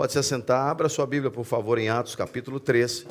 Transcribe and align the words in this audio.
Pode 0.00 0.14
se 0.14 0.18
assentar, 0.18 0.66
abra 0.66 0.88
sua 0.88 1.06
Bíblia, 1.06 1.30
por 1.30 1.44
favor, 1.44 1.76
em 1.76 1.90
Atos 1.90 2.16
capítulo 2.16 2.58
3. 2.58 3.04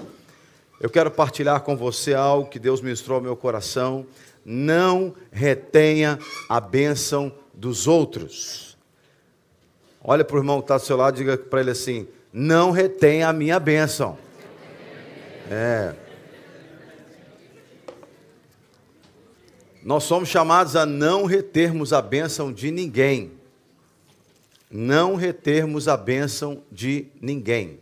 Eu 0.82 0.90
quero 0.90 1.12
partilhar 1.12 1.62
com 1.62 1.78
você 1.78 2.16
algo 2.16 2.50
que 2.50 2.58
Deus 2.58 2.82
ministrou 2.82 3.18
ao 3.18 3.22
meu 3.22 3.36
coração. 3.36 4.08
Não 4.44 5.14
retenha 5.32 6.18
a 6.50 6.60
bênção 6.60 7.32
dos 7.54 7.86
outros. 7.86 8.76
Olha 10.04 10.26
para 10.26 10.36
o 10.36 10.40
irmão 10.40 10.58
que 10.58 10.64
está 10.64 10.78
do 10.78 10.84
seu 10.84 10.98
lado 10.98 11.14
e 11.14 11.18
diga 11.20 11.38
para 11.38 11.60
ele 11.60 11.70
assim: 11.70 12.08
Não 12.34 12.72
retenha 12.72 13.30
a 13.30 13.34
minha 13.34 13.60
bênção. 13.60 14.18
É. 15.48 15.94
Nós 19.84 20.06
somos 20.06 20.28
chamados 20.28 20.76
a 20.76 20.88
não 20.88 21.26
retermos 21.26 21.94
a 21.94 22.02
bênção 22.02 22.52
de 22.52 22.72
ninguém. 22.72 23.39
Não 24.70 25.16
retermos 25.16 25.88
a 25.88 25.98
bênção 25.98 26.64
de 26.72 27.08
ninguém. 27.22 27.80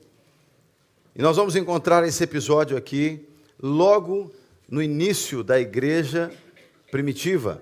E 1.16 1.22
nós 1.22 1.36
vamos 1.36 1.56
encontrar 1.56 2.08
esse 2.08 2.24
episódio 2.24 2.78
aqui 2.78 3.28
logo 3.62 4.32
no 4.70 4.82
início 4.82 5.44
da 5.44 5.60
igreja 5.60 6.32
primitiva. 6.92 7.62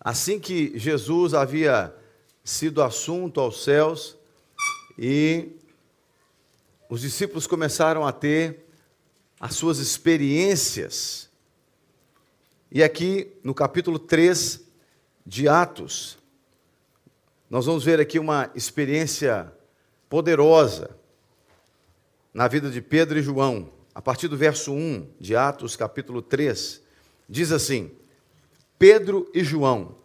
Assim 0.00 0.38
que 0.38 0.78
Jesus 0.78 1.34
havia 1.34 1.94
sido 2.44 2.82
assunto 2.82 3.40
aos 3.40 3.64
céus 3.64 4.16
e 4.98 5.48
os 6.88 7.00
discípulos 7.00 7.46
começaram 7.46 8.06
a 8.06 8.12
ter 8.12 8.66
as 9.40 9.54
suas 9.54 9.78
experiências 9.78 11.26
e 12.70 12.82
aqui 12.82 13.32
no 13.44 13.54
capítulo 13.54 13.98
3 13.98 14.60
de 15.24 15.48
Atos, 15.48 16.18
nós 17.48 17.66
vamos 17.66 17.84
ver 17.84 18.00
aqui 18.00 18.18
uma 18.18 18.50
experiência 18.54 19.52
poderosa 20.08 20.90
na 22.34 22.48
vida 22.48 22.68
de 22.70 22.80
Pedro 22.80 23.18
e 23.18 23.22
João. 23.22 23.70
A 23.94 24.02
partir 24.02 24.28
do 24.28 24.36
verso 24.36 24.72
1 24.72 25.08
de 25.20 25.36
Atos, 25.36 25.76
capítulo 25.76 26.20
3, 26.20 26.82
diz 27.28 27.52
assim: 27.52 27.92
Pedro 28.78 29.30
e 29.32 29.44
João 29.44 29.96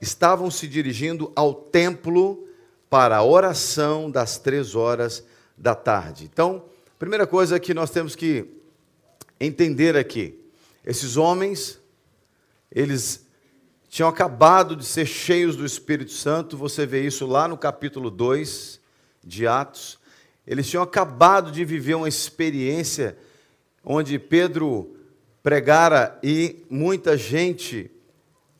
estavam 0.00 0.50
se 0.50 0.68
dirigindo 0.68 1.32
ao 1.34 1.52
templo 1.52 2.48
para 2.88 3.16
a 3.16 3.24
oração 3.24 4.10
das 4.10 4.38
três 4.38 4.74
horas 4.74 5.24
da 5.58 5.74
tarde. 5.74 6.28
Então, 6.32 6.64
primeira 6.98 7.26
coisa 7.26 7.58
que 7.58 7.74
nós 7.74 7.90
temos 7.90 8.14
que 8.14 8.46
entender 9.40 9.96
aqui: 9.96 10.40
esses 10.86 11.16
homens 11.16 11.80
eles 12.74 13.23
tinham 13.94 14.08
acabado 14.08 14.74
de 14.74 14.84
ser 14.84 15.06
cheios 15.06 15.54
do 15.54 15.64
Espírito 15.64 16.10
Santo, 16.10 16.56
você 16.56 16.84
vê 16.84 17.06
isso 17.06 17.28
lá 17.28 17.46
no 17.46 17.56
capítulo 17.56 18.10
2 18.10 18.80
de 19.22 19.46
Atos. 19.46 20.00
Eles 20.44 20.68
tinham 20.68 20.82
acabado 20.82 21.52
de 21.52 21.64
viver 21.64 21.94
uma 21.94 22.08
experiência 22.08 23.16
onde 23.84 24.18
Pedro 24.18 24.96
pregara 25.44 26.18
e 26.24 26.64
muita 26.68 27.16
gente 27.16 27.88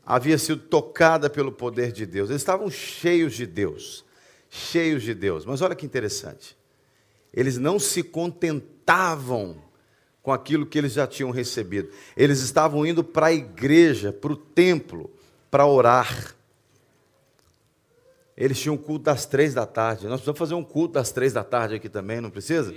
havia 0.07 0.39
sido 0.39 0.61
tocada 0.61 1.29
pelo 1.29 1.51
poder 1.51 1.91
de 1.91 2.07
Deus. 2.07 2.31
Eles 2.31 2.43
estavam 2.43 2.71
cheios 2.71 3.35
de 3.35 3.45
Deus, 3.45 4.05
cheios 4.49 5.03
de 5.03 5.15
Deus. 5.15 5.45
Mas 5.45 5.61
olha 5.61 5.75
que 5.75 5.85
interessante. 5.85 6.57
Eles 7.33 7.59
não 7.59 7.81
se 7.81 8.05
contentavam 8.05 9.57
com 10.23 10.31
aquilo 10.33 10.65
que 10.65 10.79
eles 10.79 10.93
já 10.93 11.09
tinham 11.09 11.33
recebido. 11.33 11.91
Eles 12.17 12.39
estavam 12.39 12.87
indo 12.87 13.03
para 13.03 13.27
a 13.27 13.33
igreja, 13.33 14.13
para 14.13 14.33
o 14.33 14.37
templo, 14.37 15.11
para 15.55 15.67
orar. 15.67 16.35
Eles 18.37 18.59
tinham 18.59 18.75
um 18.75 18.77
culto 18.77 19.05
das 19.05 19.25
três 19.25 19.55
da 19.55 19.65
tarde. 19.65 20.09
Nós 20.09 20.15
precisamos 20.15 20.39
fazer 20.41 20.55
um 20.55 20.65
culto 20.65 20.95
das 20.95 21.13
três 21.13 21.33
da 21.33 21.45
tarde 21.45 21.77
aqui 21.77 21.89
também, 21.89 22.21
não 22.21 22.29
precisa? 22.29 22.75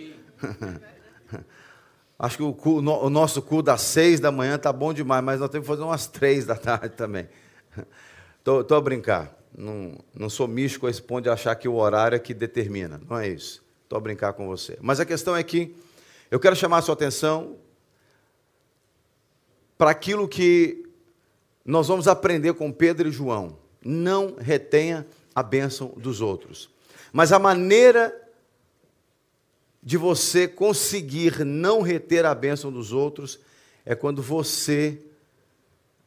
Acho 2.19 2.37
que 2.37 2.43
o, 2.43 2.55
o, 2.75 3.09
nosso 3.09 3.41
culto 3.41 3.63
das 3.63 3.81
seis 3.81 4.19
da 4.19 4.31
manhã 4.31 4.57
está 4.57 4.71
bom 4.71 4.93
demais, 4.93 5.23
mas 5.23 5.39
nós 5.39 5.49
temos 5.49 5.65
que 5.65 5.73
fazer 5.73 5.81
umas 5.81 6.05
três 6.05 6.45
da 6.45 6.55
tarde 6.55 6.89
também. 6.89 7.27
Estou 8.45 8.77
a 8.77 8.81
brincar. 8.81 9.35
Não, 9.57 9.97
não 10.13 10.29
sou 10.29 10.47
místico 10.47 10.85
a 10.85 10.91
esse 10.91 11.01
ponto 11.01 11.23
de 11.23 11.31
achar 11.31 11.55
que 11.55 11.67
o 11.67 11.73
horário 11.73 12.15
é 12.15 12.19
que 12.19 12.31
determina. 12.31 13.01
Não 13.09 13.17
é 13.17 13.27
isso. 13.27 13.65
Estou 13.85 13.97
a 13.97 13.99
brincar 13.99 14.33
com 14.33 14.45
você. 14.45 14.77
Mas 14.81 14.99
a 14.99 15.05
questão 15.05 15.35
é 15.35 15.41
que 15.41 15.75
eu 16.29 16.39
quero 16.39 16.55
chamar 16.55 16.77
a 16.77 16.81
sua 16.83 16.93
atenção 16.93 17.57
para 19.79 19.89
aquilo 19.89 20.27
que 20.27 20.86
nós 21.67 21.89
vamos 21.89 22.07
aprender 22.07 22.53
com 22.53 22.71
Pedro 22.71 23.09
e 23.09 23.11
João. 23.11 23.59
Não 23.83 24.37
retenha 24.39 25.05
a 25.35 25.43
bênção 25.43 25.89
dos 25.97 26.21
outros. 26.21 26.69
Mas 27.11 27.33
a 27.33 27.37
maneira 27.37 28.15
de 29.83 29.97
você 29.97 30.47
conseguir 30.47 31.43
não 31.45 31.81
reter 31.81 32.25
a 32.25 32.33
bênção 32.33 32.71
dos 32.71 32.93
outros 32.93 33.39
é 33.85 33.93
quando 33.93 34.21
você 34.21 34.97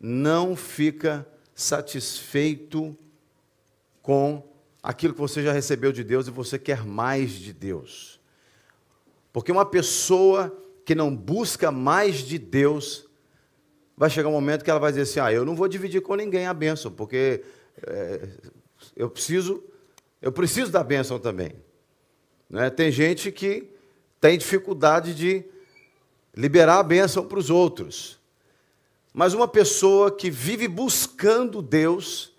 não 0.00 0.56
fica 0.56 1.26
satisfeito 1.54 2.96
com 4.00 4.42
aquilo 4.82 5.12
que 5.12 5.20
você 5.20 5.42
já 5.42 5.52
recebeu 5.52 5.92
de 5.92 6.02
Deus 6.02 6.26
e 6.26 6.30
você 6.30 6.58
quer 6.58 6.86
mais 6.86 7.32
de 7.32 7.52
Deus. 7.52 8.18
Porque 9.30 9.52
uma 9.52 9.66
pessoa 9.66 10.56
que 10.86 10.94
não 10.94 11.14
busca 11.14 11.70
mais 11.70 12.18
de 12.18 12.38
Deus, 12.38 13.06
vai 14.00 14.08
chegar 14.08 14.30
um 14.30 14.32
momento 14.32 14.64
que 14.64 14.70
ela 14.70 14.80
vai 14.80 14.92
dizer 14.92 15.02
assim: 15.02 15.20
ah, 15.20 15.30
eu 15.30 15.44
não 15.44 15.54
vou 15.54 15.68
dividir 15.68 16.00
com 16.00 16.14
ninguém 16.14 16.46
a 16.46 16.54
bênção, 16.54 16.90
porque 16.90 17.44
é, 17.86 18.28
eu 18.96 19.10
preciso, 19.10 19.62
eu 20.22 20.32
preciso 20.32 20.72
da 20.72 20.82
bênção 20.82 21.18
também. 21.18 21.52
Né? 22.48 22.70
Tem 22.70 22.90
gente 22.90 23.30
que 23.30 23.68
tem 24.18 24.38
dificuldade 24.38 25.14
de 25.14 25.44
liberar 26.34 26.78
a 26.78 26.82
bênção 26.82 27.26
para 27.26 27.38
os 27.38 27.50
outros. 27.50 28.18
Mas 29.12 29.34
uma 29.34 29.46
pessoa 29.46 30.10
que 30.10 30.30
vive 30.30 30.66
buscando 30.66 31.60
Deus, 31.60 32.32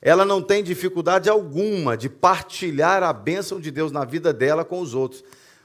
ela 0.00 0.24
não 0.24 0.40
tem 0.40 0.62
dificuldade 0.62 1.28
alguma 1.28 1.96
de 1.96 2.08
partilhar 2.08 3.02
a 3.02 3.12
bênção 3.12 3.58
de 3.58 3.72
Deus 3.72 3.90
na 3.90 4.04
vida 4.04 4.32
dela 4.32 4.64
com 4.64 4.78
os 4.78 4.94
outros. 4.94 5.24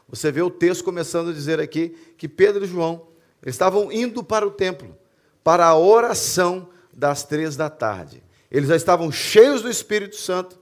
Você 0.09 0.31
vê 0.31 0.41
o 0.41 0.49
texto 0.49 0.83
começando 0.83 1.29
a 1.29 1.33
dizer 1.33 1.59
aqui 1.59 1.95
que 2.17 2.27
Pedro 2.27 2.65
e 2.65 2.67
João 2.67 3.05
estavam 3.45 3.91
indo 3.91 4.23
para 4.23 4.47
o 4.47 4.49
templo, 4.49 4.96
para 5.47 5.65
a 5.65 5.77
oração 5.77 6.67
das 6.91 7.23
três 7.23 7.55
da 7.55 7.69
tarde. 7.69 8.21
Eles 8.51 8.67
já 8.67 8.75
estavam 8.75 9.09
cheios 9.09 9.61
do 9.61 9.69
Espírito 9.69 10.17
Santo, 10.17 10.59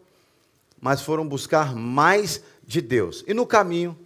mas 0.79 1.01
foram 1.01 1.27
buscar 1.27 1.75
mais 1.75 2.39
de 2.63 2.81
Deus. 2.81 3.23
E 3.27 3.33
no 3.33 3.47
caminho, 3.47 3.97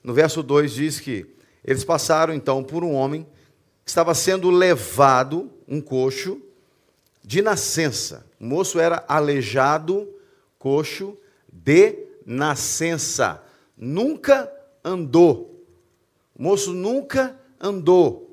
no 0.00 0.14
verso 0.14 0.40
2 0.40 0.74
diz 0.74 1.00
que 1.00 1.26
eles 1.64 1.82
passaram 1.82 2.32
então 2.32 2.62
por 2.62 2.84
um 2.84 2.92
homem 2.92 3.26
que 3.84 3.90
estava 3.90 4.14
sendo 4.14 4.48
levado, 4.48 5.50
um 5.66 5.80
coxo, 5.80 6.40
de 7.24 7.42
nascença. 7.42 8.24
O 8.38 8.44
moço 8.44 8.78
era 8.78 9.04
aleijado, 9.08 10.08
coxo, 10.56 11.18
de 11.52 11.98
nascença. 12.24 13.42
Nunca 13.76 14.48
andou. 14.84 15.66
O 16.32 16.44
moço 16.44 16.72
nunca 16.72 17.36
andou. 17.60 18.31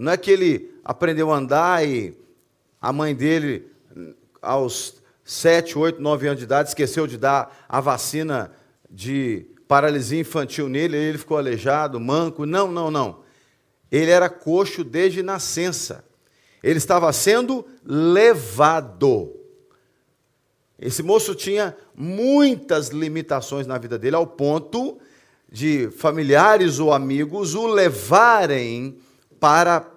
Não 0.00 0.12
é 0.12 0.16
que 0.16 0.30
ele 0.30 0.74
aprendeu 0.82 1.30
a 1.30 1.36
andar 1.36 1.86
e 1.86 2.16
a 2.80 2.90
mãe 2.90 3.14
dele, 3.14 3.70
aos 4.40 4.94
sete, 5.22 5.78
oito, 5.78 6.00
nove 6.00 6.26
anos 6.26 6.38
de 6.38 6.44
idade, 6.44 6.70
esqueceu 6.70 7.06
de 7.06 7.18
dar 7.18 7.66
a 7.68 7.82
vacina 7.82 8.50
de 8.88 9.46
paralisia 9.68 10.18
infantil 10.18 10.70
nele, 10.70 10.96
ele 10.96 11.18
ficou 11.18 11.36
aleijado, 11.36 12.00
manco. 12.00 12.46
Não, 12.46 12.72
não, 12.72 12.90
não. 12.90 13.20
Ele 13.92 14.10
era 14.10 14.30
coxo 14.30 14.82
desde 14.82 15.22
nascença. 15.22 16.02
Ele 16.62 16.78
estava 16.78 17.12
sendo 17.12 17.66
levado. 17.84 19.36
Esse 20.78 21.02
moço 21.02 21.34
tinha 21.34 21.76
muitas 21.94 22.88
limitações 22.88 23.66
na 23.66 23.76
vida 23.76 23.98
dele, 23.98 24.16
ao 24.16 24.26
ponto 24.26 24.98
de 25.52 25.90
familiares 25.90 26.78
ou 26.78 26.90
amigos 26.90 27.54
o 27.54 27.66
levarem 27.66 28.98
para 29.40 29.89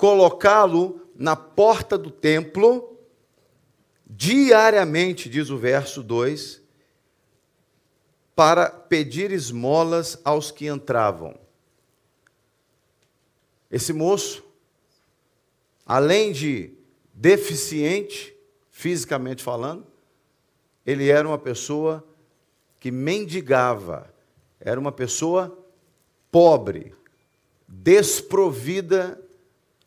colocá-lo 0.00 1.06
na 1.14 1.36
porta 1.36 1.98
do 1.98 2.10
templo 2.10 2.98
diariamente, 4.06 5.28
diz 5.28 5.50
o 5.50 5.58
verso 5.58 6.02
2, 6.02 6.62
para 8.34 8.70
pedir 8.70 9.30
esmolas 9.30 10.18
aos 10.24 10.50
que 10.50 10.68
entravam. 10.68 11.38
Esse 13.70 13.92
moço, 13.92 14.42
além 15.84 16.32
de 16.32 16.72
deficiente, 17.12 18.34
fisicamente 18.70 19.42
falando, 19.42 19.86
ele 20.86 21.10
era 21.10 21.28
uma 21.28 21.38
pessoa 21.38 22.02
que 22.80 22.90
mendigava, 22.90 24.10
era 24.58 24.80
uma 24.80 24.92
pessoa 24.92 25.62
pobre, 26.30 26.94
desprovida 27.68 29.22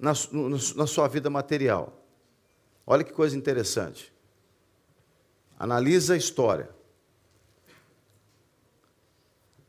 na, 0.03 0.11
na 0.75 0.85
sua 0.85 1.07
vida 1.07 1.29
material. 1.29 2.05
Olha 2.85 3.05
que 3.05 3.13
coisa 3.13 3.38
interessante. 3.38 4.13
Analisa 5.57 6.13
a 6.13 6.17
história. 6.17 6.69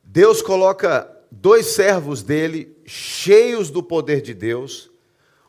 Deus 0.03 0.43
coloca 0.43 1.09
dois 1.31 1.67
servos 1.67 2.21
dele, 2.21 2.77
cheios 2.85 3.71
do 3.71 3.81
poder 3.81 4.21
de 4.23 4.35
Deus, 4.35 4.91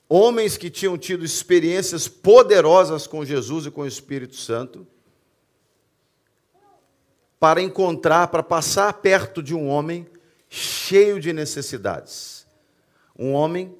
homens 0.07 0.55
que 0.55 0.69
tinham 0.69 0.97
tido 0.99 1.25
experiências 1.25 2.07
poderosas 2.07 3.07
com 3.07 3.25
Jesus 3.25 3.65
e 3.65 3.71
com 3.71 3.81
o 3.81 3.87
Espírito 3.87 4.35
Santo, 4.35 4.85
para 7.39 7.59
encontrar, 7.59 8.27
para 8.27 8.43
passar 8.43 8.93
perto 8.93 9.41
de 9.41 9.55
um 9.55 9.67
homem 9.67 10.07
cheio 10.47 11.19
de 11.19 11.33
necessidades. 11.33 12.45
Um 13.17 13.33
homem 13.33 13.75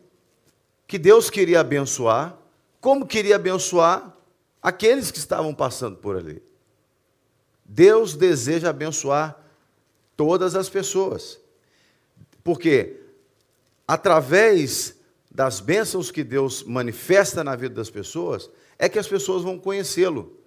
que 0.96 1.00
Deus 1.00 1.30
queria 1.30 1.60
abençoar, 1.60 2.38
como 2.80 3.06
queria 3.06 3.36
abençoar 3.36 4.16
aqueles 4.62 5.12
que 5.12 5.18
estavam 5.18 5.54
passando 5.54 5.98
por 5.98 6.16
ali. 6.16 6.42
Deus 7.66 8.16
deseja 8.16 8.70
abençoar 8.70 9.38
todas 10.16 10.56
as 10.56 10.70
pessoas. 10.70 11.38
Porque 12.42 12.96
através 13.86 14.96
das 15.30 15.60
bênçãos 15.60 16.12
que 16.12 16.24
Deus 16.24 16.64
manifesta 16.64 17.44
na 17.44 17.58
vida 17.58 17.76
das 17.76 17.90
pessoas, 17.90 18.50
é 18.80 18.88
que 18.88 18.98
as 18.98 19.06
pessoas 19.10 19.44
vão 19.44 19.60
conhecê-lo. 19.60 20.40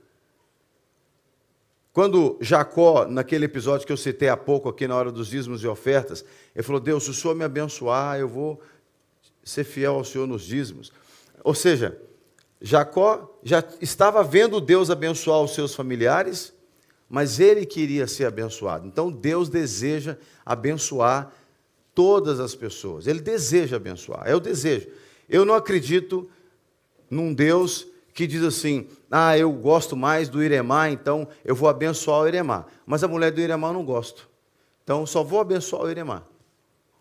Quando 1.92 2.38
Jacó, 2.40 3.04
naquele 3.04 3.44
episódio 3.44 3.86
que 3.86 3.92
eu 3.92 3.98
citei 3.98 4.30
há 4.30 4.36
pouco 4.36 4.70
aqui 4.70 4.88
na 4.88 4.96
hora 4.96 5.12
dos 5.12 5.28
dízimos 5.28 5.62
e 5.62 5.66
ofertas, 5.66 6.24
ele 6.54 6.62
falou: 6.62 6.80
Deus, 6.80 7.04
se 7.04 7.10
o 7.10 7.14
Senhor 7.14 7.34
me 7.34 7.44
abençoar, 7.44 8.18
eu 8.18 8.28
vou 8.28 8.62
ser 9.48 9.64
fiel 9.64 9.94
ao 9.94 10.04
Senhor 10.04 10.26
nos 10.26 10.42
dízimos. 10.42 10.92
Ou 11.42 11.54
seja, 11.54 12.00
Jacó 12.60 13.38
já 13.42 13.64
estava 13.80 14.22
vendo 14.22 14.60
Deus 14.60 14.90
abençoar 14.90 15.40
os 15.40 15.54
seus 15.54 15.74
familiares, 15.74 16.52
mas 17.08 17.40
ele 17.40 17.64
queria 17.64 18.06
ser 18.06 18.26
abençoado. 18.26 18.86
Então 18.86 19.10
Deus 19.10 19.48
deseja 19.48 20.16
abençoar 20.44 21.32
todas 21.94 22.40
as 22.40 22.54
pessoas. 22.54 23.06
Ele 23.06 23.20
deseja 23.20 23.76
abençoar. 23.76 24.22
É 24.26 24.34
o 24.34 24.40
desejo. 24.40 24.88
Eu 25.28 25.44
não 25.44 25.54
acredito 25.54 26.28
num 27.08 27.32
Deus 27.32 27.86
que 28.12 28.26
diz 28.26 28.42
assim: 28.42 28.88
"Ah, 29.10 29.38
eu 29.38 29.50
gosto 29.52 29.96
mais 29.96 30.28
do 30.28 30.42
Iremá, 30.42 30.90
então 30.90 31.26
eu 31.44 31.54
vou 31.54 31.68
abençoar 31.68 32.22
o 32.22 32.28
Iremá". 32.28 32.66
Mas 32.84 33.02
a 33.02 33.08
mulher 33.08 33.30
do 33.32 33.40
Iremá 33.40 33.68
eu 33.68 33.74
não 33.74 33.84
gosto. 33.84 34.28
Então 34.84 35.06
só 35.06 35.22
vou 35.22 35.40
abençoar 35.40 35.84
o 35.84 35.90
Iremá. 35.90 36.22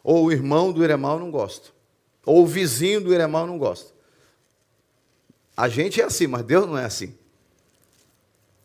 Ou 0.03 0.25
o 0.25 0.31
irmão 0.31 0.71
do 0.71 0.83
Iremá 0.83 1.13
eu 1.13 1.19
não 1.19 1.31
gosto. 1.31 1.76
Ou 2.27 2.44
o 2.44 2.45
vizinho 2.45 3.00
do 3.00 3.13
eu 3.13 3.27
não 3.29 3.57
gosto. 3.57 3.94
A 5.56 5.69
gente 5.69 6.01
é 6.01 6.03
assim, 6.03 6.27
mas 6.27 6.44
Deus 6.44 6.68
não 6.68 6.77
é 6.77 6.83
assim. 6.83 7.18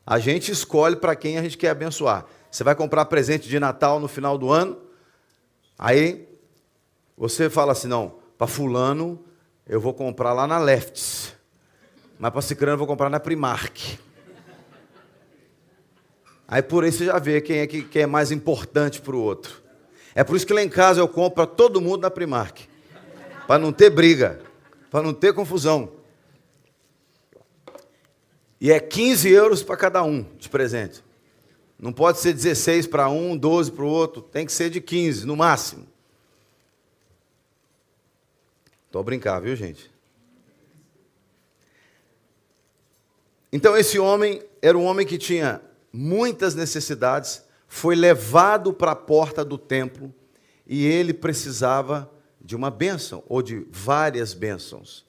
A 0.05 0.19
gente 0.19 0.50
escolhe 0.50 0.97
para 0.97 1.14
quem 1.14 1.38
a 1.38 1.43
gente 1.43 1.56
quer 1.56 1.70
abençoar. 1.70 2.26
Você 2.50 2.64
vai 2.64 2.75
comprar 2.75 3.05
presente 3.05 3.49
de 3.49 3.61
Natal 3.61 4.00
no 4.00 4.09
final 4.09 4.37
do 4.37 4.50
ano, 4.50 4.76
aí 5.79 6.29
você 7.17 7.49
fala 7.49 7.70
assim: 7.70 7.87
não, 7.87 8.17
para 8.37 8.49
Fulano 8.49 9.25
eu 9.65 9.81
vou 9.81 9.94
comprar 9.94 10.32
lá 10.32 10.44
na 10.44 10.58
Lefts, 10.58 11.32
mas 12.19 12.32
para 12.32 12.43
Cicrano 12.43 12.75
eu 12.75 12.79
vou 12.79 12.87
comprar 12.88 13.08
na 13.08 13.20
Primark. 13.20 13.97
Aí 16.49 16.62
por 16.62 16.82
aí 16.82 16.91
você 16.91 17.05
já 17.05 17.19
vê 17.20 17.41
quem 17.41 17.58
é, 17.58 17.67
que, 17.69 17.85
quem 17.85 18.03
é 18.03 18.06
mais 18.06 18.32
importante 18.32 19.00
para 19.00 19.15
o 19.15 19.23
outro. 19.23 19.62
É 20.17 20.25
por 20.25 20.37
isso 20.37 20.44
que 20.44 20.53
lá 20.53 20.62
em 20.62 20.69
casa 20.69 21.00
eu 21.00 21.06
compro 21.06 21.37
para 21.37 21.47
todo 21.47 21.81
mundo 21.81 22.03
na 22.03 22.11
Primark, 22.11 22.72
para 23.53 23.59
não 23.59 23.71
ter 23.71 23.91
briga, 23.91 24.41
para 24.91 25.03
não 25.03 25.13
ter 25.13 25.35
confusão. 25.35 25.93
E 28.59 28.73
é 28.73 28.81
15 28.81 29.29
euros 29.29 29.63
para 29.63 29.77
cada 29.77 30.03
um 30.03 30.23
de 30.39 30.49
presente. 30.49 31.05
Não 31.79 31.93
pode 31.93 32.19
ser 32.19 32.33
16 32.33 32.87
para 32.87 33.11
um, 33.11 33.37
12 33.37 33.73
para 33.73 33.85
o 33.85 33.89
outro, 33.89 34.23
tem 34.23 34.47
que 34.47 34.53
ser 34.53 34.71
de 34.71 34.81
15 34.81 35.27
no 35.27 35.37
máximo. 35.37 35.87
Estou 38.87 39.01
a 39.01 39.05
brincar, 39.05 39.39
viu, 39.41 39.55
gente? 39.55 39.93
Então, 43.53 43.77
esse 43.77 43.99
homem 43.99 44.43
era 44.63 44.79
um 44.79 44.85
homem 44.85 45.07
que 45.07 45.19
tinha 45.19 45.61
muitas 45.93 46.55
necessidades, 46.55 47.45
foi 47.69 47.95
levado 47.95 48.73
para 48.73 48.93
a 48.93 48.97
porta 48.97 49.45
do 49.45 49.59
templo 49.59 50.11
e 50.67 50.87
ele 50.87 51.13
precisava 51.13 52.11
de 52.44 52.56
uma 52.56 52.71
bênção, 52.71 53.23
ou 53.29 53.41
de 53.41 53.67
várias 53.71 54.35
bênçãos. 54.35 55.05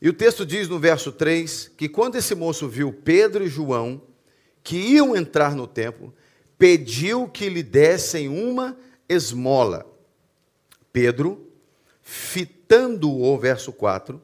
E 0.00 0.08
o 0.08 0.12
texto 0.12 0.44
diz 0.44 0.68
no 0.68 0.78
verso 0.78 1.10
3 1.10 1.72
que 1.76 1.88
quando 1.88 2.16
esse 2.16 2.34
moço 2.34 2.68
viu 2.68 2.92
Pedro 2.92 3.44
e 3.44 3.48
João, 3.48 4.02
que 4.62 4.76
iam 4.76 5.16
entrar 5.16 5.54
no 5.54 5.66
templo, 5.66 6.14
pediu 6.58 7.28
que 7.28 7.48
lhe 7.48 7.62
dessem 7.62 8.28
uma 8.28 8.76
esmola. 9.08 9.86
Pedro, 10.92 11.50
fitando-o, 12.02 13.38
verso 13.38 13.72
4, 13.72 14.20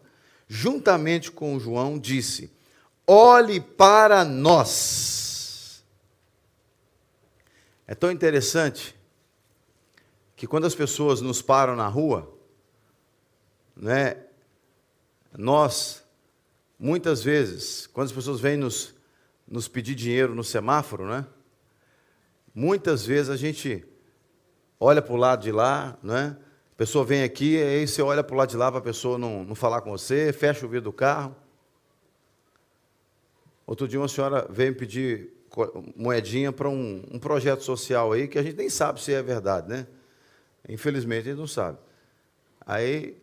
juntamente 0.47 1.31
com 1.31 1.59
João, 1.59 1.99
disse: 1.99 2.51
Olhe 3.07 3.61
para 3.61 4.25
nós. 4.25 5.83
É 7.87 7.95
tão 7.95 8.11
interessante 8.11 8.95
que 10.43 10.47
quando 10.49 10.65
as 10.65 10.75
pessoas 10.75 11.21
nos 11.21 11.41
param 11.41 11.77
na 11.77 11.87
rua, 11.87 12.37
né, 13.77 14.17
nós, 15.39 16.03
muitas 16.77 17.23
vezes, 17.23 17.87
quando 17.87 18.07
as 18.07 18.13
pessoas 18.13 18.41
vêm 18.41 18.57
nos, 18.57 18.93
nos 19.47 19.69
pedir 19.69 19.95
dinheiro 19.95 20.35
no 20.35 20.43
semáforo, 20.43 21.07
né? 21.07 21.25
Muitas 22.53 23.07
vezes 23.07 23.31
a 23.31 23.37
gente 23.37 23.87
olha 24.81 25.01
para 25.01 25.13
o 25.13 25.17
lado 25.17 25.45
de 25.45 25.53
lá, 25.53 25.97
né? 26.03 26.37
A 26.73 26.77
pessoa 26.77 27.05
vem 27.05 27.23
aqui, 27.23 27.63
aí 27.63 27.87
você 27.87 28.03
olha 28.03 28.25
para 28.25 28.35
o 28.35 28.37
lado 28.37 28.51
de 28.51 28.57
lá 28.57 28.69
para 28.69 28.81
a 28.81 28.83
pessoa 28.83 29.17
não, 29.17 29.45
não 29.45 29.55
falar 29.55 29.81
com 29.83 29.93
você, 29.93 30.33
fecha 30.33 30.67
o 30.67 30.69
vidro 30.69 30.91
do 30.91 30.93
carro. 30.93 31.37
Outro 33.65 33.87
dia 33.87 34.01
uma 34.01 34.09
senhora 34.09 34.45
veio 34.51 34.75
pedir 34.75 35.33
moedinha 35.95 36.51
para 36.51 36.69
um, 36.69 37.05
um, 37.13 37.19
projeto 37.21 37.63
social 37.63 38.11
aí 38.11 38.27
que 38.27 38.41
a 38.41 38.43
gente 38.43 38.57
nem 38.57 38.69
sabe 38.69 39.01
se 39.01 39.15
é 39.15 39.23
verdade, 39.23 39.69
né? 39.69 39.87
Infelizmente 40.69 41.29
a 41.29 41.31
gente 41.31 41.39
não 41.39 41.47
sabe. 41.47 41.79
Aí 42.65 43.21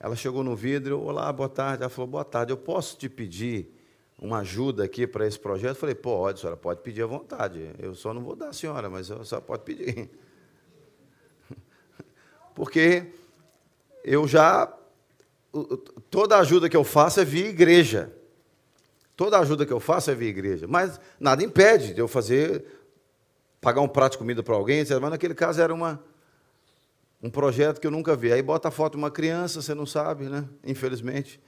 ela 0.00 0.14
chegou 0.14 0.44
no 0.44 0.54
vidro, 0.54 1.00
olá, 1.00 1.32
boa 1.32 1.48
tarde. 1.48 1.82
Ela 1.82 1.90
falou, 1.90 2.08
boa 2.08 2.24
tarde, 2.24 2.52
eu 2.52 2.56
posso 2.56 2.96
te 2.96 3.08
pedir 3.08 3.74
uma 4.20 4.38
ajuda 4.38 4.84
aqui 4.84 5.06
para 5.06 5.26
esse 5.26 5.38
projeto? 5.38 5.70
Eu 5.70 5.80
falei, 5.80 5.94
pode, 5.94 6.40
senhora 6.40 6.56
pode 6.56 6.80
pedir 6.80 7.02
à 7.02 7.06
vontade. 7.06 7.70
Eu 7.78 7.94
só 7.94 8.14
não 8.14 8.22
vou 8.22 8.36
dar 8.36 8.48
a 8.48 8.52
senhora, 8.52 8.88
mas 8.88 9.10
a 9.10 9.24
senhora 9.24 9.44
pode 9.44 9.62
pedir. 9.62 10.10
Porque 12.54 13.12
eu 14.04 14.26
já. 14.26 14.72
Toda 16.10 16.38
ajuda 16.38 16.68
que 16.68 16.76
eu 16.76 16.84
faço 16.84 17.20
é 17.20 17.24
via 17.24 17.48
igreja. 17.48 18.12
Toda 19.16 19.38
ajuda 19.38 19.66
que 19.66 19.72
eu 19.72 19.80
faço 19.80 20.10
é 20.10 20.14
via 20.14 20.28
igreja. 20.28 20.66
Mas 20.68 21.00
nada 21.18 21.42
impede 21.42 21.92
de 21.92 22.00
eu 22.00 22.06
fazer, 22.06 22.64
pagar 23.60 23.80
um 23.80 23.88
prato 23.88 24.12
de 24.12 24.18
comida 24.18 24.42
para 24.44 24.54
alguém, 24.54 24.84
mas 24.88 25.10
naquele 25.10 25.34
caso 25.34 25.60
era 25.60 25.74
uma, 25.74 26.00
um 27.22 27.30
projeto 27.30 27.80
que 27.80 27.86
eu 27.86 27.90
nunca 27.90 28.14
vi. 28.14 28.32
Aí 28.32 28.42
bota 28.42 28.68
a 28.68 28.70
foto 28.70 28.92
de 28.92 28.98
uma 28.98 29.10
criança, 29.10 29.60
você 29.60 29.74
não 29.74 29.86
sabe, 29.86 30.24
né? 30.24 30.48
Infelizmente. 30.64 31.40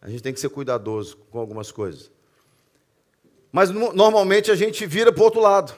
A 0.00 0.08
gente 0.08 0.22
tem 0.22 0.32
que 0.32 0.40
ser 0.40 0.48
cuidadoso 0.48 1.18
com 1.30 1.38
algumas 1.38 1.70
coisas. 1.70 2.10
Mas 3.52 3.70
normalmente 3.70 4.50
a 4.50 4.54
gente 4.54 4.86
vira 4.86 5.12
para 5.12 5.20
o 5.20 5.24
outro 5.24 5.40
lado. 5.40 5.74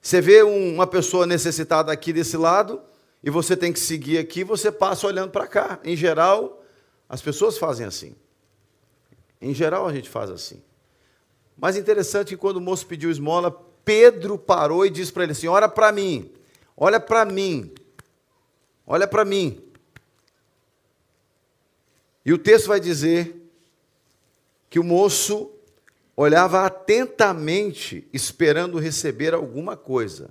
Você 0.00 0.20
vê 0.20 0.42
uma 0.42 0.86
pessoa 0.86 1.26
necessitada 1.26 1.90
aqui 1.92 2.12
desse 2.12 2.36
lado, 2.36 2.80
e 3.22 3.30
você 3.30 3.56
tem 3.56 3.72
que 3.72 3.80
seguir 3.80 4.18
aqui, 4.18 4.44
você 4.44 4.70
passa 4.70 5.06
olhando 5.06 5.30
para 5.30 5.46
cá. 5.46 5.80
Em 5.82 5.96
geral, 5.96 6.62
as 7.08 7.22
pessoas 7.22 7.56
fazem 7.56 7.86
assim. 7.86 8.14
Em 9.40 9.54
geral, 9.54 9.86
a 9.88 9.92
gente 9.94 10.10
faz 10.10 10.30
assim. 10.30 10.62
Mas 11.56 11.76
interessante 11.76 12.28
que 12.28 12.36
quando 12.36 12.58
o 12.58 12.60
moço 12.60 12.86
pediu 12.86 13.10
esmola, 13.10 13.50
Pedro 13.82 14.36
parou 14.36 14.84
e 14.84 14.90
disse 14.90 15.10
para 15.10 15.22
ele 15.22 15.32
assim: 15.32 15.48
Ora 15.48 15.70
para 15.70 15.90
mim. 15.90 16.30
Olha 16.76 16.98
para 16.98 17.24
mim. 17.24 17.72
Olha 18.86 19.06
para 19.06 19.24
mim. 19.24 19.62
E 22.24 22.32
o 22.32 22.38
texto 22.38 22.68
vai 22.68 22.80
dizer 22.80 23.36
que 24.70 24.78
o 24.78 24.84
moço 24.84 25.50
olhava 26.16 26.64
atentamente, 26.64 28.08
esperando 28.12 28.78
receber 28.78 29.34
alguma 29.34 29.76
coisa. 29.76 30.30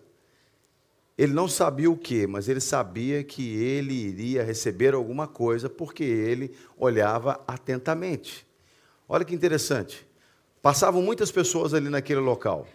Ele 1.18 1.34
não 1.34 1.48
sabia 1.48 1.92
o 1.92 1.98
que, 1.98 2.26
mas 2.26 2.50
ele 2.50 2.60
sabia 2.60 3.24
que 3.24 3.56
ele 3.56 3.94
iria 3.94 4.44
receber 4.44 4.96
alguma 4.96 5.28
coisa, 5.28 5.70
porque 5.70 6.04
ele 6.04 6.56
olhava 6.78 7.44
atentamente. 7.48 8.48
Olha 9.08 9.24
que 9.24 9.36
interessante. 9.36 10.08
Passavam 10.62 11.02
muitas 11.02 11.32
pessoas 11.32 11.74
ali 11.74 11.90
naquele 11.90 12.22
local. 12.22 12.68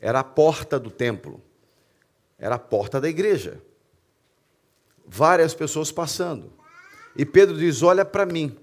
Era 0.00 0.20
a 0.20 0.24
porta 0.24 0.80
do 0.80 0.90
templo. 0.90 1.40
Era 2.42 2.56
a 2.56 2.58
porta 2.58 3.00
da 3.00 3.08
igreja. 3.08 3.62
Várias 5.06 5.54
pessoas 5.54 5.92
passando. 5.92 6.52
E 7.14 7.24
Pedro 7.24 7.56
diz: 7.56 7.82
Olha 7.84 8.04
para 8.04 8.26
mim. 8.26 8.58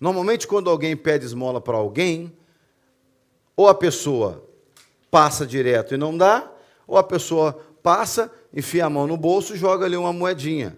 Normalmente, 0.00 0.46
quando 0.46 0.70
alguém 0.70 0.96
pede 0.96 1.26
esmola 1.26 1.60
para 1.60 1.76
alguém, 1.76 2.32
ou 3.54 3.68
a 3.68 3.74
pessoa 3.74 4.42
passa 5.10 5.46
direto 5.46 5.92
e 5.92 5.98
não 5.98 6.16
dá, 6.16 6.50
ou 6.86 6.96
a 6.96 7.02
pessoa 7.04 7.60
passa, 7.82 8.32
enfia 8.50 8.86
a 8.86 8.90
mão 8.90 9.06
no 9.06 9.18
bolso 9.18 9.54
e 9.54 9.58
joga 9.58 9.84
ali 9.84 9.96
uma 9.96 10.12
moedinha. 10.12 10.74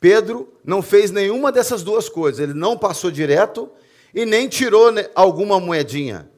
Pedro 0.00 0.52
não 0.64 0.82
fez 0.82 1.12
nenhuma 1.12 1.52
dessas 1.52 1.84
duas 1.84 2.08
coisas. 2.08 2.40
Ele 2.40 2.54
não 2.54 2.76
passou 2.76 3.08
direto 3.08 3.70
e 4.12 4.26
nem 4.26 4.48
tirou 4.48 4.92
alguma 5.14 5.60
moedinha. 5.60 6.28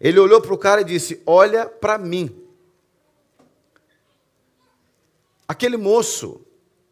Ele 0.00 0.18
olhou 0.18 0.40
para 0.40 0.54
o 0.54 0.58
cara 0.58 0.80
e 0.80 0.84
disse: 0.84 1.22
Olha 1.24 1.66
para 1.66 1.96
mim. 1.96 2.39
Aquele 5.50 5.76
moço, 5.76 6.42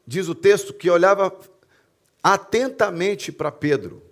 diz 0.04 0.28
o 0.28 0.34
texto, 0.34 0.74
que 0.74 0.90
olhava 0.90 1.32
atentamente 2.20 3.30
para 3.30 3.52
Pedro. 3.52 4.02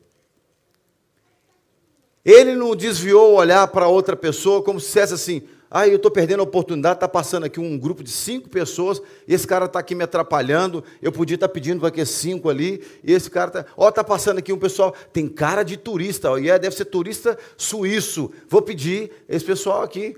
Ele 2.24 2.54
não 2.54 2.76
desviou 2.76 3.32
o 3.32 3.34
olhar 3.34 3.66
para 3.66 3.88
outra 3.88 4.14
pessoa 4.14 4.62
como 4.62 4.78
se 4.78 4.86
dissesse 4.86 5.14
assim: 5.14 5.42
ah, 5.68 5.88
eu 5.88 5.96
estou 5.96 6.12
perdendo 6.12 6.38
a 6.38 6.44
oportunidade, 6.44 6.94
está 6.94 7.08
passando 7.08 7.42
aqui 7.42 7.58
um 7.58 7.76
grupo 7.76 8.04
de 8.04 8.10
cinco 8.12 8.48
pessoas, 8.48 9.02
e 9.26 9.34
esse 9.34 9.48
cara 9.48 9.64
está 9.64 9.80
aqui 9.80 9.96
me 9.96 10.04
atrapalhando, 10.04 10.84
eu 11.02 11.10
podia 11.10 11.34
estar 11.34 11.48
tá 11.48 11.52
pedindo 11.52 11.80
para 11.80 11.90
que 11.90 12.06
cinco 12.06 12.48
ali, 12.48 12.84
e 13.02 13.12
esse 13.12 13.28
cara 13.28 13.48
está. 13.48 13.66
Ó, 13.76 13.88
está 13.88 14.04
passando 14.04 14.38
aqui 14.38 14.52
um 14.52 14.58
pessoal, 14.60 14.94
tem 15.12 15.26
cara 15.26 15.64
de 15.64 15.76
turista, 15.76 16.30
ó, 16.30 16.38
e 16.38 16.48
é, 16.48 16.56
deve 16.56 16.76
ser 16.76 16.84
turista 16.84 17.36
suíço. 17.56 18.30
Vou 18.48 18.62
pedir 18.62 19.10
esse 19.28 19.44
pessoal 19.44 19.82
aqui. 19.82 20.16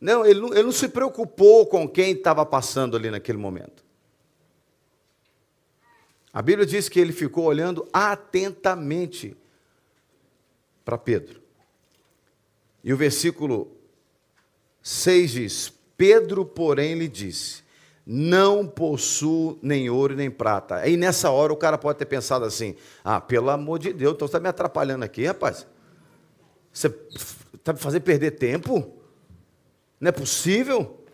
Não 0.00 0.24
ele, 0.24 0.40
não, 0.40 0.52
ele 0.52 0.64
não 0.64 0.72
se 0.72 0.88
preocupou 0.88 1.66
com 1.66 1.88
quem 1.88 2.12
estava 2.12 2.44
passando 2.44 2.96
ali 2.96 3.10
naquele 3.10 3.38
momento. 3.38 3.84
A 6.32 6.42
Bíblia 6.42 6.66
diz 6.66 6.88
que 6.88 7.00
ele 7.00 7.12
ficou 7.12 7.44
olhando 7.44 7.88
atentamente 7.92 9.36
para 10.84 10.98
Pedro. 10.98 11.40
E 12.84 12.92
o 12.92 12.96
versículo 12.96 13.72
6 14.82 15.30
diz: 15.30 15.72
Pedro, 15.96 16.44
porém, 16.44 16.94
lhe 16.94 17.08
disse: 17.08 17.64
Não 18.06 18.66
possuo 18.66 19.58
nem 19.62 19.88
ouro 19.88 20.14
nem 20.14 20.30
prata. 20.30 20.76
Aí 20.76 20.96
nessa 20.96 21.30
hora 21.30 21.52
o 21.52 21.56
cara 21.56 21.78
pode 21.78 21.98
ter 21.98 22.04
pensado 22.04 22.44
assim: 22.44 22.76
Ah, 23.02 23.20
pelo 23.20 23.48
amor 23.48 23.78
de 23.78 23.92
Deus, 23.92 24.14
então 24.14 24.28
você 24.28 24.32
está 24.32 24.40
me 24.40 24.48
atrapalhando 24.48 25.04
aqui, 25.04 25.24
rapaz. 25.24 25.66
Você 26.70 26.94
está 27.54 27.72
me 27.72 27.78
fazendo 27.78 28.02
perder 28.02 28.32
tempo? 28.32 28.94
Não 30.00 30.08
é 30.08 30.12
possível? 30.12 31.04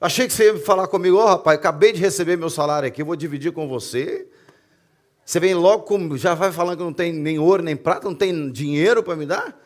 Achei 0.00 0.26
que 0.26 0.32
você 0.32 0.52
ia 0.52 0.58
falar 0.60 0.86
comigo, 0.86 1.16
ó 1.16 1.24
oh, 1.24 1.26
rapaz, 1.26 1.58
acabei 1.58 1.92
de 1.92 2.00
receber 2.00 2.36
meu 2.36 2.48
salário 2.48 2.86
aqui, 2.86 3.02
vou 3.02 3.16
dividir 3.16 3.52
com 3.52 3.68
você. 3.68 4.28
Você 5.24 5.40
vem 5.40 5.54
logo, 5.54 5.82
com, 5.82 6.16
já 6.16 6.34
vai 6.34 6.52
falando 6.52 6.78
que 6.78 6.84
não 6.84 6.92
tem 6.92 7.12
nem 7.12 7.38
ouro 7.38 7.62
nem 7.62 7.76
prata, 7.76 8.06
não 8.06 8.14
tem 8.14 8.50
dinheiro 8.50 9.02
para 9.02 9.16
me 9.16 9.26
dar? 9.26 9.60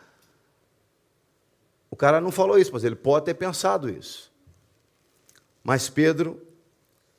O 1.89 1.95
cara 1.95 2.19
não 2.19 2.31
falou 2.31 2.57
isso, 2.57 2.71
mas 2.73 2.83
ele 2.83 2.95
pode 2.95 3.25
ter 3.25 3.35
pensado 3.35 3.89
isso. 3.89 4.31
Mas 5.63 5.89
Pedro 5.89 6.41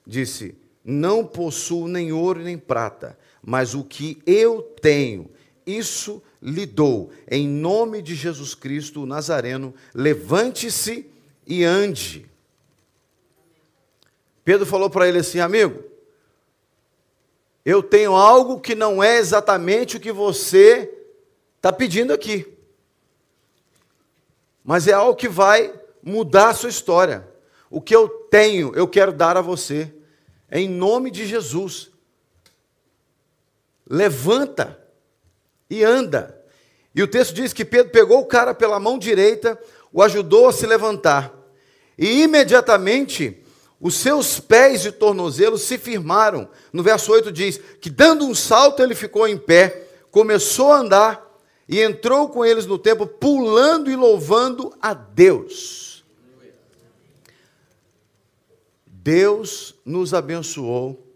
disse: 0.04 0.58
Não 0.84 1.24
possuo 1.24 1.86
nem 1.86 2.12
ouro 2.12 2.40
nem 2.40 2.58
prata, 2.58 3.16
mas 3.40 3.74
o 3.74 3.84
que 3.84 4.20
eu 4.26 4.60
tenho, 4.60 5.30
isso 5.64 6.20
lhe 6.42 6.66
dou. 6.66 7.12
Em 7.30 7.48
nome 7.48 8.02
de 8.02 8.14
Jesus 8.14 8.54
Cristo, 8.54 9.04
o 9.04 9.06
Nazareno, 9.06 9.72
levante-se 9.94 11.13
e 11.46 11.64
ande. 11.64 12.28
Pedro 14.44 14.66
falou 14.66 14.90
para 14.90 15.08
ele 15.08 15.18
assim: 15.18 15.40
Amigo, 15.40 15.82
eu 17.64 17.82
tenho 17.82 18.14
algo 18.14 18.60
que 18.60 18.74
não 18.74 19.02
é 19.02 19.16
exatamente 19.16 19.96
o 19.96 20.00
que 20.00 20.12
você 20.12 20.92
está 21.56 21.72
pedindo 21.72 22.12
aqui 22.12 22.54
mas 24.64 24.88
é 24.88 24.92
algo 24.94 25.14
que 25.14 25.28
vai 25.28 25.78
mudar 26.02 26.48
a 26.48 26.54
sua 26.54 26.70
história. 26.70 27.28
O 27.68 27.82
que 27.82 27.94
eu 27.94 28.08
tenho, 28.08 28.74
eu 28.74 28.88
quero 28.88 29.12
dar 29.12 29.36
a 29.36 29.42
você, 29.42 29.92
em 30.50 30.66
nome 30.66 31.10
de 31.10 31.26
Jesus. 31.26 31.90
Levanta 33.86 34.80
e 35.68 35.84
anda. 35.84 36.42
E 36.94 37.02
o 37.02 37.08
texto 37.08 37.34
diz 37.34 37.52
que 37.52 37.64
Pedro 37.64 37.92
pegou 37.92 38.20
o 38.20 38.26
cara 38.26 38.54
pela 38.54 38.80
mão 38.80 38.98
direita, 38.98 39.60
o 39.94 40.02
ajudou 40.02 40.48
a 40.48 40.52
se 40.52 40.66
levantar. 40.66 41.32
E 41.96 42.22
imediatamente 42.24 43.40
os 43.80 43.94
seus 43.94 44.40
pés 44.40 44.84
e 44.84 44.90
tornozelos 44.90 45.62
se 45.62 45.78
firmaram. 45.78 46.48
No 46.72 46.82
verso 46.82 47.12
8 47.12 47.30
diz 47.30 47.58
que, 47.80 47.88
dando 47.88 48.26
um 48.26 48.34
salto, 48.34 48.82
ele 48.82 48.96
ficou 48.96 49.28
em 49.28 49.38
pé, 49.38 49.86
começou 50.10 50.72
a 50.72 50.78
andar 50.78 51.24
e 51.68 51.80
entrou 51.80 52.28
com 52.28 52.44
eles 52.44 52.66
no 52.66 52.76
templo, 52.76 53.06
pulando 53.06 53.88
e 53.88 53.94
louvando 53.94 54.76
a 54.82 54.92
Deus. 54.92 56.04
Deus 58.84 59.76
nos 59.84 60.12
abençoou 60.12 61.06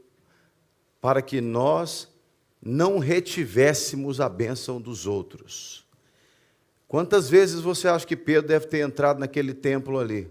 para 1.00 1.20
que 1.20 1.40
nós 1.40 2.06
não 2.62 2.98
retivéssemos 2.98 4.20
a 4.20 4.28
bênção 4.28 4.80
dos 4.80 5.04
outros. 5.04 5.87
Quantas 6.88 7.28
vezes 7.28 7.60
você 7.60 7.86
acha 7.86 8.06
que 8.06 8.16
Pedro 8.16 8.48
deve 8.48 8.66
ter 8.66 8.78
entrado 8.78 9.20
naquele 9.20 9.52
templo 9.52 9.98
ali? 9.98 10.30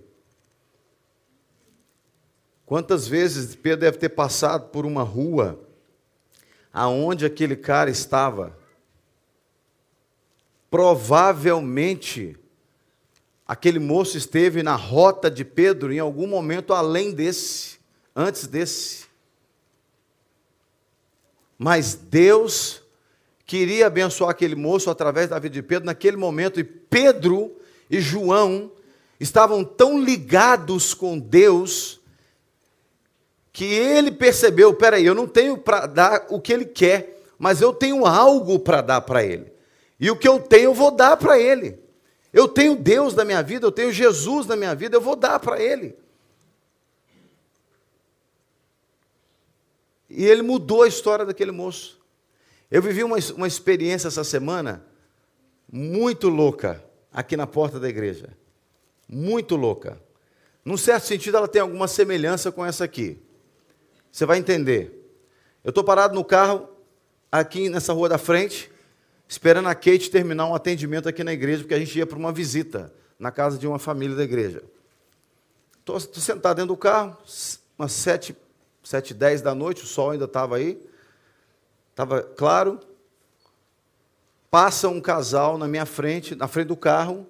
Quantas 2.66 3.08
vezes 3.08 3.56
Pedro 3.56 3.82
deve 3.82 4.00
ter 4.00 4.10
passado 4.10 4.70
por 4.70 4.84
uma 4.84 5.04
rua 5.04 5.64
aonde 6.74 7.26
aquele 7.28 7.56
cara 7.56 7.92
estava? 7.92 8.58
Provavelmente, 10.70 12.36
aquele 13.48 13.80
moço 13.80 14.18
esteve 14.18 14.64
na 14.64 14.76
rota 14.76 15.30
de 15.30 15.46
Pedro 15.46 15.94
em 15.94 16.00
algum 16.00 16.28
momento 16.28 16.74
além 16.74 17.14
desse, 17.14 17.80
antes 18.16 18.48
desse. 18.48 19.06
Mas 21.56 21.94
Deus 21.94 22.82
queria 23.48 23.88
abençoar 23.88 24.30
aquele 24.30 24.54
moço 24.54 24.92
através 24.92 25.30
da 25.30 25.40
vida 25.40 25.54
de 25.54 25.64
Pedro 25.64 25.88
naquele 25.88 26.18
momento, 26.18 26.60
e 26.60 26.64
Pedro 26.64 27.56
e 27.90 28.00
João 28.00 28.72
estavam 29.20 29.64
tão 29.64 30.00
ligados 30.00 30.94
com 30.94 31.18
Deus 31.18 32.00
que 33.52 33.66
ele 33.66 34.12
percebeu: 34.12 34.72
peraí, 34.76 35.04
eu 35.04 35.16
não 35.16 35.26
tenho 35.26 35.58
para 35.58 35.88
dar 35.88 36.28
o 36.30 36.40
que 36.40 36.54
ele 36.54 36.66
quer, 36.66 37.24
mas 37.40 37.62
eu 37.62 37.74
tenho 37.74 38.06
algo 38.06 38.60
para 38.60 38.82
dar 38.82 39.02
para 39.02 39.24
ele. 39.24 39.58
E 40.00 40.12
o 40.12 40.16
que 40.16 40.28
eu 40.28 40.40
tenho, 40.40 40.66
eu 40.66 40.74
vou 40.74 40.92
dar 40.92 41.18
para 41.18 41.40
Ele. 41.40 41.80
Eu 42.32 42.48
tenho 42.48 42.76
Deus 42.76 43.16
na 43.16 43.26
minha 43.26 43.42
vida, 43.42 43.66
eu 43.66 43.72
tenho 43.72 43.92
Jesus 43.92 44.46
na 44.46 44.56
minha 44.56 44.76
vida, 44.76 44.96
eu 44.96 45.02
vou 45.02 45.16
dar 45.16 45.40
para 45.40 45.62
Ele. 45.62 45.96
E 50.10 50.26
ele 50.26 50.42
mudou 50.42 50.84
a 50.84 50.88
história 50.88 51.26
daquele 51.26 51.52
moço. 51.52 51.97
Eu 52.70 52.82
vivi 52.82 53.04
uma, 53.04 53.18
uma 53.36 53.48
experiência 53.48 54.08
essa 54.08 54.24
semana 54.24 54.86
muito 55.72 56.30
louca 56.30 56.84
aqui 57.12 57.38
na 57.38 57.48
porta 57.48 57.80
da 57.80 57.88
igreja. 57.88 58.30
Muito 59.08 59.56
louca. 59.56 60.02
Num 60.64 60.76
certo 60.78 61.06
sentido, 61.06 61.38
ela 61.38 61.48
tem 61.48 61.62
alguma 61.62 61.88
semelhança 61.88 62.52
com 62.52 62.66
essa 62.66 62.84
aqui. 62.84 63.22
Você 64.12 64.26
vai 64.26 64.38
entender. 64.38 64.94
Eu 65.64 65.70
estou 65.70 65.84
parado 65.84 66.14
no 66.14 66.26
carro, 66.26 66.68
aqui 67.32 67.70
nessa 67.70 67.94
rua 67.94 68.10
da 68.10 68.18
frente, 68.18 68.72
esperando 69.28 69.68
a 69.70 69.76
Kate 69.76 70.10
terminar 70.10 70.48
um 70.48 70.56
atendimento 70.56 71.08
aqui 71.08 71.24
na 71.24 71.34
igreja, 71.34 71.64
porque 71.64 71.74
a 71.74 71.80
gente 71.80 71.98
ia 71.98 72.06
para 72.06 72.18
uma 72.18 72.32
visita 72.32 72.94
na 73.18 73.32
casa 73.32 73.58
de 73.58 73.68
uma 73.68 73.80
família 73.80 74.16
da 74.16 74.24
igreja. 74.24 74.62
Estou 75.80 76.00
sentado 76.00 76.58
dentro 76.58 76.76
do 76.76 76.78
carro, 76.78 77.18
umas 77.78 77.92
sete, 77.94 78.36
sete 78.84 79.14
dez 79.14 79.42
da 79.42 79.56
noite, 79.56 79.84
o 79.84 79.88
sol 79.88 80.12
ainda 80.12 80.26
estava 80.26 80.58
aí, 80.58 80.82
estava 81.98 82.22
claro. 82.22 82.80
Passa 84.52 84.88
um 84.88 85.02
casal 85.02 85.58
na 85.58 85.68
minha 85.68 85.86
frente, 85.86 86.36
na 86.36 86.48
frente 86.48 86.68
do 86.68 86.78
carro, 86.78 87.26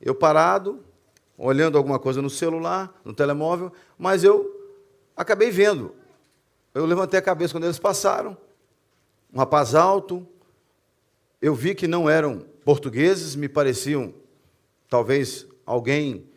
eu 0.00 0.14
parado, 0.14 0.84
olhando 1.36 1.76
alguma 1.76 1.98
coisa 1.98 2.22
no 2.22 2.30
celular, 2.30 2.94
no 3.04 3.12
telemóvel, 3.12 3.72
mas 3.98 4.22
eu 4.22 4.72
acabei 5.16 5.50
vendo. 5.50 5.94
Eu 6.72 6.86
levantei 6.86 7.18
a 7.18 7.22
cabeça 7.22 7.52
quando 7.52 7.64
eles 7.64 7.78
passaram, 7.78 8.36
um 9.32 9.38
rapaz 9.38 9.74
alto, 9.74 10.26
eu 11.42 11.54
vi 11.54 11.74
que 11.74 11.88
não 11.88 12.08
eram 12.08 12.46
portugueses, 12.64 13.34
me 13.34 13.48
pareciam 13.48 14.14
talvez 14.88 15.46
alguém 15.66 16.30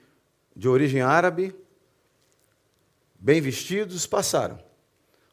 de 0.55 0.67
origem 0.67 1.01
árabe, 1.01 1.55
bem 3.19 3.39
vestidos, 3.39 4.07
passaram. 4.07 4.60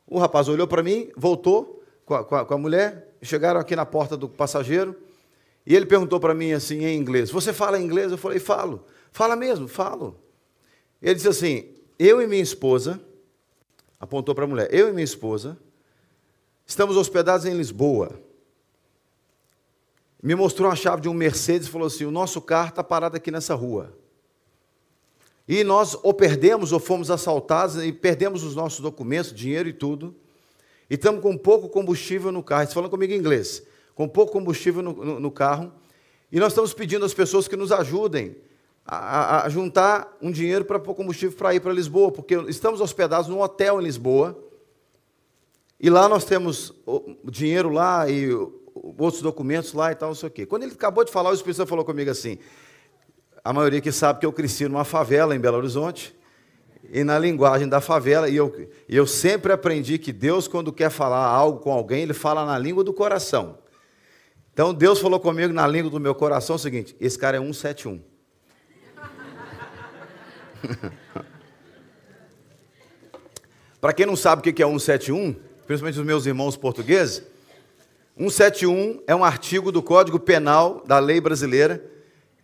O 0.07 0.19
rapaz 0.19 0.47
olhou 0.47 0.69
para 0.69 0.83
mim, 0.83 1.11
voltou 1.17 1.84
com 2.05 2.15
a, 2.15 2.25
com, 2.25 2.37
a, 2.37 2.45
com 2.45 2.55
a, 2.55 2.59
mulher, 2.59 3.09
chegaram 3.23 3.61
aqui 3.61 3.75
na 3.75 3.87
porta 3.87 4.17
do 4.17 4.29
passageiro, 4.29 4.97
e 5.67 5.75
ele 5.75 5.87
perguntou 5.87 6.21
para 6.21 6.35
mim 6.35 6.53
assim 6.53 6.85
em 6.85 6.97
inglês: 6.97 7.31
Você 7.31 7.53
fala 7.53 7.81
inglês? 7.81 8.13
Eu 8.13 8.19
falei: 8.19 8.39
Falo. 8.39 8.85
Fala 9.11 9.37
mesmo, 9.37 9.69
falo. 9.69 10.19
Ele 11.01 11.15
disse 11.15 11.29
assim: 11.29 11.69
Eu 11.99 12.21
e 12.21 12.27
minha 12.27 12.43
esposa, 12.43 13.01
apontou 13.99 14.35
para 14.35 14.45
a 14.45 14.49
mulher, 14.49 14.69
eu 14.73 14.89
e 14.89 14.93
minha 14.93 15.05
esposa, 15.05 15.57
estamos 16.67 16.97
hospedados 16.97 17.47
em 17.47 17.55
Lisboa 17.55 18.19
me 20.25 20.35
mostrou 20.35 20.71
a 20.71 20.75
chave 20.75 21.03
de 21.03 21.09
um 21.11 21.13
Mercedes 21.13 21.69
e 21.69 21.71
falou 21.71 21.87
assim: 21.87 22.07
o 22.07 22.11
nosso 22.11 22.41
carro 22.41 22.71
está 22.71 22.83
parado 22.83 23.15
aqui 23.15 23.31
nessa 23.31 23.55
rua. 23.55 23.93
E 25.47 25.63
nós 25.63 25.95
ou 26.03 26.15
perdemos 26.15 26.73
ou 26.73 26.81
fomos 26.81 27.11
assaltados 27.11 27.77
e 27.77 27.93
perdemos 27.93 28.43
os 28.43 28.57
nossos 28.57 28.81
documentos, 28.81 29.35
dinheiro 29.35 29.69
e 29.69 29.73
tudo. 29.75 30.17
E 30.95 30.97
estamos 30.97 31.21
com 31.21 31.37
pouco 31.37 31.69
combustível 31.69 32.31
no 32.31 32.41
carro. 32.41 32.69
Você 32.69 32.73
falando 32.73 32.89
comigo 32.89 33.13
em 33.13 33.17
inglês. 33.17 33.65
Com 33.97 34.07
pouco 34.07 34.31
combustível 34.31 34.81
no, 34.81 34.93
no, 34.93 35.19
no 35.19 35.29
carro. 35.29 35.73
E 36.31 36.39
nós 36.39 36.53
estamos 36.53 36.73
pedindo 36.73 37.05
às 37.05 37.13
pessoas 37.13 37.49
que 37.49 37.57
nos 37.57 37.73
ajudem 37.73 38.37
a, 38.87 39.45
a 39.45 39.49
juntar 39.49 40.17
um 40.23 40.31
dinheiro 40.31 40.65
para 40.65 40.79
pôr 40.79 40.95
combustível 40.95 41.37
para 41.37 41.53
ir 41.53 41.59
para 41.59 41.73
Lisboa, 41.73 42.13
porque 42.13 42.37
estamos 42.47 42.81
hospedados 42.81 43.27
num 43.27 43.41
hotel 43.41 43.81
em 43.81 43.85
Lisboa. 43.85 44.39
E 45.81 45.91
lá 45.91 46.09
nós 46.09 46.25
temos 46.25 46.73
dinheiro 47.25 47.71
lá 47.71 48.09
e 48.09 48.31
outros 48.97 49.21
documentos 49.21 49.73
lá 49.73 49.91
e 49.91 49.97
tal, 49.97 50.11
não 50.11 50.15
sei 50.15 50.29
o 50.29 50.31
quê. 50.31 50.47
Quando 50.47 50.63
ele 50.63 50.75
acabou 50.75 51.05
de 51.05 51.11
falar, 51.11 51.31
o 51.31 51.35
Espírito 51.35 51.57
Santo 51.57 51.71
falou 51.71 51.85
comigo 51.85 52.09
assim: 52.09 52.39
a 53.43 53.53
maioria 53.53 53.81
que 53.81 53.91
sabe 53.91 54.21
que 54.21 54.27
eu 54.27 54.33
cresci 54.33 54.69
numa 54.69 54.85
favela 54.85 55.35
em 55.35 55.41
Belo 55.41 55.57
Horizonte, 55.57 56.15
e 56.91 57.03
na 57.05 57.19
linguagem 57.19 57.69
da 57.69 57.81
favela, 57.81 58.29
e 58.29 58.37
eu, 58.37 58.69
eu 58.89 59.07
sempre 59.07 59.53
aprendi 59.53 59.99
que 59.99 60.13
Deus, 60.13 60.47
quando 60.47 60.73
quer 60.73 60.91
falar 60.91 61.27
algo 61.27 61.59
com 61.61 61.73
alguém, 61.73 62.03
ele 62.03 62.15
fala 62.15 62.45
na 62.45 62.59
língua 62.59 62.85
do 62.85 62.93
coração. 62.93 63.59
Então 64.53 64.73
Deus 64.73 65.01
falou 65.01 65.19
comigo 65.19 65.53
na 65.53 65.67
língua 65.67 65.91
do 65.91 65.99
meu 65.99 66.15
coração 66.15 66.57
o 66.57 66.59
seguinte: 66.59 66.95
esse 67.01 67.19
cara 67.19 67.37
é 67.37 67.41
171. 67.41 68.01
Para 73.81 73.93
quem 73.93 74.07
não 74.07 74.17
sabe 74.17 74.41
o 74.41 74.43
que 74.43 74.63
é 74.63 74.67
171, 74.67 75.35
principalmente 75.67 75.99
os 75.99 76.07
meus 76.07 76.25
irmãos 76.25 76.57
portugueses, 76.57 77.23
171 78.17 79.03
é 79.07 79.15
um 79.15 79.25
artigo 79.25 79.73
do 79.73 79.83
Código 79.83 80.21
Penal 80.21 80.83
da 80.87 80.99
lei 81.01 81.21
brasileira 81.21 81.94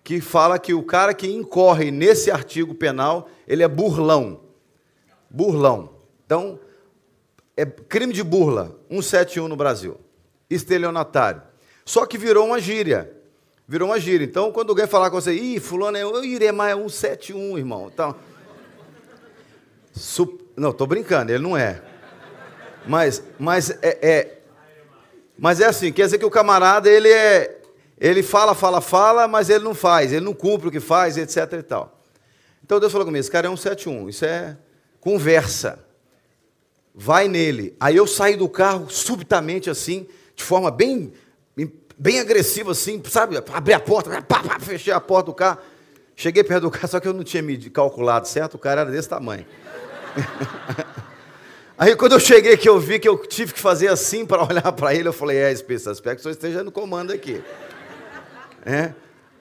que 0.02 0.21
fala 0.21 0.59
que 0.59 0.75
o 0.75 0.83
cara 0.83 1.14
que 1.14 1.28
incorre 1.28 1.90
nesse 1.90 2.30
artigo 2.30 2.75
penal, 2.75 3.28
ele 3.47 3.62
é 3.62 3.69
burlão. 3.69 4.40
Burlão. 5.28 5.90
Então, 6.25 6.59
é 7.57 7.66
crime 7.66 8.12
de 8.12 8.23
burla, 8.23 8.78
171 8.88 9.49
no 9.49 9.57
Brasil. 9.57 9.99
Estelionatário. 10.49 11.42
Só 11.85 12.07
que 12.07 12.16
virou 12.16 12.47
uma 12.47 12.61
gíria. 12.61 13.12
Virou 13.69 13.88
uma 13.88 14.00
gíria. 14.00 14.25
Então, 14.25 14.50
quando 14.50 14.71
alguém 14.71 14.87
falar 14.87 15.11
com 15.11 15.21
você, 15.21 15.33
ih, 15.33 15.61
fulano, 15.61 15.97
eu 15.97 16.25
irei 16.25 16.50
mais 16.50 16.75
171, 16.75 17.59
irmão. 17.59 17.90
Então, 17.92 18.16
sup... 19.92 20.40
Não, 20.57 20.71
estou 20.71 20.87
brincando, 20.87 21.30
ele 21.30 21.42
não 21.42 21.57
é. 21.57 21.83
Mas, 22.87 23.23
mas 23.38 23.71
é, 23.83 23.99
é, 24.02 24.38
mas 25.38 25.61
é 25.61 25.66
assim, 25.66 25.92
quer 25.92 26.04
dizer 26.04 26.19
que 26.19 26.25
o 26.25 26.30
camarada, 26.30 26.88
ele 26.88 27.09
é, 27.09 27.60
ele 28.00 28.23
fala, 28.23 28.54
fala, 28.54 28.80
fala, 28.80 29.28
mas 29.28 29.50
ele 29.50 29.62
não 29.62 29.75
faz, 29.75 30.11
ele 30.11 30.25
não 30.25 30.33
cumpre 30.33 30.69
o 30.69 30.71
que 30.71 30.80
faz, 30.80 31.19
etc 31.19 31.52
e 31.52 31.62
tal. 31.62 32.00
Então 32.64 32.80
Deus 32.80 32.90
falou 32.90 33.04
comigo, 33.04 33.21
esse 33.21 33.30
cara 33.30 33.47
é 33.47 33.50
um 33.50 33.57
71, 33.57 34.09
isso 34.09 34.25
é 34.25 34.57
conversa. 35.00 35.78
Vai 36.95 37.28
nele. 37.28 37.76
Aí 37.78 37.97
eu 37.97 38.07
saí 38.07 38.37
do 38.37 38.49
carro 38.49 38.88
subitamente 38.88 39.69
assim, 39.69 40.09
de 40.35 40.42
forma 40.42 40.71
bem 40.71 41.12
bem 42.00 42.19
agressiva 42.19 42.73
assim, 42.73 43.02
sabe? 43.04 43.37
Abri 43.52 43.75
a 43.75 43.80
porta, 43.80 44.23
pá, 44.23 44.42
pá, 44.42 44.59
fechei 44.59 44.90
a 44.90 45.00
porta 45.00 45.26
do 45.26 45.35
carro. 45.35 45.59
Cheguei 46.16 46.42
perto 46.42 46.62
do 46.62 46.71
carro, 46.71 46.88
só 46.88 46.99
que 46.99 47.07
eu 47.07 47.12
não 47.12 47.23
tinha 47.23 47.42
me 47.42 47.59
calculado 47.69 48.26
certo, 48.26 48.54
o 48.54 48.59
cara 48.59 48.80
era 48.80 48.90
desse 48.90 49.09
tamanho. 49.09 49.45
Aí 51.76 51.95
quando 51.97 52.12
eu 52.12 52.21
cheguei 52.21 52.57
que 52.57 52.69
eu 52.69 52.80
vi 52.80 52.99
que 52.99 53.09
eu 53.09 53.19
tive 53.19 53.52
que 53.52 53.61
fazer 53.61 53.88
assim 53.88 54.25
para 54.25 54.42
olhar 54.42 54.73
para 54.73 54.95
ele, 54.95 55.09
eu 55.09 55.12
falei, 55.12 55.37
é, 55.37 55.52
espírito, 55.52 55.90
espero 55.90 56.16
que 56.16 56.21
o 56.21 56.23
senhor 56.23 56.33
esteja 56.33 56.64
no 56.64 56.73
comando 56.73 57.12
aqui. 57.12 57.42
É? 58.64 58.95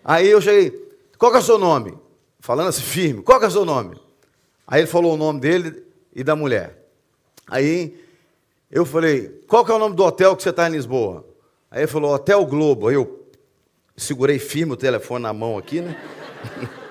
Aí 0.04 0.28
eu 0.28 0.42
cheguei, 0.42 0.72
qual 1.18 1.32
que 1.32 1.38
é 1.38 1.42
o 1.42 1.44
seu 1.44 1.58
nome? 1.58 1.98
Falando 2.40 2.70
assim 2.70 2.82
firme, 2.84 3.22
qual 3.22 3.40
que 3.40 3.46
é 3.46 3.48
o 3.48 3.52
seu 3.52 3.66
nome? 3.66 4.00
Aí 4.68 4.82
ele 4.82 4.88
falou 4.88 5.14
o 5.14 5.18
nome 5.18 5.40
dele 5.40 5.84
e 6.14 6.24
da 6.24 6.36
mulher. 6.36 6.78
Aí 7.48 8.00
eu 8.70 8.86
falei, 8.86 9.44
qual 9.48 9.66
que 9.66 9.72
é 9.72 9.76
o 9.76 9.80
nome 9.80 9.96
do 9.96 10.04
hotel 10.04 10.36
que 10.36 10.44
você 10.44 10.52
está 10.52 10.68
em 10.68 10.72
Lisboa? 10.72 11.26
Aí 11.72 11.82
ele 11.82 11.88
falou, 11.88 12.14
Hotel 12.14 12.46
Globo. 12.46 12.88
Aí 12.88 12.96
eu 12.96 13.28
segurei 13.98 14.40
firme 14.40 14.74
o 14.74 14.78
telefone 14.78 15.24
na 15.24 15.34
mão 15.34 15.58
aqui, 15.58 15.82
né? 15.82 16.00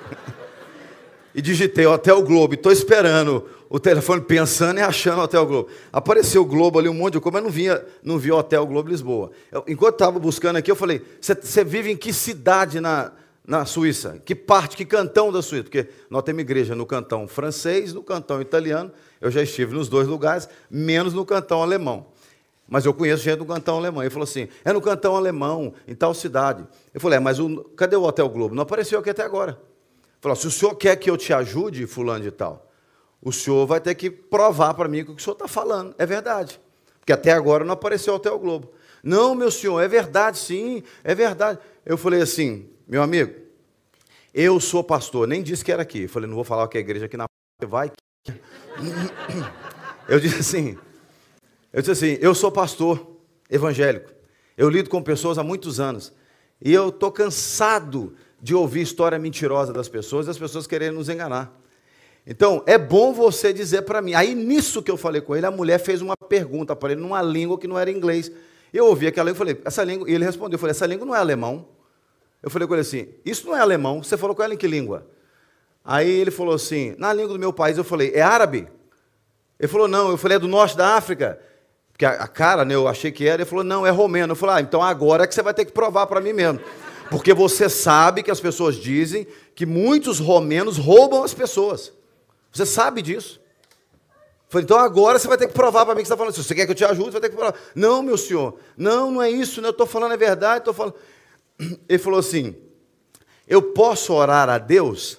e 1.38 1.40
digitei 1.40 1.86
Hotel 1.86 2.20
Globo. 2.20 2.54
Estou 2.54 2.72
esperando 2.72 3.44
o 3.70 3.78
telefone 3.78 4.20
pensando 4.20 4.78
e 4.78 4.82
achando 4.82 5.22
Hotel 5.22 5.46
Globo. 5.46 5.68
Apareceu 5.92 6.42
o 6.42 6.44
Globo 6.44 6.80
ali, 6.80 6.88
um 6.88 6.94
monte 6.94 7.12
de 7.12 7.20
coisa, 7.20 7.34
mas 7.34 7.44
não, 7.44 7.50
vinha, 7.50 7.80
não 8.02 8.18
vi 8.18 8.32
Hotel 8.32 8.66
Globo 8.66 8.88
Lisboa. 8.88 9.30
Eu, 9.52 9.62
enquanto 9.68 9.94
estava 9.94 10.18
buscando 10.18 10.56
aqui, 10.56 10.68
eu 10.68 10.74
falei: 10.74 11.00
você 11.20 11.62
vive 11.62 11.92
em 11.92 11.96
que 11.96 12.12
cidade 12.12 12.80
na, 12.80 13.12
na 13.46 13.64
Suíça? 13.64 14.20
Que 14.24 14.34
parte, 14.34 14.76
que 14.76 14.84
cantão 14.84 15.30
da 15.30 15.40
Suíça? 15.40 15.62
Porque 15.62 15.86
nós 16.10 16.24
temos 16.24 16.40
igreja 16.40 16.74
no 16.74 16.84
cantão 16.84 17.28
francês, 17.28 17.94
no 17.94 18.02
cantão 18.02 18.42
italiano. 18.42 18.90
Eu 19.20 19.30
já 19.30 19.40
estive 19.40 19.72
nos 19.72 19.88
dois 19.88 20.08
lugares, 20.08 20.48
menos 20.68 21.14
no 21.14 21.24
cantão 21.24 21.62
alemão. 21.62 22.06
Mas 22.68 22.84
eu 22.84 22.92
conheço 22.92 23.22
gente 23.22 23.38
do 23.38 23.46
cantão 23.46 23.76
alemão. 23.76 24.02
Ele 24.02 24.10
falou 24.10 24.24
assim: 24.24 24.48
é 24.64 24.72
no 24.72 24.80
cantão 24.80 25.14
alemão, 25.14 25.72
em 25.86 25.94
tal 25.94 26.12
cidade. 26.14 26.66
Eu 26.92 27.00
falei: 27.00 27.18
é, 27.18 27.20
mas 27.20 27.38
o, 27.38 27.62
cadê 27.76 27.94
o 27.94 28.02
Hotel 28.02 28.28
Globo? 28.28 28.56
Não 28.56 28.64
apareceu 28.64 28.98
aqui 28.98 29.10
até 29.10 29.22
agora. 29.22 29.67
Falou: 30.20 30.36
se 30.36 30.46
o 30.46 30.50
senhor 30.50 30.74
quer 30.74 30.96
que 30.96 31.10
eu 31.10 31.16
te 31.16 31.32
ajude, 31.32 31.86
fulano 31.86 32.24
de 32.24 32.30
tal, 32.30 32.70
o 33.22 33.32
senhor 33.32 33.66
vai 33.66 33.80
ter 33.80 33.94
que 33.94 34.10
provar 34.10 34.74
para 34.74 34.88
mim 34.88 35.04
que 35.04 35.10
o 35.10 35.14
que 35.14 35.20
o 35.20 35.24
senhor 35.24 35.34
está 35.34 35.48
falando 35.48 35.94
é 35.98 36.06
verdade. 36.06 36.60
Porque 36.98 37.12
até 37.12 37.32
agora 37.32 37.64
não 37.64 37.74
apareceu 37.74 38.12
o 38.12 38.16
Hotel 38.16 38.38
Globo. 38.38 38.72
Não, 39.02 39.34
meu 39.34 39.50
senhor, 39.50 39.80
é 39.80 39.88
verdade, 39.88 40.38
sim, 40.38 40.82
é 41.02 41.14
verdade. 41.14 41.58
Eu 41.86 41.96
falei 41.96 42.20
assim, 42.20 42.68
meu 42.86 43.02
amigo, 43.02 43.34
eu 44.34 44.60
sou 44.60 44.84
pastor, 44.84 45.26
nem 45.26 45.42
disse 45.42 45.64
que 45.64 45.72
era 45.72 45.82
aqui. 45.82 46.02
Eu 46.02 46.08
falei, 46.08 46.28
não 46.28 46.34
vou 46.34 46.44
falar 46.44 46.68
que 46.68 46.76
é 46.76 46.80
igreja 46.80 47.06
aqui 47.06 47.16
na 47.16 47.24
vai. 47.66 47.90
Eu 50.08 50.18
disse 50.18 50.38
assim, 50.38 50.78
eu 51.70 51.82
disse 51.82 51.92
assim, 51.92 52.18
eu 52.22 52.34
sou 52.34 52.50
pastor 52.50 53.18
evangélico. 53.50 54.10
Eu 54.56 54.70
lido 54.70 54.88
com 54.88 55.02
pessoas 55.02 55.36
há 55.36 55.42
muitos 55.42 55.78
anos. 55.78 56.14
E 56.62 56.72
eu 56.72 56.88
estou 56.88 57.12
cansado 57.12 58.16
de 58.40 58.54
ouvir 58.54 58.82
história 58.82 59.18
mentirosa 59.18 59.72
das 59.72 59.88
pessoas 59.88 60.26
e 60.26 60.30
as 60.30 60.38
pessoas 60.38 60.66
querendo 60.66 60.94
nos 60.94 61.08
enganar. 61.08 61.52
Então, 62.26 62.62
é 62.66 62.76
bom 62.76 63.12
você 63.12 63.52
dizer 63.52 63.82
para 63.82 64.02
mim. 64.02 64.14
Aí, 64.14 64.34
nisso 64.34 64.82
que 64.82 64.90
eu 64.90 64.96
falei 64.96 65.20
com 65.20 65.34
ele, 65.34 65.46
a 65.46 65.50
mulher 65.50 65.78
fez 65.78 66.02
uma 66.02 66.16
pergunta 66.16 66.76
para 66.76 66.92
ele, 66.92 67.00
numa 67.00 67.22
língua 67.22 67.58
que 67.58 67.66
não 67.66 67.78
era 67.78 67.90
inglês. 67.90 68.30
Eu 68.72 68.86
ouvi 68.86 69.06
aquela 69.06 69.30
língua 69.30 69.36
e 69.36 69.38
falei, 69.38 69.62
essa 69.64 69.82
língua. 69.82 70.10
E 70.10 70.14
ele 70.14 70.24
respondeu, 70.24 70.56
eu 70.56 70.58
falei, 70.58 70.72
essa 70.72 70.86
língua 70.86 71.06
não 71.06 71.14
é 71.14 71.18
alemão. 71.18 71.66
Eu 72.42 72.50
falei 72.50 72.68
com 72.68 72.74
ele 72.74 72.82
assim, 72.82 73.08
isso 73.24 73.46
não 73.46 73.56
é 73.56 73.60
alemão. 73.60 74.02
Você 74.02 74.16
falou 74.16 74.36
com 74.36 74.42
ela 74.42 74.52
em 74.52 74.58
que 74.58 74.66
língua? 74.66 75.06
Aí 75.84 76.08
ele 76.08 76.30
falou 76.30 76.54
assim, 76.54 76.94
na 76.98 77.12
língua 77.12 77.32
do 77.32 77.38
meu 77.38 77.52
país. 77.52 77.78
Eu 77.78 77.84
falei, 77.84 78.12
é 78.14 78.20
árabe? 78.20 78.68
Ele 79.58 79.68
falou, 79.68 79.88
não. 79.88 80.10
Eu 80.10 80.18
falei, 80.18 80.36
é 80.36 80.38
do 80.38 80.46
norte 80.46 80.76
da 80.76 80.96
África. 80.96 81.40
Porque 81.92 82.04
a, 82.04 82.28
cara, 82.28 82.64
né, 82.64 82.74
eu 82.74 82.86
achei 82.86 83.10
que 83.10 83.26
era. 83.26 83.42
Ele 83.42 83.48
falou, 83.48 83.64
não, 83.64 83.86
é 83.86 83.90
romeno. 83.90 84.32
Eu 84.32 84.36
falei, 84.36 84.56
ah, 84.56 84.60
então 84.60 84.82
agora 84.82 85.24
é 85.24 85.26
que 85.26 85.34
você 85.34 85.42
vai 85.42 85.54
ter 85.54 85.64
que 85.64 85.72
provar 85.72 86.06
para 86.06 86.20
mim 86.20 86.34
mesmo. 86.34 86.60
Porque 87.10 87.32
você 87.32 87.68
sabe 87.68 88.22
que 88.22 88.30
as 88.30 88.40
pessoas 88.40 88.76
dizem 88.76 89.26
que 89.54 89.64
muitos 89.64 90.18
romenos 90.18 90.76
roubam 90.76 91.22
as 91.22 91.32
pessoas. 91.32 91.92
Você 92.52 92.66
sabe 92.66 93.02
disso. 93.02 93.40
Falei, 94.48 94.64
então 94.64 94.78
agora 94.78 95.18
você 95.18 95.28
vai 95.28 95.36
ter 95.36 95.46
que 95.46 95.54
provar 95.54 95.84
para 95.84 95.94
mim 95.94 96.00
que 96.00 96.06
você 96.06 96.12
está 96.12 96.16
falando. 96.16 96.34
Se 96.34 96.42
você 96.42 96.54
quer 96.54 96.64
que 96.64 96.72
eu 96.72 96.76
te 96.76 96.84
ajude, 96.84 97.06
você 97.06 97.12
vai 97.12 97.20
ter 97.22 97.30
que 97.30 97.36
provar. 97.36 97.54
Não, 97.74 98.02
meu 98.02 98.16
senhor, 98.16 98.58
não, 98.76 99.10
não 99.10 99.22
é 99.22 99.30
isso, 99.30 99.60
né? 99.60 99.68
eu 99.68 99.72
estou 99.72 99.86
falando 99.86 100.12
a 100.12 100.16
verdade, 100.16 100.60
estou 100.60 100.74
falando. 100.74 100.94
Ele 101.88 101.98
falou 101.98 102.18
assim: 102.18 102.54
eu 103.48 103.62
posso 103.62 104.12
orar 104.12 104.48
a 104.50 104.58
Deus? 104.58 105.18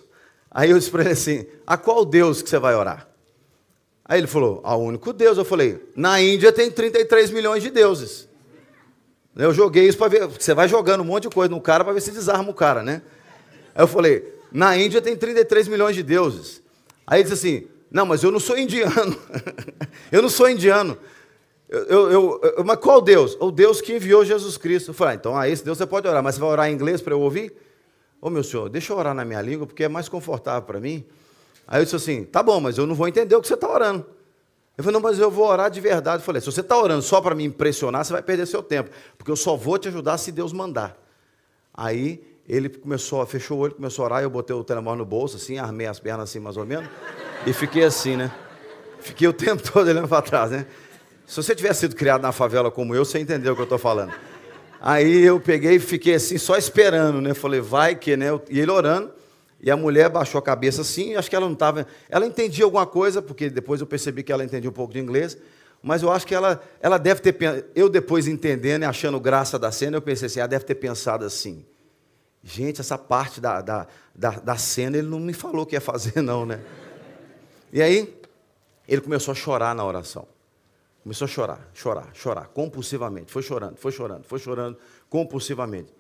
Aí 0.52 0.70
eu 0.70 0.78
disse 0.78 0.92
para 0.92 1.02
ele 1.02 1.12
assim: 1.12 1.48
a 1.66 1.76
qual 1.78 2.06
Deus 2.06 2.44
que 2.44 2.50
você 2.50 2.60
vai 2.60 2.76
orar? 2.76 3.10
Aí 4.06 4.20
ele 4.20 4.28
falou: 4.28 4.62
ao 4.64 4.82
único 4.82 5.12
Deus. 5.12 5.38
Eu 5.38 5.46
falei: 5.46 5.84
na 5.96 6.22
Índia 6.22 6.52
tem 6.52 6.70
33 6.70 7.32
milhões 7.32 7.64
de 7.64 7.72
deuses. 7.72 8.29
Eu 9.40 9.54
joguei 9.54 9.88
isso 9.88 9.98
para 9.98 10.10
ver. 10.10 10.28
Você 10.28 10.54
vai 10.54 10.68
jogando 10.68 11.00
um 11.02 11.06
monte 11.06 11.24
de 11.24 11.30
coisa 11.30 11.50
no 11.50 11.62
cara 11.62 11.84
para 11.84 11.94
ver 11.94 12.02
se 12.02 12.12
desarma 12.12 12.50
o 12.50 12.54
cara, 12.54 12.84
né? 12.84 13.02
Aí 13.74 13.82
eu 13.82 13.88
falei: 13.88 14.34
na 14.52 14.76
Índia 14.76 15.02
tem 15.02 15.16
33 15.16 15.70
milhões 15.70 15.96
de 15.96 16.04
deuses. 16.04 16.62
Aí 17.08 17.22
ele 17.22 17.30
disse 17.30 17.48
assim: 17.48 17.68
Não, 17.90 18.06
mas 18.06 18.22
eu 18.22 18.32
não 18.32 18.40
sou 18.40 18.58
indiano. 18.58 19.18
eu 20.12 20.22
não 20.22 20.30
sou 20.30 20.50
indiano. 20.50 20.98
Eu, 21.70 22.12
eu, 22.12 22.42
eu, 22.58 22.64
mas 22.66 22.78
qual 22.80 23.00
Deus? 23.00 23.38
O 23.40 23.50
Deus 23.50 23.80
que 23.80 23.94
enviou 23.94 24.26
Jesus 24.26 24.58
Cristo. 24.58 24.90
Eu 24.90 24.94
falei: 24.94 25.14
ah, 25.14 25.16
Então, 25.16 25.38
a 25.38 25.48
esse 25.48 25.64
Deus 25.64 25.78
você 25.78 25.86
pode 25.86 26.06
orar, 26.06 26.22
mas 26.22 26.36
você 26.36 26.42
vai 26.42 26.50
orar 26.50 26.70
em 26.70 26.74
inglês 26.74 27.02
para 27.02 27.14
eu 27.14 27.22
ouvir? 27.22 27.54
Ô 28.22 28.28
oh, 28.28 28.30
meu 28.30 28.44
senhor, 28.44 28.68
deixa 28.68 28.92
eu 28.92 28.98
orar 28.98 29.14
na 29.14 29.24
minha 29.24 29.42
língua, 29.42 29.66
porque 29.66 29.86
é 29.86 29.88
mais 29.88 30.10
confortável 30.10 30.64
para 30.64 30.82
mim. 30.82 31.06
Aí 31.66 31.80
eu 31.80 31.86
disse 31.86 31.96
assim: 31.96 32.26
Tá 32.26 32.44
bom, 32.44 32.60
mas 32.60 32.78
eu 32.78 32.86
não 32.86 32.94
vou 32.94 33.08
entender 33.08 33.36
o 33.36 33.42
que 33.42 33.48
você 33.48 33.54
está 33.54 33.72
orando. 33.72 34.06
Eu 34.80 34.84
falei, 34.84 34.94
não, 34.94 35.02
mas 35.02 35.20
eu 35.20 35.30
vou 35.30 35.46
orar 35.46 35.70
de 35.70 35.82
verdade. 35.82 36.22
Eu 36.22 36.26
falei, 36.26 36.40
se 36.40 36.46
você 36.50 36.62
está 36.62 36.78
orando 36.78 37.02
só 37.02 37.20
para 37.20 37.36
me 37.36 37.44
impressionar, 37.44 38.06
você 38.06 38.14
vai 38.14 38.22
perder 38.22 38.46
seu 38.46 38.64
tempo, 38.64 38.90
porque 39.18 39.30
eu 39.30 39.36
só 39.36 39.58
vou 39.58 39.78
te 39.78 39.90
ajudar 39.90 40.18
se 40.18 40.32
Deus 40.32 40.54
mandar. 40.54 40.98
Aí 41.74 42.24
ele 42.48 42.70
começou, 42.70 43.26
fechou 43.26 43.58
o 43.58 43.60
olho, 43.60 43.76
começou 43.76 44.04
a 44.04 44.06
orar, 44.06 44.24
eu 44.24 44.30
botei 44.30 44.56
o 44.56 44.64
telemóvel 44.64 45.00
no 45.00 45.06
bolso, 45.06 45.36
assim, 45.36 45.58
armei 45.58 45.86
as 45.86 46.00
pernas 46.00 46.30
assim, 46.30 46.40
mais 46.40 46.56
ou 46.56 46.66
menos, 46.66 46.90
e 47.46 47.52
fiquei 47.52 47.84
assim, 47.84 48.16
né? 48.16 48.32
Fiquei 49.02 49.28
o 49.28 49.34
tempo 49.34 49.62
todo 49.62 49.86
olhando 49.86 50.08
para 50.08 50.22
trás, 50.22 50.52
né? 50.52 50.66
Se 51.28 51.36
você 51.36 51.54
tivesse 51.54 51.82
sido 51.82 51.94
criado 51.94 52.22
na 52.22 52.32
favela 52.32 52.72
como 52.72 52.96
eu, 52.96 53.04
você 53.04 53.20
entendeu 53.20 53.52
o 53.52 53.56
que 53.58 53.62
eu 53.62 53.66
estou 53.66 53.78
falando. 53.78 54.14
Aí 54.80 55.26
eu 55.26 55.42
peguei 55.42 55.76
e 55.76 55.80
fiquei 55.80 56.14
assim, 56.14 56.38
só 56.38 56.56
esperando, 56.56 57.20
né? 57.20 57.34
Falei, 57.34 57.60
vai 57.60 57.96
que, 57.96 58.16
né? 58.16 58.28
E 58.50 58.62
ele 58.62 58.72
orando, 58.72 59.12
E 59.62 59.70
a 59.70 59.76
mulher 59.76 60.10
baixou 60.10 60.40
a 60.40 60.42
cabeça 60.42 60.82
assim, 60.82 61.16
acho 61.16 61.30
que 61.30 61.36
ela 61.36 61.46
não 61.46 61.54
estava. 61.54 61.86
Ela 62.10 62.26
entendia 62.26 62.64
alguma 62.64 62.86
coisa, 62.86 63.22
porque 63.22 63.50
depois 63.50 63.82
eu 63.82 63.88
percebi 63.88 64.24
que 64.24 64.32
ela 64.32 64.44
entendia 64.44 64.70
um 64.70 64.74
pouco 64.74 64.94
de 64.94 65.00
inglês, 65.00 65.38
mas 65.82 66.02
eu 66.02 66.12
acho 66.12 66.26
que 66.26 66.34
ela, 66.34 66.62
ela 66.80 66.98
deve 66.98 67.22
ter. 67.22 67.66
Eu 67.76 67.90
depois 67.90 68.28
entendendo 68.28 68.84
e 68.84 68.86
achando 68.86 69.20
graça 69.20 69.60
da 69.60 69.72
cena, 69.72 69.98
eu 69.98 70.02
pensei 70.02 70.28
assim: 70.28 70.40
ela 70.40 70.48
deve 70.48 70.64
ter 70.64 70.76
pensado 70.76 71.26
assim. 71.26 71.66
Gente, 72.42 72.80
essa 72.80 72.98
parte 72.98 73.42
da, 73.42 73.62
da, 73.62 73.88
da, 74.16 74.30
da 74.32 74.58
cena 74.58 74.98
ele 74.98 75.08
não 75.08 75.20
me 75.20 75.34
falou 75.34 75.66
que 75.66 75.76
ia 75.76 75.82
fazer, 75.82 76.20
não, 76.24 76.46
né? 76.46 76.62
E 77.72 77.82
aí, 77.82 78.18
ele 78.88 79.02
começou 79.02 79.34
a 79.34 79.36
chorar 79.36 79.76
na 79.76 79.86
oração. 79.86 80.26
Começou 81.04 81.26
a 81.26 81.28
chorar, 81.28 81.70
chorar, 81.74 82.10
chorar, 82.14 82.48
compulsivamente. 82.48 83.32
Foi 83.32 83.42
chorando, 83.42 83.78
foi 83.78 83.92
chorando, 83.92 84.24
foi 84.24 84.40
chorando, 84.40 84.78
compulsivamente. 85.10 85.94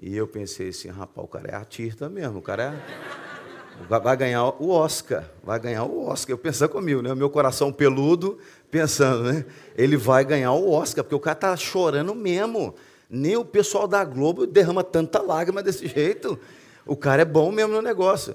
E 0.00 0.16
eu 0.16 0.26
pensei 0.26 0.68
assim, 0.68 0.88
rapaz, 0.88 1.24
o 1.24 1.28
cara 1.28 1.48
é 1.48 1.54
artista 1.54 2.08
mesmo, 2.08 2.38
o 2.38 2.42
cara 2.42 2.74
é... 2.74 3.86
vai 3.86 4.16
ganhar 4.16 4.44
o 4.44 4.70
Oscar, 4.70 5.30
vai 5.42 5.58
ganhar 5.58 5.84
o 5.84 6.06
Oscar. 6.06 6.32
Eu 6.32 6.38
pensando 6.38 6.70
comigo, 6.70 7.00
né? 7.00 7.12
O 7.12 7.16
meu 7.16 7.30
coração 7.30 7.72
peludo, 7.72 8.38
pensando, 8.70 9.32
né? 9.32 9.46
Ele 9.76 9.96
vai 9.96 10.24
ganhar 10.24 10.52
o 10.52 10.70
Oscar, 10.70 11.04
porque 11.04 11.14
o 11.14 11.20
cara 11.20 11.36
está 11.36 11.56
chorando 11.56 12.14
mesmo. 12.14 12.74
Nem 13.08 13.36
o 13.36 13.44
pessoal 13.44 13.86
da 13.86 14.04
Globo 14.04 14.46
derrama 14.46 14.82
tanta 14.82 15.22
lágrima 15.22 15.62
desse 15.62 15.86
jeito. 15.86 16.38
O 16.84 16.96
cara 16.96 17.22
é 17.22 17.24
bom 17.24 17.52
mesmo 17.52 17.72
no 17.72 17.82
negócio. 17.82 18.34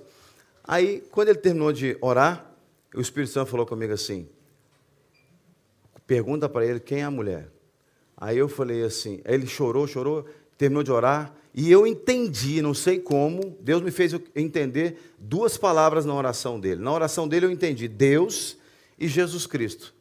Aí, 0.63 1.03
quando 1.11 1.29
ele 1.29 1.39
terminou 1.39 1.73
de 1.73 1.97
orar, 1.99 2.49
o 2.95 3.01
Espírito 3.01 3.31
Santo 3.33 3.51
falou 3.51 3.65
comigo 3.65 3.93
assim: 3.93 4.27
pergunta 6.07 6.49
para 6.49 6.65
ele 6.65 6.79
quem 6.79 7.01
é 7.01 7.03
a 7.03 7.11
mulher. 7.11 7.51
Aí 8.17 8.37
eu 8.37 8.49
falei 8.49 8.83
assim, 8.83 9.21
ele 9.23 9.45
chorou, 9.45 9.87
chorou, 9.87 10.25
terminou 10.57 10.83
de 10.83 10.91
orar, 10.91 11.33
e 11.61 11.69
eu 11.69 11.85
entendi, 11.85 12.61
não 12.61 12.73
sei 12.73 12.99
como, 12.99 13.57
Deus 13.59 13.81
me 13.81 13.91
fez 13.91 14.15
entender 14.33 14.97
duas 15.19 15.57
palavras 15.57 16.05
na 16.05 16.13
oração 16.13 16.57
dele. 16.57 16.81
Na 16.81 16.89
oração 16.89 17.27
dele 17.27 17.47
eu 17.47 17.51
entendi 17.51 17.85
Deus 17.85 18.57
e 18.97 19.09
Jesus 19.09 19.45
Cristo. 19.45 19.93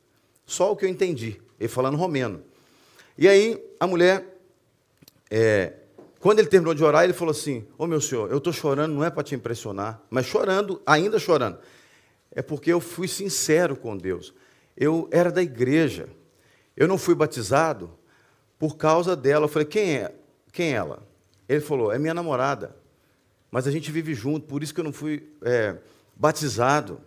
Só 0.47 0.71
o 0.71 0.77
que 0.77 0.85
eu 0.85 0.89
entendi, 0.89 1.43
ele 1.59 1.69
falando 1.69 1.97
romeno. 1.97 2.45
E 3.19 3.27
aí 3.27 3.61
a 3.81 3.89
mulher, 3.89 4.39
é, 5.29 5.73
quando 6.21 6.39
ele 6.39 6.47
terminou 6.47 6.75
de 6.75 6.85
orar, 6.85 7.03
ele 7.03 7.13
falou 7.13 7.33
assim: 7.33 7.67
Ô 7.77 7.83
oh, 7.83 7.87
meu 7.89 8.01
senhor, 8.01 8.31
eu 8.31 8.39
estou 8.39 8.53
chorando, 8.53 8.95
não 8.95 9.03
é 9.03 9.11
para 9.11 9.25
te 9.25 9.35
impressionar, 9.35 10.01
mas 10.09 10.27
chorando, 10.27 10.81
ainda 10.87 11.19
chorando. 11.19 11.59
É 12.31 12.41
porque 12.41 12.73
eu 12.73 12.79
fui 12.79 13.09
sincero 13.09 13.75
com 13.75 13.97
Deus. 13.97 14.33
Eu 14.77 15.09
era 15.11 15.33
da 15.33 15.43
igreja. 15.43 16.09
Eu 16.77 16.87
não 16.87 16.99
fui 16.99 17.17
batizado 17.17 17.91
por 18.61 18.77
causa 18.77 19.17
dela. 19.17 19.47
Eu 19.47 19.49
falei: 19.49 19.67
quem 19.67 19.97
é? 19.97 20.15
Quem 20.53 20.69
é 20.69 20.77
ela? 20.77 21.08
Ele 21.49 21.61
falou: 21.61 21.93
é 21.93 21.99
minha 21.99 22.15
namorada. 22.15 22.77
Mas 23.51 23.67
a 23.67 23.71
gente 23.71 23.91
vive 23.91 24.15
junto, 24.15 24.47
por 24.47 24.63
isso 24.63 24.75
que 24.75 24.81
eu 24.81 24.85
não 24.85 24.93
fui 24.93 25.27
é, 25.43 25.77
batizado. 26.15 27.01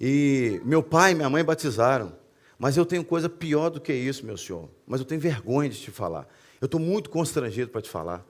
E 0.00 0.60
meu 0.64 0.82
pai 0.82 1.12
e 1.12 1.14
minha 1.14 1.28
mãe 1.28 1.44
batizaram. 1.44 2.12
Mas 2.58 2.76
eu 2.76 2.86
tenho 2.86 3.04
coisa 3.04 3.28
pior 3.28 3.70
do 3.70 3.80
que 3.80 3.92
isso, 3.92 4.24
meu 4.24 4.36
senhor. 4.36 4.68
Mas 4.86 5.00
eu 5.00 5.06
tenho 5.06 5.20
vergonha 5.20 5.68
de 5.68 5.80
te 5.80 5.90
falar. 5.90 6.28
Eu 6.60 6.66
estou 6.66 6.80
muito 6.80 7.10
constrangido 7.10 7.70
para 7.70 7.82
te 7.82 7.90
falar. 7.90 8.24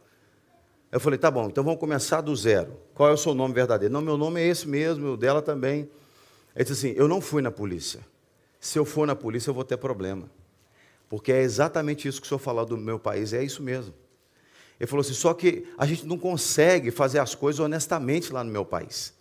Eu 0.90 1.00
falei, 1.00 1.18
tá 1.18 1.30
bom, 1.30 1.46
então 1.48 1.62
vamos 1.62 1.80
começar 1.80 2.20
do 2.20 2.34
zero. 2.34 2.76
Qual 2.94 3.08
é 3.08 3.12
o 3.12 3.16
seu 3.16 3.34
nome 3.34 3.52
verdadeiro? 3.52 3.92
Não, 3.92 4.00
meu 4.00 4.16
nome 4.16 4.40
é 4.40 4.46
esse 4.46 4.66
mesmo, 4.66 5.12
o 5.12 5.16
dela 5.16 5.42
também. 5.42 5.90
Ele 6.54 6.64
disse 6.64 6.86
assim: 6.86 6.96
eu 6.96 7.08
não 7.08 7.20
fui 7.20 7.42
na 7.42 7.50
polícia. 7.50 8.00
Se 8.60 8.78
eu 8.78 8.84
for 8.84 9.06
na 9.06 9.14
polícia, 9.14 9.50
eu 9.50 9.54
vou 9.54 9.64
ter 9.64 9.76
problema. 9.76 10.30
Porque 11.08 11.32
é 11.32 11.42
exatamente 11.42 12.08
isso 12.08 12.20
que 12.20 12.26
o 12.26 12.28
senhor 12.28 12.38
falou 12.38 12.64
do 12.64 12.76
meu 12.76 12.98
país, 12.98 13.32
é 13.32 13.42
isso 13.42 13.62
mesmo. 13.62 13.92
Ele 14.78 14.86
falou 14.86 15.00
assim: 15.00 15.14
só 15.14 15.32
que 15.34 15.66
a 15.78 15.86
gente 15.86 16.06
não 16.06 16.18
consegue 16.18 16.90
fazer 16.90 17.18
as 17.18 17.34
coisas 17.34 17.60
honestamente 17.60 18.32
lá 18.32 18.42
no 18.42 18.50
meu 18.50 18.64
país. 18.64 19.14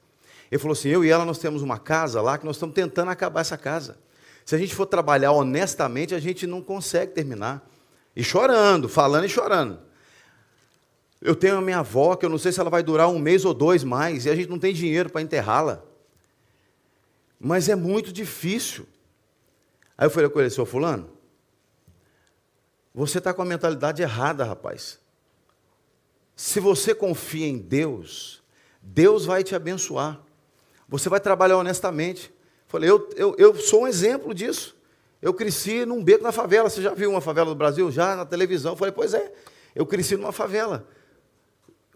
Ele 0.51 0.59
falou 0.59 0.73
assim: 0.73 0.89
eu 0.89 1.03
e 1.03 1.09
ela 1.09 1.25
nós 1.25 1.37
temos 1.37 1.61
uma 1.61 1.79
casa 1.79 2.21
lá 2.21 2.37
que 2.37 2.45
nós 2.45 2.55
estamos 2.55 2.75
tentando 2.75 3.11
acabar 3.11 3.41
essa 3.41 3.57
casa. 3.57 3.97
Se 4.45 4.55
a 4.55 4.57
gente 4.57 4.75
for 4.75 4.85
trabalhar 4.85 5.31
honestamente, 5.31 6.13
a 6.13 6.19
gente 6.19 6.45
não 6.45 6.61
consegue 6.61 7.13
terminar. 7.13 7.67
E 8.15 8.23
chorando, 8.23 8.89
falando 8.89 9.25
e 9.25 9.29
chorando. 9.29 9.79
Eu 11.21 11.35
tenho 11.35 11.57
a 11.57 11.61
minha 11.61 11.79
avó, 11.79 12.15
que 12.15 12.25
eu 12.25 12.29
não 12.29 12.37
sei 12.37 12.51
se 12.51 12.59
ela 12.59 12.69
vai 12.69 12.83
durar 12.83 13.07
um 13.07 13.17
mês 13.17 13.45
ou 13.45 13.53
dois 13.53 13.83
mais, 13.83 14.25
e 14.25 14.29
a 14.29 14.35
gente 14.35 14.49
não 14.49 14.59
tem 14.59 14.73
dinheiro 14.73 15.09
para 15.09 15.21
enterrá-la. 15.21 15.81
Mas 17.39 17.69
é 17.69 17.75
muito 17.75 18.11
difícil. 18.11 18.85
Aí 19.97 20.05
eu 20.05 20.11
falei 20.11 20.29
com 20.29 20.39
ele, 20.41 20.49
seu 20.49 20.65
fulano, 20.65 21.09
você 22.93 23.17
está 23.17 23.33
com 23.33 23.41
a 23.41 23.45
mentalidade 23.45 24.01
errada, 24.01 24.43
rapaz. 24.43 24.99
Se 26.35 26.59
você 26.59 26.95
confia 26.95 27.47
em 27.47 27.57
Deus, 27.57 28.41
Deus 28.81 29.25
vai 29.25 29.43
te 29.43 29.55
abençoar. 29.55 30.19
Você 30.89 31.09
vai 31.09 31.19
trabalhar 31.19 31.57
honestamente. 31.57 32.33
Falei, 32.67 32.89
eu, 32.89 33.09
eu, 33.15 33.35
eu 33.37 33.55
sou 33.55 33.83
um 33.83 33.87
exemplo 33.87 34.33
disso. 34.33 34.75
Eu 35.21 35.33
cresci 35.33 35.85
num 35.85 36.03
beco 36.03 36.23
na 36.23 36.31
favela. 36.31 36.69
Você 36.69 36.81
já 36.81 36.93
viu 36.93 37.09
uma 37.09 37.21
favela 37.21 37.49
do 37.49 37.55
Brasil? 37.55 37.89
Já 37.91 38.15
na 38.15 38.25
televisão. 38.25 38.75
Falei, 38.75 38.91
pois 38.91 39.13
é, 39.13 39.31
eu 39.73 39.85
cresci 39.85 40.17
numa 40.17 40.31
favela. 40.31 40.87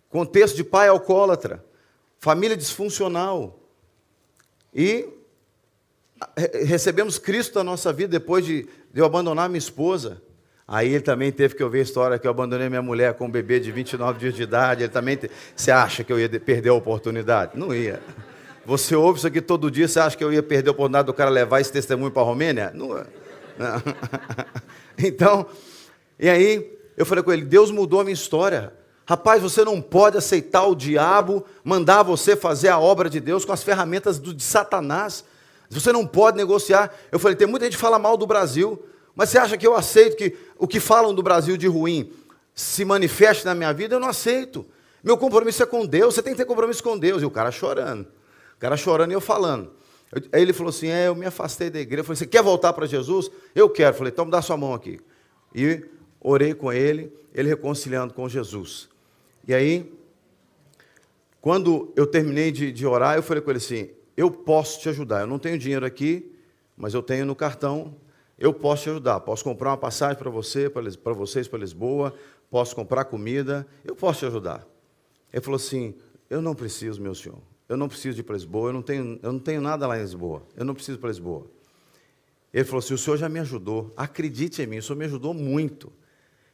Contexto 0.09 0.55
de 0.55 0.63
pai 0.63 0.87
alcoólatra, 0.87 1.65
família 2.19 2.55
disfuncional. 2.55 3.59
E 4.73 5.09
recebemos 6.65 7.17
Cristo 7.17 7.55
na 7.55 7.63
nossa 7.63 7.91
vida 7.91 8.11
depois 8.11 8.45
de, 8.45 8.63
de 8.93 9.01
eu 9.01 9.05
abandonar 9.05 9.49
minha 9.49 9.57
esposa. 9.57 10.21
Aí 10.67 10.93
ele 10.93 11.01
também 11.01 11.31
teve 11.31 11.55
que 11.55 11.63
ouvir 11.63 11.79
a 11.79 11.83
história 11.83 12.19
que 12.19 12.27
eu 12.27 12.31
abandonei 12.31 12.67
minha 12.67 12.81
mulher 12.81 13.13
com 13.13 13.25
um 13.25 13.31
bebê 13.31 13.57
de 13.57 13.71
29 13.71 14.19
dias 14.19 14.33
de 14.33 14.43
idade. 14.43 14.83
Ele 14.83 14.91
também. 14.91 15.15
Te... 15.15 15.31
Você 15.55 15.71
acha 15.71 16.03
que 16.03 16.11
eu 16.11 16.19
ia 16.19 16.27
perder 16.27 16.69
a 16.69 16.73
oportunidade? 16.73 17.51
Não 17.55 17.73
ia. 17.73 18.01
Você 18.65 18.93
ouve 18.93 19.17
isso 19.17 19.27
aqui 19.27 19.39
todo 19.39 19.71
dia, 19.71 19.87
você 19.87 19.97
acha 19.97 20.17
que 20.17 20.23
eu 20.23 20.33
ia 20.33 20.43
perder 20.43 20.67
a 20.67 20.71
oportunidade 20.73 21.05
do 21.05 21.13
cara 21.13 21.29
levar 21.29 21.61
esse 21.61 21.71
testemunho 21.71 22.11
para 22.11 22.21
a 22.21 22.25
Romênia? 22.25 22.71
Não. 22.73 22.89
Não. 22.89 23.05
Então, 24.99 25.45
e 26.19 26.27
aí 26.27 26.75
eu 26.97 27.05
falei 27.05 27.23
com 27.23 27.31
ele: 27.31 27.45
Deus 27.45 27.69
mudou 27.69 28.01
a 28.01 28.03
minha 28.03 28.13
história. 28.13 28.73
Rapaz, 29.05 29.41
você 29.41 29.63
não 29.63 29.79
pode 29.79 30.17
aceitar 30.17 30.65
o 30.65 30.75
diabo 30.75 31.45
mandar 31.63 32.01
você 32.01 32.35
fazer 32.35 32.69
a 32.69 32.79
obra 32.79 33.09
de 33.09 33.19
Deus 33.19 33.45
com 33.45 33.53
as 33.53 33.63
ferramentas 33.63 34.17
do, 34.17 34.33
de 34.33 34.43
Satanás. 34.43 35.23
Você 35.69 35.93
não 35.93 36.05
pode 36.05 36.35
negociar. 36.35 36.91
Eu 37.11 37.19
falei: 37.19 37.37
tem 37.37 37.47
muita 37.47 37.67
gente 37.67 37.75
que 37.75 37.81
fala 37.81 37.99
mal 37.99 38.17
do 38.17 38.25
Brasil. 38.25 38.83
Mas 39.17 39.29
você 39.29 39.39
acha 39.39 39.57
que 39.57 39.65
eu 39.65 39.75
aceito 39.75 40.15
que 40.15 40.37
o 40.59 40.67
que 40.67 40.79
falam 40.79 41.11
do 41.11 41.23
Brasil 41.23 41.57
de 41.57 41.65
ruim 41.65 42.13
se 42.53 42.85
manifeste 42.85 43.43
na 43.43 43.55
minha 43.55 43.73
vida? 43.73 43.95
Eu 43.95 43.99
não 43.99 44.07
aceito. 44.07 44.63
Meu 45.03 45.17
compromisso 45.17 45.63
é 45.63 45.65
com 45.65 45.87
Deus, 45.87 46.13
você 46.13 46.21
tem 46.21 46.33
que 46.33 46.37
ter 46.37 46.45
compromisso 46.45 46.83
com 46.83 46.95
Deus. 46.95 47.23
E 47.23 47.25
o 47.25 47.31
cara 47.31 47.49
chorando. 47.49 48.03
O 48.03 48.59
cara 48.59 48.77
chorando 48.77 49.09
e 49.09 49.15
eu 49.15 49.21
falando. 49.21 49.71
Aí 50.31 50.39
ele 50.39 50.53
falou 50.53 50.69
assim: 50.69 50.89
É, 50.89 51.07
eu 51.07 51.15
me 51.15 51.25
afastei 51.25 51.67
da 51.71 51.79
igreja. 51.79 52.01
Eu 52.01 52.03
falei: 52.03 52.17
Você 52.17 52.27
quer 52.27 52.43
voltar 52.43 52.73
para 52.73 52.85
Jesus? 52.85 53.31
Eu 53.55 53.67
quero. 53.67 53.89
Eu 53.89 53.97
falei: 53.97 54.13
Então 54.13 54.23
me 54.23 54.29
dá 54.29 54.39
sua 54.39 54.55
mão 54.55 54.71
aqui. 54.71 54.99
E 55.53 55.83
orei 56.21 56.53
com 56.53 56.71
ele, 56.71 57.11
ele 57.33 57.49
reconciliando 57.49 58.13
com 58.13 58.29
Jesus. 58.29 58.87
E 59.47 59.53
aí, 59.53 59.91
quando 61.41 61.91
eu 61.95 62.05
terminei 62.05 62.51
de, 62.51 62.71
de 62.71 62.85
orar, 62.85 63.15
eu 63.15 63.23
falei 63.23 63.41
com 63.41 63.49
ele 63.49 63.57
assim: 63.57 63.89
Eu 64.15 64.29
posso 64.29 64.79
te 64.79 64.89
ajudar. 64.89 65.21
Eu 65.21 65.27
não 65.27 65.39
tenho 65.39 65.57
dinheiro 65.57 65.87
aqui, 65.87 66.31
mas 66.77 66.93
eu 66.93 67.01
tenho 67.01 67.25
no 67.25 67.35
cartão 67.35 67.95
eu 68.37 68.53
posso 68.53 68.83
te 68.83 68.89
ajudar, 68.91 69.19
posso 69.21 69.43
comprar 69.43 69.71
uma 69.71 69.77
passagem 69.77 70.15
para 70.15 70.29
você, 70.29 70.69
para 70.69 71.13
vocês 71.13 71.47
para 71.47 71.57
Lisboa, 71.57 72.13
posso 72.51 72.75
comprar 72.75 73.05
comida, 73.05 73.65
eu 73.83 73.95
posso 73.95 74.19
te 74.19 74.25
ajudar. 74.27 74.65
Ele 75.33 75.41
falou 75.41 75.55
assim: 75.55 75.95
Eu 76.29 76.41
não 76.41 76.53
preciso, 76.53 77.01
meu 77.01 77.15
senhor, 77.15 77.39
eu 77.67 77.75
não 77.75 77.87
preciso 77.87 78.19
ir 78.19 78.23
para 78.23 78.35
Lisboa, 78.35 78.69
eu 78.69 78.73
não, 78.73 78.81
tenho, 78.83 79.19
eu 79.23 79.31
não 79.31 79.39
tenho 79.39 79.59
nada 79.59 79.87
lá 79.87 79.97
em 79.97 80.01
Lisboa, 80.01 80.43
eu 80.55 80.63
não 80.63 80.75
preciso 80.75 80.99
para 80.99 81.09
Lisboa. 81.09 81.47
Ele 82.53 82.63
falou 82.63 82.79
assim: 82.79 82.93
O 82.93 82.97
senhor 82.97 83.17
já 83.17 83.27
me 83.27 83.39
ajudou, 83.39 83.91
acredite 83.97 84.61
em 84.61 84.67
mim, 84.67 84.77
o 84.77 84.83
senhor 84.83 84.97
me 84.97 85.05
ajudou 85.05 85.33
muito. 85.33 85.91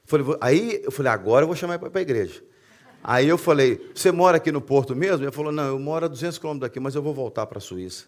Falei, 0.06 0.26
aí 0.40 0.82
eu 0.86 0.92
falei: 0.92 1.12
Agora 1.12 1.44
eu 1.44 1.48
vou 1.48 1.56
chamar 1.56 1.78
para 1.80 2.00
a 2.00 2.02
igreja. 2.02 2.42
Aí 3.04 3.28
eu 3.28 3.38
falei: 3.38 3.92
Você 3.94 4.10
mora 4.10 4.38
aqui 4.38 4.54
no 4.54 4.62
Porto 4.62 4.96
mesmo? 4.96 5.26
Ele 5.26 5.32
falou: 5.34 5.52
Não, 5.52 5.68
eu 5.68 5.80
moro 5.80 6.06
a 6.06 6.08
200 6.08 6.38
quilômetros 6.38 6.70
daqui, 6.70 6.80
mas 6.80 6.96
eu 6.96 7.02
vou 7.02 7.14
voltar 7.14 7.46
para 7.46 7.58
a 7.58 7.62
Suíça. 7.62 8.06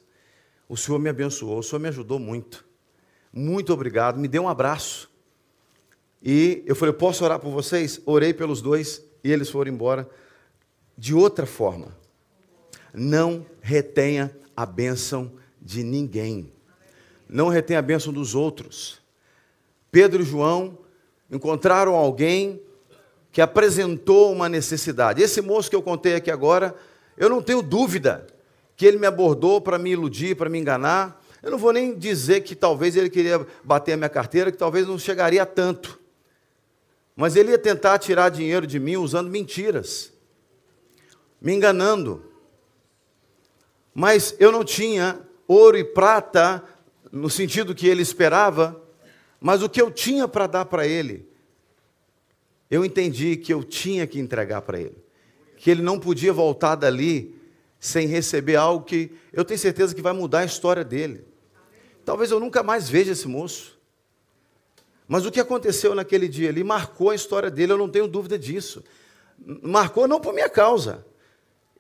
O 0.70 0.78
senhor 0.78 0.98
me 0.98 1.10
abençoou, 1.10 1.60
o 1.60 1.64
senhor 1.64 1.80
me 1.80 1.90
ajudou 1.90 2.18
muito 2.18 2.66
muito 3.38 3.74
obrigado, 3.74 4.18
me 4.18 4.30
deu 4.30 4.44
um 4.44 4.50
abraço. 4.50 5.12
E 6.24 6.64
eu 6.66 6.74
falei, 6.74 6.94
posso 6.94 7.26
orar 7.26 7.38
por 7.38 7.52
vocês? 7.52 8.02
Orei 8.06 8.34
pelos 8.34 8.62
dois 8.62 9.04
e 9.22 9.30
eles 9.30 9.50
foram 9.50 9.72
embora. 9.72 10.10
De 10.98 11.14
outra 11.14 11.46
forma, 11.46 11.96
não 12.94 13.46
retenha 13.62 14.36
a 14.56 14.66
bênção 14.66 15.34
de 15.62 15.84
ninguém. 15.84 16.50
Não 17.28 17.50
retenha 17.50 17.80
a 17.80 17.82
bênção 17.82 18.14
dos 18.14 18.34
outros. 18.34 19.02
Pedro 19.92 20.24
e 20.24 20.26
João 20.26 20.78
encontraram 21.30 21.94
alguém 21.94 22.62
que 23.34 23.42
apresentou 23.42 24.32
uma 24.32 24.48
necessidade. 24.48 25.22
Esse 25.22 25.42
moço 25.42 25.70
que 25.70 25.76
eu 25.76 25.82
contei 25.82 26.16
aqui 26.16 26.32
agora, 26.32 26.74
eu 27.18 27.30
não 27.30 27.42
tenho 27.42 27.62
dúvida 27.62 28.26
que 28.78 28.86
ele 28.86 28.98
me 28.98 29.06
abordou 29.06 29.60
para 29.60 29.78
me 29.78 29.92
iludir, 29.92 30.36
para 30.38 30.50
me 30.50 30.58
enganar, 30.58 31.22
eu 31.46 31.52
não 31.52 31.60
vou 31.60 31.72
nem 31.72 31.96
dizer 31.96 32.42
que 32.42 32.56
talvez 32.56 32.96
ele 32.96 33.08
queria 33.08 33.46
bater 33.64 33.94
a 33.94 33.98
minha 33.98 34.10
carteira, 34.10 34.52
que 34.52 34.58
talvez 34.58 34.88
não 34.88 34.98
chegaria 34.98 35.44
a 35.44 35.46
tanto. 35.46 36.00
Mas 37.16 37.36
ele 37.36 37.52
ia 37.52 37.60
tentar 37.60 38.00
tirar 38.00 38.30
dinheiro 38.30 38.66
de 38.66 38.80
mim 38.80 38.96
usando 38.96 39.30
mentiras, 39.30 40.12
me 41.40 41.54
enganando. 41.54 42.32
mas 43.94 44.36
eu 44.40 44.52
não 44.52 44.64
tinha 44.64 45.20
ouro 45.48 45.78
e 45.78 45.84
prata 45.84 46.64
no 47.12 47.30
sentido 47.30 47.76
que 47.76 47.88
ele 47.88 48.02
esperava, 48.02 48.82
mas 49.40 49.62
o 49.62 49.70
que 49.70 49.80
eu 49.80 49.92
tinha 49.92 50.28
para 50.28 50.48
dar 50.48 50.66
para 50.66 50.88
ele, 50.88 51.30
eu 52.72 52.84
entendi 52.84 53.38
que 53.38 53.54
eu 53.54 53.64
tinha 53.64 54.08
que 54.08 54.20
entregar 54.20 54.64
para 54.64 54.80
ele, 54.80 54.98
que 55.58 55.70
ele 55.70 55.84
não 55.84 56.00
podia 56.00 56.34
voltar 56.34 56.74
dali 56.74 57.40
sem 57.80 58.08
receber 58.08 58.56
algo 58.56 58.84
que 58.84 59.12
eu 59.32 59.46
tenho 59.46 59.60
certeza 59.60 59.94
que 59.94 60.02
vai 60.02 60.12
mudar 60.12 60.40
a 60.40 60.46
história 60.46 60.84
dele. 60.84 61.35
Talvez 62.06 62.30
eu 62.30 62.40
nunca 62.40 62.62
mais 62.62 62.88
veja 62.88 63.12
esse 63.12 63.28
moço. 63.28 63.78
Mas 65.08 65.26
o 65.26 65.32
que 65.32 65.40
aconteceu 65.40 65.94
naquele 65.96 66.28
dia 66.28 66.50
ali 66.50 66.64
marcou 66.64 67.10
a 67.10 67.16
história 67.16 67.50
dele, 67.50 67.74
eu 67.74 67.78
não 67.78 67.90
tenho 67.90 68.08
dúvida 68.08 68.38
disso. 68.38 68.84
Marcou 69.62 70.08
não 70.08 70.20
por 70.20 70.34
minha 70.34 70.50
causa. 70.50 71.06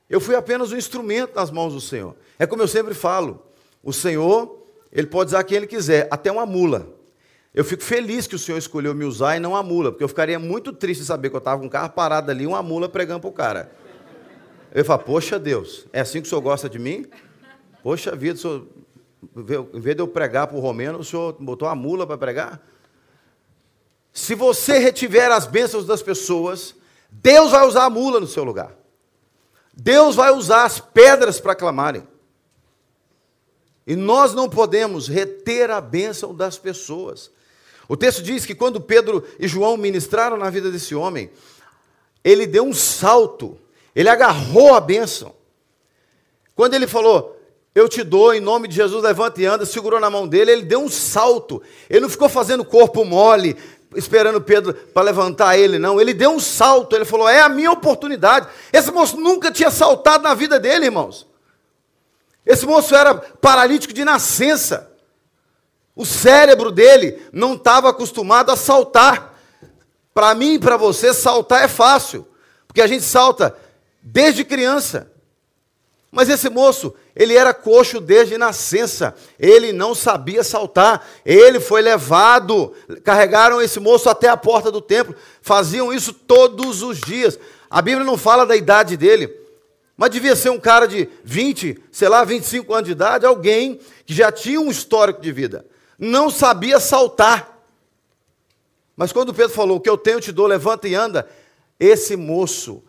Eu 0.09 0.19
fui 0.19 0.35
apenas 0.35 0.71
um 0.71 0.77
instrumento 0.77 1.35
nas 1.35 1.49
mãos 1.49 1.73
do 1.73 1.81
Senhor. 1.81 2.15
É 2.37 2.45
como 2.45 2.61
eu 2.61 2.67
sempre 2.67 2.93
falo: 2.93 3.45
o 3.83 3.93
Senhor, 3.93 4.67
Ele 4.91 5.07
pode 5.07 5.29
usar 5.29 5.43
quem 5.43 5.57
Ele 5.57 5.67
quiser, 5.67 6.07
até 6.11 6.31
uma 6.31 6.45
mula. 6.45 6.93
Eu 7.53 7.63
fico 7.63 7.81
feliz 7.81 8.27
que 8.27 8.35
o 8.35 8.39
Senhor 8.39 8.57
escolheu 8.57 8.93
me 8.93 9.05
usar 9.05 9.37
e 9.37 9.39
não 9.39 9.55
a 9.55 9.63
mula, 9.63 9.91
porque 9.91 10.03
eu 10.03 10.09
ficaria 10.09 10.37
muito 10.37 10.73
triste 10.73 11.01
de 11.01 11.07
saber 11.07 11.29
que 11.29 11.35
eu 11.35 11.39
estava 11.39 11.59
com 11.59 11.67
um 11.67 11.69
carro 11.69 11.89
parado 11.89 12.29
ali 12.29 12.45
uma 12.45 12.61
mula 12.61 12.89
pregando 12.89 13.21
para 13.21 13.29
o 13.29 13.33
cara. 13.33 13.71
Eu 14.73 14.83
falo, 14.83 15.03
poxa 15.03 15.39
Deus, 15.39 15.87
é 15.93 16.01
assim 16.01 16.19
que 16.19 16.27
o 16.27 16.29
Senhor 16.29 16.41
gosta 16.41 16.69
de 16.69 16.77
mim? 16.77 17.05
Poxa 17.81 18.13
vida, 18.13 18.35
o 18.35 18.37
senhor, 18.37 18.67
em 19.23 19.79
vez 19.79 19.95
de 19.95 20.01
eu 20.01 20.07
pregar 20.07 20.47
para 20.47 20.57
o 20.57 20.59
romeno, 20.59 20.99
o 20.99 21.03
Senhor 21.03 21.35
botou 21.39 21.67
a 21.67 21.75
mula 21.75 22.05
para 22.05 22.17
pregar? 22.17 22.61
Se 24.13 24.33
você 24.33 24.77
retiver 24.77 25.31
as 25.31 25.45
bênçãos 25.45 25.85
das 25.85 26.01
pessoas, 26.01 26.75
Deus 27.09 27.51
vai 27.51 27.65
usar 27.67 27.85
a 27.85 27.89
mula 27.89 28.19
no 28.19 28.27
seu 28.27 28.43
lugar. 28.43 28.73
Deus 29.73 30.15
vai 30.15 30.31
usar 30.31 30.63
as 30.63 30.79
pedras 30.79 31.39
para 31.39 31.55
clamarem. 31.55 32.07
E 33.85 33.95
nós 33.95 34.33
não 34.33 34.49
podemos 34.49 35.07
reter 35.07 35.69
a 35.69 35.81
bênção 35.81 36.33
das 36.33 36.57
pessoas. 36.57 37.29
O 37.87 37.95
texto 37.95 38.23
diz 38.23 38.45
que 38.45 38.55
quando 38.55 38.81
Pedro 38.81 39.23
e 39.39 39.47
João 39.47 39.77
ministraram 39.77 40.37
na 40.37 40.49
vida 40.49 40.71
desse 40.71 40.95
homem, 40.95 41.29
ele 42.23 42.47
deu 42.47 42.63
um 42.63 42.73
salto, 42.73 43.59
ele 43.93 44.09
agarrou 44.09 44.73
a 44.73 44.79
bênção. 44.79 45.35
Quando 46.55 46.73
ele 46.73 46.87
falou, 46.87 47.34
eu 47.75 47.89
te 47.89 48.05
dou 48.05 48.33
em 48.33 48.39
nome 48.39 48.69
de 48.69 48.75
Jesus, 48.75 49.03
levanta 49.03 49.41
e 49.41 49.45
anda, 49.45 49.65
segurou 49.65 49.99
na 49.99 50.09
mão 50.09 50.25
dele, 50.25 50.49
ele 50.49 50.61
deu 50.61 50.79
um 50.79 50.87
salto. 50.87 51.61
Ele 51.89 51.99
não 51.99 52.09
ficou 52.09 52.29
fazendo 52.29 52.63
corpo 52.63 53.03
mole, 53.03 53.57
esperando 53.93 54.39
Pedro 54.39 54.73
para 54.73 55.03
levantar 55.03 55.57
ele, 55.57 55.77
não. 55.77 55.99
Ele 55.99 56.13
deu 56.13 56.31
um 56.31 56.39
salto, 56.39 56.95
ele 56.95 57.03
falou: 57.03 57.27
É 57.27 57.41
a 57.41 57.49
minha 57.49 57.69
oportunidade. 57.69 58.47
Esse 58.71 58.89
moço 58.91 59.17
nunca 59.17 59.51
tinha 59.51 59.69
saltado 59.69 60.23
na 60.23 60.33
vida 60.33 60.57
dele, 60.57 60.85
irmãos. 60.85 61.27
Esse 62.45 62.65
moço 62.65 62.95
era 62.95 63.13
paralítico 63.13 63.93
de 63.93 64.05
nascença. 64.05 64.89
O 65.93 66.05
cérebro 66.05 66.71
dele 66.71 67.21
não 67.33 67.55
estava 67.55 67.89
acostumado 67.89 68.51
a 68.51 68.55
saltar. 68.55 69.37
Para 70.13 70.33
mim 70.33 70.53
e 70.53 70.59
para 70.59 70.77
você, 70.77 71.13
saltar 71.13 71.63
é 71.63 71.67
fácil, 71.67 72.25
porque 72.65 72.81
a 72.81 72.87
gente 72.87 73.03
salta 73.03 73.53
desde 74.01 74.45
criança. 74.45 75.11
Mas 76.09 76.29
esse 76.29 76.49
moço, 76.49 76.95
ele 77.15 77.33
era 77.33 77.53
coxo 77.53 78.01
desde 78.01 78.37
nascença, 78.37 79.15
ele 79.39 79.71
não 79.71 79.95
sabia 79.95 80.43
saltar, 80.43 81.07
ele 81.25 81.61
foi 81.61 81.81
levado, 81.81 82.73
carregaram 83.03 83.61
esse 83.61 83.79
moço 83.79 84.09
até 84.09 84.27
a 84.27 84.35
porta 84.35 84.69
do 84.69 84.81
templo, 84.81 85.15
faziam 85.41 85.93
isso 85.93 86.11
todos 86.11 86.83
os 86.83 86.99
dias. 86.99 87.39
A 87.69 87.81
Bíblia 87.81 88.03
não 88.03 88.17
fala 88.17 88.45
da 88.45 88.55
idade 88.55 88.97
dele, 88.97 89.33
mas 89.95 90.09
devia 90.09 90.35
ser 90.35 90.49
um 90.49 90.59
cara 90.59 90.87
de 90.87 91.07
20, 91.23 91.81
sei 91.89 92.09
lá, 92.09 92.25
25 92.25 92.73
anos 92.73 92.85
de 92.85 92.91
idade, 92.91 93.25
alguém 93.25 93.79
que 94.05 94.13
já 94.13 94.29
tinha 94.29 94.59
um 94.59 94.69
histórico 94.69 95.21
de 95.21 95.31
vida, 95.31 95.65
não 95.97 96.29
sabia 96.29 96.81
saltar. 96.81 97.61
Mas 98.95 99.13
quando 99.13 99.33
Pedro 99.33 99.53
falou: 99.53 99.77
O 99.77 99.79
que 99.79 99.89
eu 99.89 99.97
tenho 99.97 100.19
te 100.19 100.33
dou, 100.33 100.47
levanta 100.47 100.85
e 100.87 100.95
anda, 100.95 101.29
esse 101.79 102.17
moço, 102.17 102.83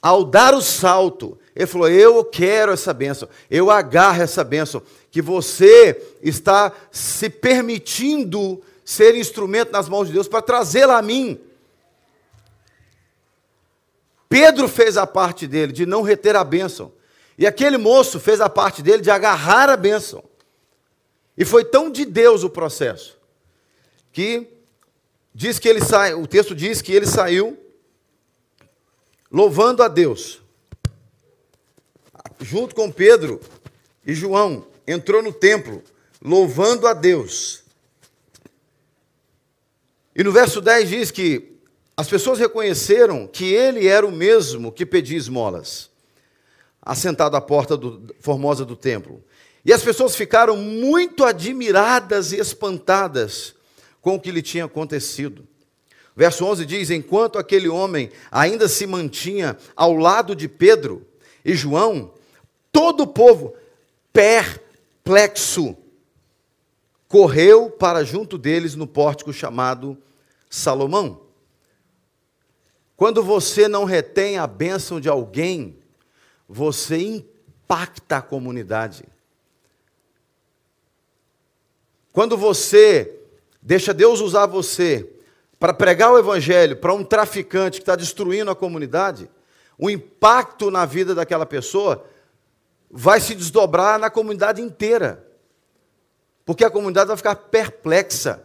ao 0.00 0.24
dar 0.24 0.54
o 0.54 0.62
salto, 0.62 1.38
ele 1.54 1.66
falou: 1.66 1.88
Eu 1.88 2.24
quero 2.24 2.72
essa 2.72 2.92
bênção, 2.92 3.28
eu 3.50 3.70
agarro 3.70 4.22
essa 4.22 4.44
bênção, 4.44 4.82
que 5.10 5.20
você 5.20 6.00
está 6.22 6.72
se 6.90 7.28
permitindo 7.28 8.62
ser 8.84 9.14
instrumento 9.16 9.72
nas 9.72 9.88
mãos 9.88 10.08
de 10.08 10.14
Deus 10.14 10.28
para 10.28 10.42
trazê-la 10.42 10.98
a 10.98 11.02
mim. 11.02 11.40
Pedro 14.28 14.68
fez 14.68 14.96
a 14.96 15.06
parte 15.06 15.46
dele 15.46 15.72
de 15.72 15.84
não 15.84 16.02
reter 16.02 16.36
a 16.36 16.44
bênção, 16.44 16.92
e 17.36 17.46
aquele 17.46 17.76
moço 17.76 18.20
fez 18.20 18.40
a 18.40 18.48
parte 18.48 18.82
dele 18.82 19.02
de 19.02 19.10
agarrar 19.10 19.68
a 19.68 19.76
bênção. 19.76 20.22
E 21.36 21.44
foi 21.44 21.64
tão 21.64 21.90
de 21.90 22.04
Deus 22.04 22.44
o 22.44 22.50
processo, 22.50 23.18
que 24.12 24.46
diz 25.34 25.58
que 25.58 25.68
ele 25.68 25.80
sai, 25.80 26.14
o 26.14 26.26
texto 26.26 26.54
diz 26.54 26.82
que 26.82 26.92
ele 26.92 27.06
saiu 27.06 27.58
louvando 29.32 29.82
a 29.82 29.88
Deus 29.88 30.40
junto 32.40 32.74
com 32.74 32.90
Pedro 32.90 33.40
e 34.06 34.14
João, 34.14 34.66
entrou 34.86 35.22
no 35.22 35.32
templo, 35.32 35.82
louvando 36.22 36.86
a 36.86 36.92
Deus. 36.92 37.62
E 40.14 40.24
no 40.24 40.32
verso 40.32 40.60
10 40.60 40.88
diz 40.88 41.10
que 41.10 41.56
as 41.96 42.08
pessoas 42.08 42.38
reconheceram 42.38 43.26
que 43.26 43.52
ele 43.52 43.86
era 43.86 44.06
o 44.06 44.10
mesmo 44.10 44.72
que 44.72 44.86
pedia 44.86 45.18
esmolas, 45.18 45.90
assentado 46.80 47.36
à 47.36 47.40
porta 47.40 47.76
do, 47.76 48.14
formosa 48.20 48.64
do 48.64 48.74
templo. 48.74 49.22
E 49.64 49.72
as 49.72 49.82
pessoas 49.82 50.16
ficaram 50.16 50.56
muito 50.56 51.24
admiradas 51.24 52.32
e 52.32 52.36
espantadas 52.36 53.54
com 54.00 54.14
o 54.14 54.20
que 54.20 54.30
lhe 54.30 54.40
tinha 54.40 54.64
acontecido. 54.64 55.46
Verso 56.16 56.44
11 56.44 56.64
diz: 56.64 56.90
Enquanto 56.90 57.38
aquele 57.38 57.68
homem 57.68 58.10
ainda 58.30 58.68
se 58.68 58.86
mantinha 58.86 59.56
ao 59.76 59.94
lado 59.94 60.34
de 60.34 60.48
Pedro 60.48 61.06
e 61.44 61.54
João, 61.54 62.12
todo 62.72 63.02
o 63.02 63.06
povo, 63.06 63.54
perplexo, 64.12 65.76
correu 67.08 67.70
para 67.70 68.04
junto 68.04 68.38
deles 68.38 68.74
no 68.74 68.86
pórtico 68.86 69.32
chamado 69.32 69.98
Salomão. 70.48 71.22
Quando 72.96 73.22
você 73.22 73.66
não 73.66 73.84
retém 73.84 74.38
a 74.38 74.46
bênção 74.46 75.00
de 75.00 75.08
alguém, 75.08 75.78
você 76.48 76.98
impacta 76.98 78.18
a 78.18 78.22
comunidade. 78.22 79.04
Quando 82.12 82.36
você 82.36 83.20
deixa 83.62 83.94
Deus 83.94 84.20
usar 84.20 84.46
você 84.46 85.08
para 85.58 85.72
pregar 85.72 86.12
o 86.12 86.18
evangelho 86.18 86.76
para 86.76 86.92
um 86.94 87.04
traficante 87.04 87.78
que 87.78 87.82
está 87.82 87.94
destruindo 87.94 88.50
a 88.50 88.56
comunidade, 88.56 89.30
o 89.78 89.88
impacto 89.88 90.70
na 90.70 90.84
vida 90.84 91.14
daquela 91.14 91.46
pessoa 91.46 92.04
vai 92.90 93.20
se 93.20 93.34
desdobrar 93.34 93.98
na 93.98 94.10
comunidade 94.10 94.60
inteira. 94.60 95.24
Porque 96.44 96.64
a 96.64 96.70
comunidade 96.70 97.08
vai 97.08 97.16
ficar 97.16 97.36
perplexa. 97.36 98.44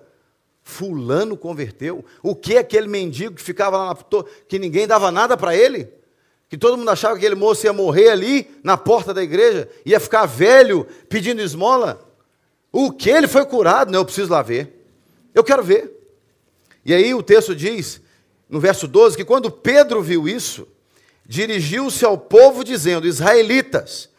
Fulano 0.61 1.37
converteu? 1.37 2.05
O 2.21 2.35
que 2.35 2.57
aquele 2.57 2.87
mendigo 2.87 3.35
que 3.35 3.41
ficava 3.41 3.77
lá 3.77 3.85
na 3.87 4.23
que 4.47 4.59
ninguém 4.59 4.87
dava 4.87 5.11
nada 5.11 5.35
para 5.35 5.55
ele? 5.55 5.89
Que 6.47 6.57
todo 6.57 6.77
mundo 6.77 6.89
achava 6.89 7.15
que 7.15 7.25
aquele 7.25 7.39
moço 7.39 7.65
ia 7.65 7.73
morrer 7.73 8.09
ali 8.09 8.49
na 8.63 8.77
porta 8.77 9.13
da 9.13 9.23
igreja, 9.23 9.69
ia 9.85 9.99
ficar 9.99 10.25
velho 10.25 10.85
pedindo 11.09 11.41
esmola? 11.41 11.99
O 12.71 12.91
que 12.91 13.09
ele 13.09 13.27
foi 13.27 13.45
curado? 13.45 13.91
Não, 13.91 13.99
eu 13.99 14.05
preciso 14.05 14.31
lá 14.31 14.41
ver. 14.41 14.87
Eu 15.33 15.43
quero 15.43 15.63
ver. 15.63 15.91
E 16.83 16.93
aí 16.93 17.13
o 17.13 17.23
texto 17.23 17.55
diz, 17.55 18.01
no 18.49 18.59
verso 18.59 18.87
12, 18.87 19.17
que 19.17 19.25
quando 19.25 19.49
Pedro 19.49 20.01
viu 20.01 20.27
isso, 20.27 20.67
dirigiu-se 21.25 22.05
ao 22.05 22.17
povo 22.17 22.63
dizendo: 22.63 23.07
Israelitas, 23.07 24.09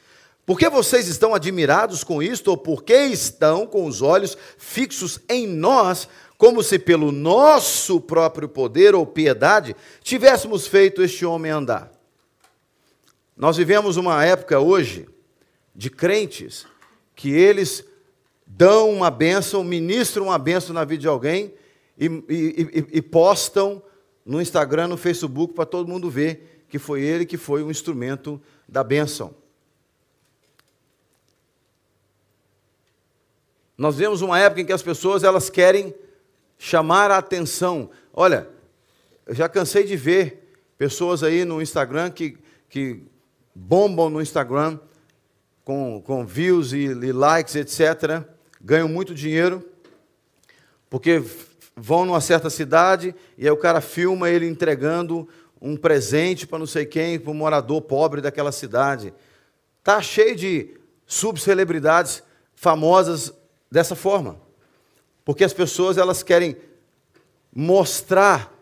por 0.46 0.56
que 0.56 0.70
vocês 0.70 1.08
estão 1.08 1.34
admirados 1.34 2.04
com 2.04 2.22
isto, 2.22 2.48
ou 2.52 2.56
por 2.56 2.84
que 2.84 2.94
estão 2.94 3.66
com 3.66 3.84
os 3.84 4.00
olhos 4.00 4.38
fixos 4.56 5.18
em 5.28 5.44
nós, 5.44 6.08
como 6.38 6.62
se 6.62 6.78
pelo 6.78 7.10
nosso 7.10 8.00
próprio 8.00 8.48
poder 8.48 8.94
ou 8.94 9.04
piedade 9.04 9.74
tivéssemos 10.02 10.68
feito 10.68 11.02
este 11.02 11.26
homem 11.26 11.50
andar? 11.50 11.90
Nós 13.36 13.56
vivemos 13.56 13.96
uma 13.96 14.24
época 14.24 14.60
hoje 14.60 15.08
de 15.74 15.90
crentes 15.90 16.64
que 17.16 17.30
eles 17.32 17.84
dão 18.46 18.90
uma 18.90 19.10
bênção, 19.10 19.64
ministram 19.64 20.26
uma 20.26 20.38
bênção 20.38 20.72
na 20.72 20.84
vida 20.84 21.00
de 21.00 21.08
alguém 21.08 21.52
e, 21.98 22.06
e, 22.06 22.86
e, 22.92 22.98
e 22.98 23.02
postam 23.02 23.82
no 24.24 24.40
Instagram, 24.40 24.86
no 24.86 24.96
Facebook, 24.96 25.54
para 25.54 25.66
todo 25.66 25.88
mundo 25.88 26.08
ver 26.08 26.64
que 26.68 26.78
foi 26.78 27.02
ele 27.02 27.26
que 27.26 27.36
foi 27.36 27.64
o 27.64 27.70
instrumento 27.70 28.40
da 28.68 28.84
bênção. 28.84 29.34
Nós 33.76 33.96
vemos 33.96 34.22
uma 34.22 34.38
época 34.38 34.62
em 34.62 34.64
que 34.64 34.72
as 34.72 34.82
pessoas 34.82 35.22
elas 35.22 35.50
querem 35.50 35.94
chamar 36.58 37.10
a 37.10 37.18
atenção. 37.18 37.90
Olha, 38.12 38.48
eu 39.26 39.34
já 39.34 39.48
cansei 39.48 39.84
de 39.84 39.96
ver 39.96 40.56
pessoas 40.78 41.22
aí 41.22 41.44
no 41.44 41.60
Instagram 41.60 42.10
que, 42.10 42.38
que 42.68 43.02
bombam 43.54 44.08
no 44.08 44.22
Instagram 44.22 44.78
com, 45.64 46.00
com 46.00 46.24
views 46.24 46.72
e, 46.72 46.84
e 46.84 47.12
likes, 47.12 47.54
etc., 47.54 48.22
ganham 48.60 48.88
muito 48.88 49.14
dinheiro, 49.14 49.62
porque 50.88 51.22
vão 51.76 52.06
numa 52.06 52.20
certa 52.20 52.48
cidade 52.48 53.14
e 53.36 53.44
aí 53.44 53.50
o 53.50 53.56
cara 53.56 53.80
filma 53.80 54.30
ele 54.30 54.48
entregando 54.48 55.28
um 55.60 55.76
presente 55.76 56.46
para 56.46 56.58
não 56.58 56.66
sei 56.66 56.86
quem, 56.86 57.18
para 57.18 57.30
um 57.30 57.34
morador 57.34 57.82
pobre 57.82 58.20
daquela 58.20 58.52
cidade. 58.52 59.12
Tá 59.82 60.00
cheio 60.00 60.34
de 60.34 60.74
subcelebridades 61.06 62.22
famosas 62.54 63.32
dessa 63.70 63.94
forma. 63.94 64.40
Porque 65.24 65.44
as 65.44 65.52
pessoas 65.52 65.98
elas 65.98 66.22
querem 66.22 66.56
mostrar 67.52 68.52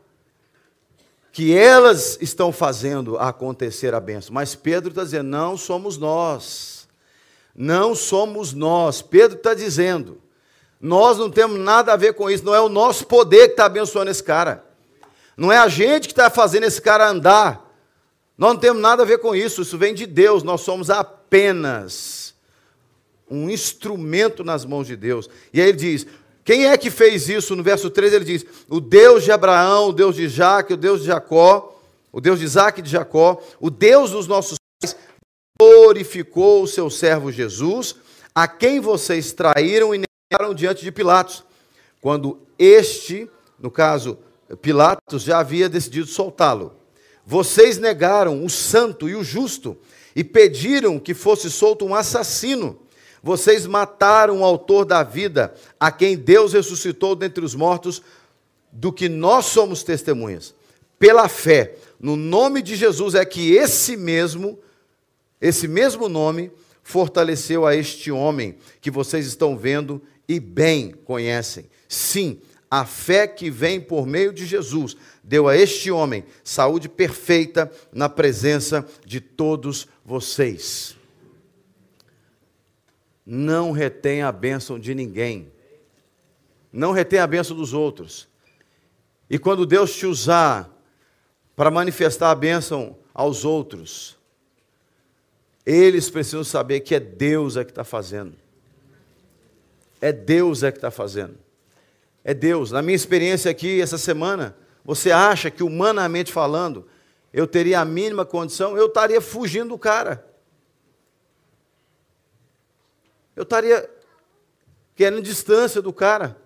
que 1.31 1.53
elas 1.53 2.17
estão 2.21 2.53
fazendo 2.53 3.19
acontecer 3.19 3.93
a 3.93 4.01
benção. 4.01 4.33
Mas 4.33 4.55
Pedro 4.55 4.91
está 4.91 5.03
dizendo: 5.03 5.29
não 5.29 5.57
somos 5.57 5.99
nós. 5.99 6.89
Não 7.55 7.95
somos 7.95 8.53
nós. 8.53 9.03
Pedro 9.03 9.37
está 9.37 9.53
dizendo: 9.53 10.23
nós 10.81 11.19
não 11.19 11.31
temos 11.31 11.59
nada 11.59 11.93
a 11.93 11.97
ver 11.97 12.15
com 12.15 12.31
isso. 12.31 12.45
Não 12.45 12.55
é 12.55 12.61
o 12.61 12.69
nosso 12.69 13.07
poder 13.07 13.49
que 13.49 13.53
está 13.55 13.67
abençoando 13.67 14.11
esse 14.11 14.23
cara. 14.23 14.65
Não 15.37 15.51
é 15.51 15.59
a 15.59 15.67
gente 15.67 16.07
que 16.07 16.13
está 16.13 16.31
fazendo 16.31 16.65
esse 16.65 16.81
cara 16.81 17.11
andar. 17.11 17.75
Nós 18.39 18.55
não 18.55 18.61
temos 18.61 18.81
nada 18.81 19.03
a 19.03 19.07
ver 19.07 19.19
com 19.19 19.35
isso. 19.35 19.63
Isso 19.63 19.77
vem 19.77 19.93
de 19.93 20.07
Deus. 20.07 20.45
Nós 20.45 20.61
somos 20.61 20.89
apenas 20.89 22.24
um 23.31 23.49
instrumento 23.49 24.45
nas 24.45 24.65
mãos 24.65 24.87
de 24.87 24.97
Deus. 24.97 25.29
E 25.53 25.61
aí 25.61 25.69
ele 25.69 25.79
diz: 25.79 26.07
quem 26.45 26.67
é 26.67 26.77
que 26.77 26.91
fez 26.91 27.29
isso? 27.29 27.57
No 27.57 27.63
verso 27.63 27.89
3 27.89 28.13
ele 28.13 28.25
diz: 28.25 28.45
O 28.69 28.81
Deus 28.81 29.25
de 29.25 29.33
Abraão, 29.33 29.89
o 29.89 29.93
Deus 29.93 30.15
de 30.15 30.29
Jaque, 30.29 30.75
o 30.75 30.77
Deus 30.77 31.01
de 31.01 31.07
Jacó, 31.07 31.81
o 32.13 32.21
Deus 32.21 32.39
de 32.39 32.45
Isaac 32.45 32.81
e 32.81 32.83
de 32.83 32.91
Jacó, 32.91 33.43
o 33.59 33.71
Deus 33.71 34.11
dos 34.11 34.27
nossos 34.27 34.59
pais, 34.81 34.95
glorificou 35.59 36.63
o 36.63 36.69
seu 36.69 36.91
servo 36.91 37.33
Jesus, 37.33 37.97
a 38.35 38.47
quem 38.47 38.79
vocês 38.79 39.33
traíram 39.33 39.95
e 39.95 40.05
negaram 40.31 40.55
diante 40.55 40.85
de 40.85 40.93
Pilatos, 40.93 41.43
quando 42.01 42.39
este, 42.59 43.29
no 43.59 43.71
caso 43.71 44.19
Pilatos, 44.61 45.23
já 45.23 45.39
havia 45.39 45.69
decidido 45.69 46.07
soltá-lo. 46.07 46.75
Vocês 47.27 47.79
negaram 47.79 48.45
o 48.45 48.51
santo 48.51 49.09
e 49.09 49.15
o 49.15 49.25
justo 49.25 49.79
e 50.15 50.23
pediram 50.23 50.99
que 50.99 51.15
fosse 51.15 51.51
solto 51.51 51.87
um 51.87 51.95
assassino 51.95 52.79
vocês 53.25 53.67
mataram 53.67 54.41
o 54.43 54.45
autor 54.45 54.85
da 54.85 55.03
vida, 55.03 55.55
a 55.81 55.91
quem 55.91 56.15
Deus 56.15 56.53
ressuscitou 56.53 57.17
dentre 57.17 57.43
os 57.43 57.55
mortos, 57.55 58.03
do 58.71 58.93
que 58.93 59.09
nós 59.09 59.47
somos 59.47 59.83
testemunhas. 59.83 60.55
Pela 60.99 61.27
fé, 61.27 61.75
no 61.99 62.17
nome 62.17 62.61
de 62.61 62.77
Jesus 62.77 63.15
é 63.15 63.25
que 63.25 63.55
esse 63.55 63.97
mesmo, 63.97 64.59
esse 65.41 65.67
mesmo 65.67 66.07
nome, 66.07 66.53
fortaleceu 66.83 67.67
a 67.67 67.75
este 67.75 68.13
homem 68.13 68.59
que 68.79 68.91
vocês 68.91 69.27
estão 69.27 69.57
vendo 69.57 70.03
e 70.29 70.39
bem 70.39 70.91
conhecem. 70.91 71.65
Sim, 71.89 72.43
a 72.71 72.85
fé 72.85 73.27
que 73.27 73.49
vem 73.51 73.81
por 73.81 74.07
meio 74.07 74.35
de 74.35 74.45
Jesus 74.45 74.99
deu 75.23 75.49
a 75.49 75.57
este 75.57 75.91
homem 75.91 76.27
saúde 76.43 76.91
perfeita 76.91 77.73
na 77.91 78.11
presença 78.11 78.87
de 79.07 79.19
todos 79.19 79.89
vocês 80.05 80.95
não 83.27 83.73
retém 83.73 84.23
a 84.23 84.31
bênção 84.31 84.79
de 84.79 84.95
ninguém. 84.95 85.51
Não 86.73 86.93
retém 86.93 87.19
a 87.19 87.27
bênção 87.27 87.57
dos 87.57 87.73
outros. 87.73 88.29
E 89.31 89.39
quando 89.39 89.65
Deus 89.65 89.95
te 89.95 90.07
usar 90.07 90.71
para 91.57 91.71
manifestar 91.71 92.31
a 92.31 92.35
bênção 92.35 92.99
aos 93.15 93.45
outros, 93.45 94.19
eles 95.65 96.11
precisam 96.11 96.45
saber 96.45 96.81
que 96.81 96.95
é 96.95 97.01
Deus 97.01 97.57
é 97.57 97.65
que 97.65 97.71
está 97.71 97.85
fazendo. 97.85 98.35
É 100.01 100.13
Deus 100.13 100.63
é 100.63 100.71
que 100.71 100.79
está 100.79 100.91
fazendo. 100.91 101.39
É 102.23 102.35
Deus. 102.35 102.71
Na 102.71 102.83
minha 102.83 102.97
experiência 102.97 103.51
aqui 103.51 103.81
essa 103.81 103.97
semana, 103.97 104.55
você 104.85 105.11
acha 105.11 105.51
que 105.51 105.63
humanamente 105.63 106.31
falando, 106.31 106.87
eu 107.33 107.47
teria 107.47 107.81
a 107.81 107.85
mínima 107.85 108.27
condição, 108.27 108.77
eu 108.77 108.87
estaria 108.87 109.21
fugindo 109.21 109.71
do 109.71 109.79
cara 109.79 110.34
eu 113.37 113.43
estaria 113.43 113.89
querendo 114.95 115.23
distância 115.23 115.83
do 115.83 115.93
cara, 115.93 116.37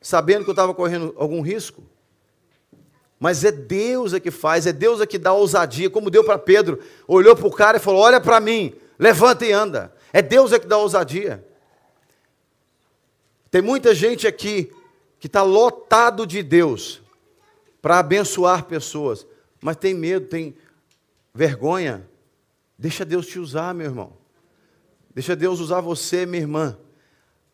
sabendo 0.00 0.44
que 0.44 0.50
eu 0.50 0.52
estava 0.52 0.74
correndo 0.74 1.14
algum 1.16 1.40
risco. 1.40 1.82
Mas 3.18 3.44
é 3.44 3.52
Deus 3.52 4.12
é 4.12 4.20
que 4.20 4.30
faz, 4.30 4.66
é 4.66 4.72
Deus 4.72 5.00
é 5.00 5.06
que 5.06 5.16
dá 5.16 5.32
ousadia, 5.32 5.88
como 5.88 6.10
deu 6.10 6.24
para 6.24 6.38
Pedro. 6.38 6.80
Olhou 7.06 7.36
para 7.36 7.46
o 7.46 7.52
cara 7.52 7.76
e 7.76 7.80
falou: 7.80 8.00
Olha 8.00 8.20
para 8.20 8.40
mim, 8.40 8.74
levanta 8.98 9.46
e 9.46 9.52
anda. 9.52 9.94
É 10.12 10.20
Deus 10.20 10.52
é 10.52 10.58
que 10.58 10.66
dá 10.66 10.76
ousadia. 10.76 11.46
Tem 13.50 13.62
muita 13.62 13.94
gente 13.94 14.26
aqui 14.26 14.72
que 15.20 15.28
está 15.28 15.42
lotado 15.42 16.26
de 16.26 16.42
Deus 16.42 17.00
para 17.80 17.98
abençoar 17.98 18.64
pessoas, 18.64 19.26
mas 19.60 19.76
tem 19.76 19.94
medo, 19.94 20.26
tem 20.26 20.56
vergonha. 21.32 22.08
Deixa 22.76 23.04
Deus 23.04 23.26
te 23.26 23.38
usar, 23.38 23.72
meu 23.72 23.86
irmão. 23.86 24.21
Deixa 25.14 25.36
Deus 25.36 25.60
usar 25.60 25.80
você, 25.80 26.24
minha 26.24 26.42
irmã, 26.42 26.78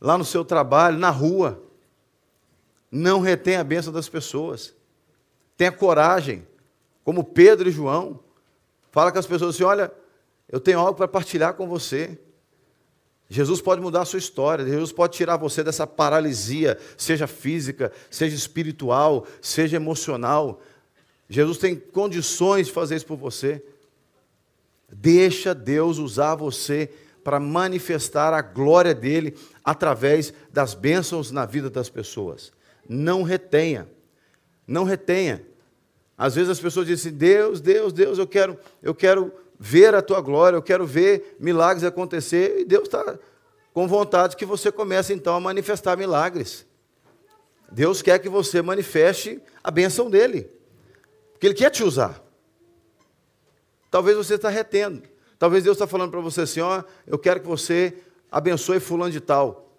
lá 0.01 0.16
no 0.16 0.25
seu 0.25 0.44
trabalho, 0.44 0.99
na 0.99 1.11
rua. 1.11 1.62
Não 2.90 3.21
retém 3.21 3.57
a 3.57 3.64
bênção 3.64 3.92
das 3.92 4.09
pessoas. 4.09 4.75
Tenha 5.57 5.73
coragem, 5.73 6.47
como 7.05 7.25
Pedro 7.25 7.68
e 7.68 7.73
João. 7.73 8.21
Fala 8.90 9.11
com 9.11 9.18
as 9.18 9.27
pessoas 9.27 9.55
assim: 9.55 9.64
olha, 9.64 9.92
eu 10.49 10.61
tenho 10.61 10.79
algo 10.79 10.94
para 10.94 11.09
partilhar 11.09 11.55
com 11.55 11.66
você. 11.68 12.18
Jesus 13.31 13.61
pode 13.61 13.83
mudar 13.83 14.03
a 14.03 14.07
sua 14.07 14.18
história, 14.18 14.64
Jesus 14.64 14.90
pode 14.90 15.14
tirar 15.14 15.37
você 15.37 15.62
dessa 15.62 15.87
paralisia, 15.87 16.79
seja 16.97 17.27
física, 17.27 17.92
seja 18.11 18.35
espiritual, 18.35 19.27
seja 19.42 19.77
emocional. 19.77 20.62
Jesus 21.29 21.59
tem 21.59 21.77
condições 21.77 22.68
de 22.68 22.73
fazer 22.73 22.97
isso 22.97 23.05
por 23.05 23.18
você. 23.18 23.62
Deixa 24.90 25.55
Deus 25.55 25.99
usar 25.99 26.37
você 26.37 26.90
para 27.29 27.38
manifestar 27.38 28.33
a 28.33 28.41
glória 28.41 28.95
dele 28.95 29.37
através 29.62 30.33
das 30.51 30.73
bênçãos 30.73 31.31
na 31.31 31.45
vida 31.45 31.69
das 31.69 31.91
pessoas. 31.91 32.51
Não 32.88 33.23
retenha. 33.23 33.87
Não 34.67 34.83
retenha. 34.83 35.45
Às 36.17 36.37
vezes 36.37 36.49
as 36.49 36.59
pessoas 36.59 36.87
dizem: 36.87 37.12
"Deus, 37.12 37.61
Deus, 37.61 37.93
Deus, 37.93 38.17
eu 38.17 38.27
quero, 38.27 38.59
eu 38.83 38.95
quero 38.95 39.31
ver 39.61 39.95
a 39.95 40.01
tua 40.01 40.23
glória, 40.23 40.57
eu 40.57 40.62
quero 40.62 40.87
ver 40.87 41.37
milagres 41.38 41.85
acontecer". 41.85 42.61
E 42.61 42.64
Deus 42.64 42.85
está 42.85 43.19
com 43.75 43.87
vontade 43.87 44.35
que 44.35 44.47
você 44.47 44.73
comece 44.73 45.12
então 45.12 45.37
a 45.37 45.41
manifestar 45.41 45.99
milagres. 45.99 46.64
Deus 47.71 48.01
quer 48.01 48.19
que 48.21 48.29
você 48.31 48.62
manifeste 48.62 49.38
a 49.62 49.71
bênção 49.71 50.09
dele, 50.09 50.51
porque 51.33 51.49
Ele 51.49 51.55
quer 51.55 51.69
te 51.69 51.85
usar. 51.85 52.25
Talvez 53.91 54.17
você 54.17 54.37
está 54.37 54.49
retendo. 54.49 55.03
Talvez 55.38 55.64
Deus 55.64 55.77
está 55.77 55.87
falando 55.87 56.11
para 56.11 56.20
você 56.20 56.42
assim: 56.42 56.61
ó, 56.61 56.83
eu 57.07 57.18
quero 57.18 57.40
que 57.40 57.46
você 57.46 57.96
abençoe 58.31 58.81
fulano 58.81 59.12
de 59.12 59.20
tal, 59.20 59.72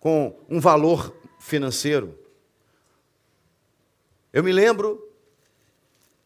com 0.00 0.36
um 0.48 0.60
valor 0.60 1.14
financeiro. 1.38 2.18
Eu 4.32 4.42
me 4.42 4.52
lembro 4.52 5.06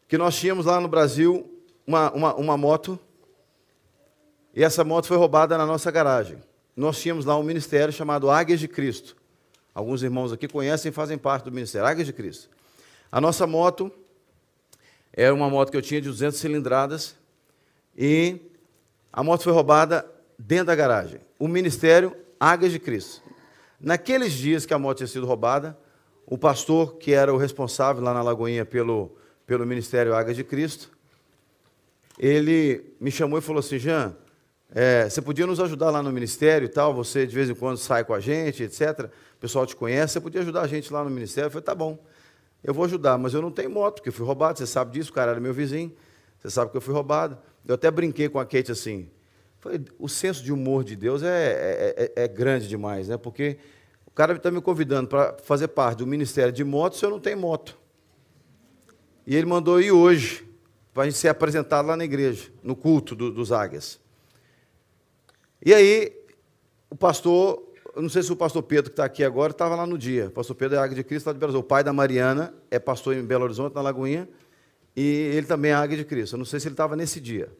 que 0.07 0.17
nós 0.17 0.37
tínhamos 0.37 0.65
lá 0.65 0.79
no 0.79 0.87
Brasil 0.87 1.51
uma, 1.85 2.11
uma, 2.11 2.35
uma 2.35 2.57
moto, 2.57 2.97
e 4.53 4.63
essa 4.63 4.83
moto 4.83 5.07
foi 5.07 5.17
roubada 5.17 5.57
na 5.57 5.65
nossa 5.65 5.91
garagem. 5.91 6.41
Nós 6.75 6.99
tínhamos 7.01 7.25
lá 7.25 7.37
um 7.37 7.43
ministério 7.43 7.93
chamado 7.93 8.29
Águias 8.29 8.59
de 8.59 8.67
Cristo. 8.67 9.17
Alguns 9.73 10.01
irmãos 10.01 10.31
aqui 10.31 10.47
conhecem 10.47 10.89
e 10.89 10.93
fazem 10.93 11.17
parte 11.17 11.43
do 11.43 11.51
ministério 11.51 11.87
Águias 11.87 12.07
de 12.07 12.13
Cristo. 12.13 12.49
A 13.11 13.19
nossa 13.19 13.45
moto 13.45 13.91
era 15.13 15.33
uma 15.33 15.49
moto 15.49 15.71
que 15.71 15.77
eu 15.77 15.81
tinha 15.81 16.01
de 16.01 16.07
200 16.07 16.39
cilindradas, 16.39 17.15
e 17.97 18.39
a 19.11 19.23
moto 19.23 19.43
foi 19.43 19.53
roubada 19.53 20.05
dentro 20.37 20.67
da 20.67 20.75
garagem. 20.75 21.19
O 21.39 21.47
ministério 21.47 22.15
Águias 22.39 22.71
de 22.71 22.79
Cristo. 22.79 23.23
Naqueles 23.79 24.33
dias 24.33 24.65
que 24.65 24.73
a 24.73 24.79
moto 24.79 24.97
tinha 24.97 25.07
sido 25.07 25.25
roubada, 25.25 25.77
o 26.25 26.37
pastor, 26.37 26.97
que 26.97 27.13
era 27.13 27.33
o 27.33 27.37
responsável 27.37 28.03
lá 28.03 28.13
na 28.13 28.21
Lagoinha 28.21 28.65
pelo, 28.65 29.15
pelo 29.45 29.65
ministério 29.65 30.13
Águias 30.13 30.35
de 30.35 30.43
Cristo, 30.43 30.91
ele 32.19 32.95
me 32.99 33.11
chamou 33.11 33.39
e 33.39 33.41
falou 33.41 33.59
assim: 33.59 33.79
Jean, 33.79 34.15
é, 34.73 35.09
você 35.09 35.21
podia 35.21 35.47
nos 35.47 35.59
ajudar 35.59 35.89
lá 35.89 36.03
no 36.03 36.11
ministério 36.11 36.65
e 36.65 36.69
tal? 36.69 36.93
Você 36.93 37.25
de 37.25 37.33
vez 37.33 37.49
em 37.49 37.55
quando 37.55 37.77
sai 37.77 38.03
com 38.03 38.13
a 38.13 38.19
gente, 38.19 38.63
etc. 38.63 39.09
O 39.35 39.39
pessoal 39.39 39.65
te 39.65 39.75
conhece, 39.75 40.13
você 40.13 40.21
podia 40.21 40.41
ajudar 40.41 40.61
a 40.61 40.67
gente 40.67 40.91
lá 40.91 41.03
no 41.03 41.09
ministério? 41.09 41.47
Eu 41.47 41.51
falei: 41.51 41.63
tá 41.63 41.75
bom, 41.75 41.97
eu 42.63 42.73
vou 42.73 42.85
ajudar, 42.85 43.17
mas 43.17 43.33
eu 43.33 43.41
não 43.41 43.51
tenho 43.51 43.69
moto, 43.69 43.95
porque 43.95 44.09
eu 44.09 44.13
fui 44.13 44.25
roubado, 44.25 44.57
você 44.57 44.67
sabe 44.67 44.91
disso, 44.91 45.11
o 45.11 45.13
cara 45.13 45.31
era 45.31 45.39
meu 45.39 45.53
vizinho, 45.53 45.95
você 46.39 46.49
sabe 46.49 46.71
que 46.71 46.77
eu 46.77 46.81
fui 46.81 46.93
roubado. 46.93 47.37
Eu 47.67 47.75
até 47.75 47.91
brinquei 47.91 48.29
com 48.29 48.39
a 48.39 48.45
Kate 48.45 48.71
assim. 48.71 49.09
Falei, 49.59 49.81
o 49.99 50.07
senso 50.07 50.43
de 50.43 50.53
humor 50.53 50.83
de 50.83 50.95
Deus 50.95 51.21
é, 51.21 51.27
é, 51.27 52.11
é, 52.15 52.23
é 52.23 52.27
grande 52.27 52.67
demais, 52.67 53.07
né? 53.09 53.17
Porque 53.17 53.57
o 54.05 54.11
cara 54.11 54.33
está 54.33 54.49
me 54.49 54.61
convidando 54.61 55.09
para 55.09 55.35
fazer 55.43 55.67
parte 55.67 55.99
do 55.99 56.07
ministério 56.07 56.53
de 56.53 56.63
moto 56.63 56.95
se 56.95 57.05
eu 57.05 57.09
não 57.09 57.19
tenho 57.19 57.37
moto. 57.37 57.77
E 59.25 59.35
ele 59.35 59.45
mandou 59.45 59.81
ir 59.81 59.91
hoje, 59.91 60.47
para 60.93 61.03
a 61.03 61.05
gente 61.05 61.17
ser 61.17 61.27
apresentado 61.27 61.85
lá 61.85 61.97
na 61.97 62.05
igreja, 62.05 62.49
no 62.63 62.75
culto 62.75 63.13
do, 63.13 63.29
dos 63.29 63.51
águias. 63.51 63.99
E 65.63 65.73
aí, 65.73 66.13
o 66.89 66.95
pastor, 66.95 67.61
eu 67.93 68.01
não 68.01 68.09
sei 68.09 68.23
se 68.23 68.31
o 68.31 68.35
pastor 68.37 68.63
Pedro, 68.63 68.85
que 68.85 68.93
está 68.93 69.03
aqui 69.03 69.23
agora, 69.23 69.51
estava 69.51 69.75
lá 69.75 69.85
no 69.85 69.97
dia. 69.97 70.27
O 70.27 70.31
pastor 70.31 70.55
Pedro 70.55 70.77
é 70.77 70.79
Águia 70.79 70.95
de 70.95 71.03
Cristo, 71.03 71.27
lá 71.27 71.33
de 71.33 71.39
Belo 71.39 71.51
Horizonte. 71.51 71.65
O 71.65 71.67
pai 71.67 71.83
da 71.83 71.91
Mariana 71.91 72.53
é 72.71 72.79
pastor 72.79 73.15
em 73.15 73.23
Belo 73.23 73.43
Horizonte, 73.43 73.75
na 73.75 73.81
Lagoinha, 73.81 74.29
e 74.97 75.05
ele 75.35 75.45
também 75.45 75.69
é 75.69 75.75
Águia 75.75 75.95
de 75.95 76.03
Cristo. 76.03 76.33
Eu 76.33 76.39
não 76.39 76.45
sei 76.45 76.59
se 76.59 76.67
ele 76.67 76.73
estava 76.73 76.95
nesse 76.95 77.21
dia. 77.21 77.51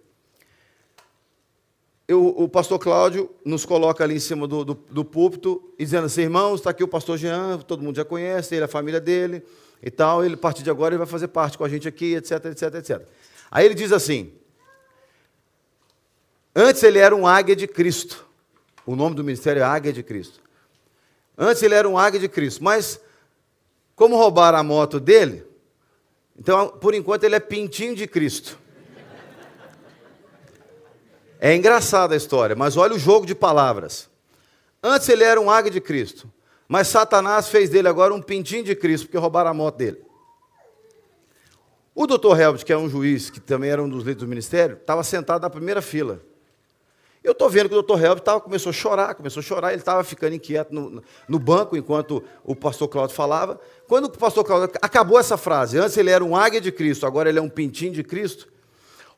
Eu, 2.08 2.26
o 2.26 2.50
pastor 2.50 2.80
Cláudio 2.80 3.30
nos 3.46 3.64
coloca 3.64 4.04
ali 4.04 4.16
em 4.16 4.20
cima 4.20 4.48
do, 4.48 4.66
do, 4.66 4.74
do 4.74 5.06
púlpito 5.06 5.72
dizendo 5.78 6.06
assim, 6.06 6.22
irmãos, 6.22 6.56
está 6.56 6.72
aqui 6.72 6.84
o 6.84 6.88
pastor 6.88 7.16
Jean, 7.16 7.60
todo 7.60 7.84
mundo 7.84 7.98
já 7.98 8.04
conhece, 8.04 8.56
ele, 8.56 8.64
a 8.64 8.68
família 8.68 9.00
dele 9.00 9.44
e 9.84 9.92
tal, 9.92 10.26
ele, 10.26 10.34
a 10.34 10.38
partir 10.38 10.64
de 10.64 10.72
agora 10.72 10.96
ele 10.96 10.98
vai 10.98 11.06
fazer 11.06 11.28
parte 11.28 11.60
com 11.60 11.64
a 11.64 11.70
gente 11.70 11.88
aqui, 11.88 12.16
etc, 12.16 12.44
etc, 12.46 12.74
etc. 12.76 13.08
Aí 13.52 13.66
ele 13.66 13.76
diz 13.76 13.92
assim, 13.92 14.34
antes 16.56 16.82
ele 16.82 16.98
era 16.98 17.16
um 17.16 17.28
águia 17.28 17.56
de 17.56 17.68
Cristo, 17.68 18.26
o 18.84 18.96
nome 18.96 19.16
do 19.16 19.24
ministério 19.24 19.62
é 19.62 19.64
Águia 19.64 19.94
de 19.94 20.02
Cristo. 20.02 20.40
Antes 21.38 21.62
ele 21.62 21.76
era 21.76 21.88
um 21.88 22.00
águia 22.00 22.20
de 22.20 22.28
Cristo, 22.28 22.64
mas 22.64 23.00
como 23.96 24.16
roubaram 24.16 24.58
a 24.58 24.64
moto 24.64 25.00
dele, 25.00 25.47
então 26.38 26.70
por 26.70 26.94
enquanto 26.94 27.24
ele 27.24 27.36
é 27.36 27.40
pintinho 27.40 27.96
de 27.96 28.08
Cristo. 28.08 28.58
É 31.40 31.56
engraçada 31.56 32.14
a 32.14 32.18
história, 32.18 32.56
mas 32.56 32.78
olha 32.78 32.96
o 32.96 33.00
jogo 33.00 33.26
de 33.26 33.36
palavras. 33.36 34.10
Antes 34.82 35.08
ele 35.10 35.24
era 35.24 35.40
um 35.40 35.50
águia 35.50 35.72
de 35.72 35.82
Cristo, 35.82 36.32
mas 36.68 36.88
Satanás 36.88 37.48
fez 37.48 37.70
dele 37.70 37.88
agora 37.88 38.14
um 38.14 38.22
pintinho 38.22 38.64
de 38.64 38.76
Cristo, 38.76 39.06
porque 39.06 39.18
roubaram 39.18 39.52
a 39.52 39.54
moto 39.54 39.78
dele. 39.78 40.02
O 41.94 42.06
doutor 42.06 42.40
Helbert, 42.40 42.64
que 42.64 42.72
é 42.72 42.78
um 42.78 42.88
juiz, 42.88 43.30
que 43.30 43.40
também 43.40 43.72
era 43.72 43.82
um 43.82 43.90
dos 43.90 44.00
líderes 44.00 44.22
do 44.22 44.28
ministério, 44.28 44.78
estava 44.78 45.04
sentado 45.04 45.42
na 45.42 45.50
primeira 45.50 45.82
fila. 45.82 46.22
Eu 47.28 47.34
estou 47.34 47.50
vendo 47.50 47.68
que 47.68 47.76
o 47.76 47.82
doutor 47.82 48.02
Helbert 48.02 48.22
tava, 48.22 48.40
começou 48.40 48.70
a 48.70 48.74
chorar, 48.74 49.14
começou 49.14 49.42
a 49.42 49.44
chorar, 49.44 49.74
ele 49.74 49.82
estava 49.82 50.02
ficando 50.02 50.34
inquieto 50.34 50.74
no, 50.74 51.04
no, 51.28 51.38
banco 51.38 51.76
enquanto 51.76 52.24
o 52.42 52.56
pastor 52.56 52.88
Cláudio 52.88 53.14
falava. 53.14 53.60
Quando 53.86 54.06
o 54.06 54.10
pastor 54.10 54.46
Cláudio 54.46 54.74
acabou 54.82 55.20
essa 55.20 55.36
frase, 55.36 55.78
antes 55.78 55.98
ele 55.98 56.10
era 56.10 56.24
um 56.24 56.38
águia 56.38 56.62
de 56.62 56.72
Cristo, 56.72 57.06
agora 57.06 57.28
ele 57.28 57.38
é 57.38 57.42
um 57.42 57.50
pintinho 57.50 57.92
de 57.92 58.02
Cristo, 58.02 58.48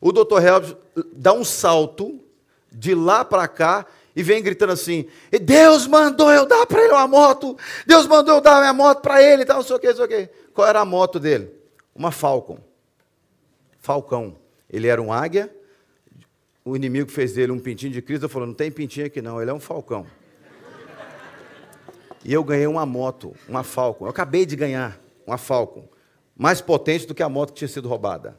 o 0.02 0.12
doutor 0.12 0.44
Helbert 0.44 0.76
dá 1.14 1.34
um 1.34 1.44
salto 1.44 2.20
de 2.72 2.96
lá 2.96 3.24
para 3.24 3.48
cá 3.48 3.86
e 4.16 4.24
vem 4.24 4.42
gritando 4.42 4.74
assim: 4.74 5.06
Deus 5.40 5.86
mandou 5.86 6.32
eu 6.32 6.48
dar 6.48 6.66
para 6.66 6.84
ele 6.84 6.94
uma 6.94 7.08
moto, 7.08 7.56
Deus 7.86 8.08
mandou 8.08 8.38
eu 8.38 8.42
dar 8.42 8.60
minha 8.60 8.74
moto 8.74 9.02
para 9.02 9.22
ele, 9.22 9.44
então, 9.44 9.58
não 9.58 9.64
sei 9.64 9.76
o 9.76 9.80
que, 9.80 9.88
não 9.88 9.96
sei 9.96 10.06
o 10.06 10.08
que. 10.08 10.30
Qual 10.52 10.68
era 10.68 10.80
a 10.80 10.86
moto 10.86 11.20
dele? 11.20 11.54
Uma 11.94 12.10
Falcon. 12.10 12.58
Falcão. 13.78 14.36
Ele 14.68 14.88
era 14.88 15.00
um 15.00 15.14
águia, 15.14 15.54
o 16.70 16.76
inimigo 16.76 17.10
fez 17.10 17.34
dele 17.34 17.52
um 17.52 17.60
pintinho 17.60 17.92
de 17.92 18.02
Cristo, 18.02 18.30
falou: 18.30 18.48
não 18.48 18.54
tem 18.54 18.72
pintinho 18.72 19.08
aqui 19.08 19.22
não, 19.22 19.42
ele 19.42 19.50
é 19.50 19.54
um 19.54 19.60
falcão. 19.60 20.06
E 22.24 22.34
eu 22.34 22.44
ganhei 22.44 22.68
uma 22.68 22.86
moto, 22.86 23.34
uma 23.48 23.64
Falcon. 23.64 24.06
Eu 24.06 24.10
acabei 24.10 24.46
de 24.46 24.56
ganhar 24.56 25.00
uma 25.26 25.38
Falcon, 25.38 25.88
mais 26.36 26.60
potente 26.60 27.08
do 27.08 27.16
que 27.16 27.24
a 27.24 27.30
moto 27.30 27.54
que 27.54 27.60
tinha 27.60 27.68
sido 27.68 27.88
roubada. 27.88 28.38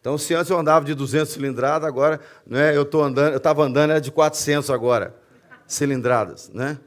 Então, 0.00 0.16
se 0.18 0.34
antes 0.34 0.50
eu 0.50 0.58
andava 0.58 0.84
de 0.84 0.94
200 0.94 1.32
cilindradas, 1.32 1.86
agora 1.86 2.20
né, 2.46 2.70
eu 2.76 2.88
eu 2.90 3.36
estava 3.36 3.62
andando 3.62 3.90
era 3.90 4.00
de 4.00 4.10
400 4.10 4.70
agora 4.70 5.14
cilindradas, 5.66 6.50
né? 6.50 6.78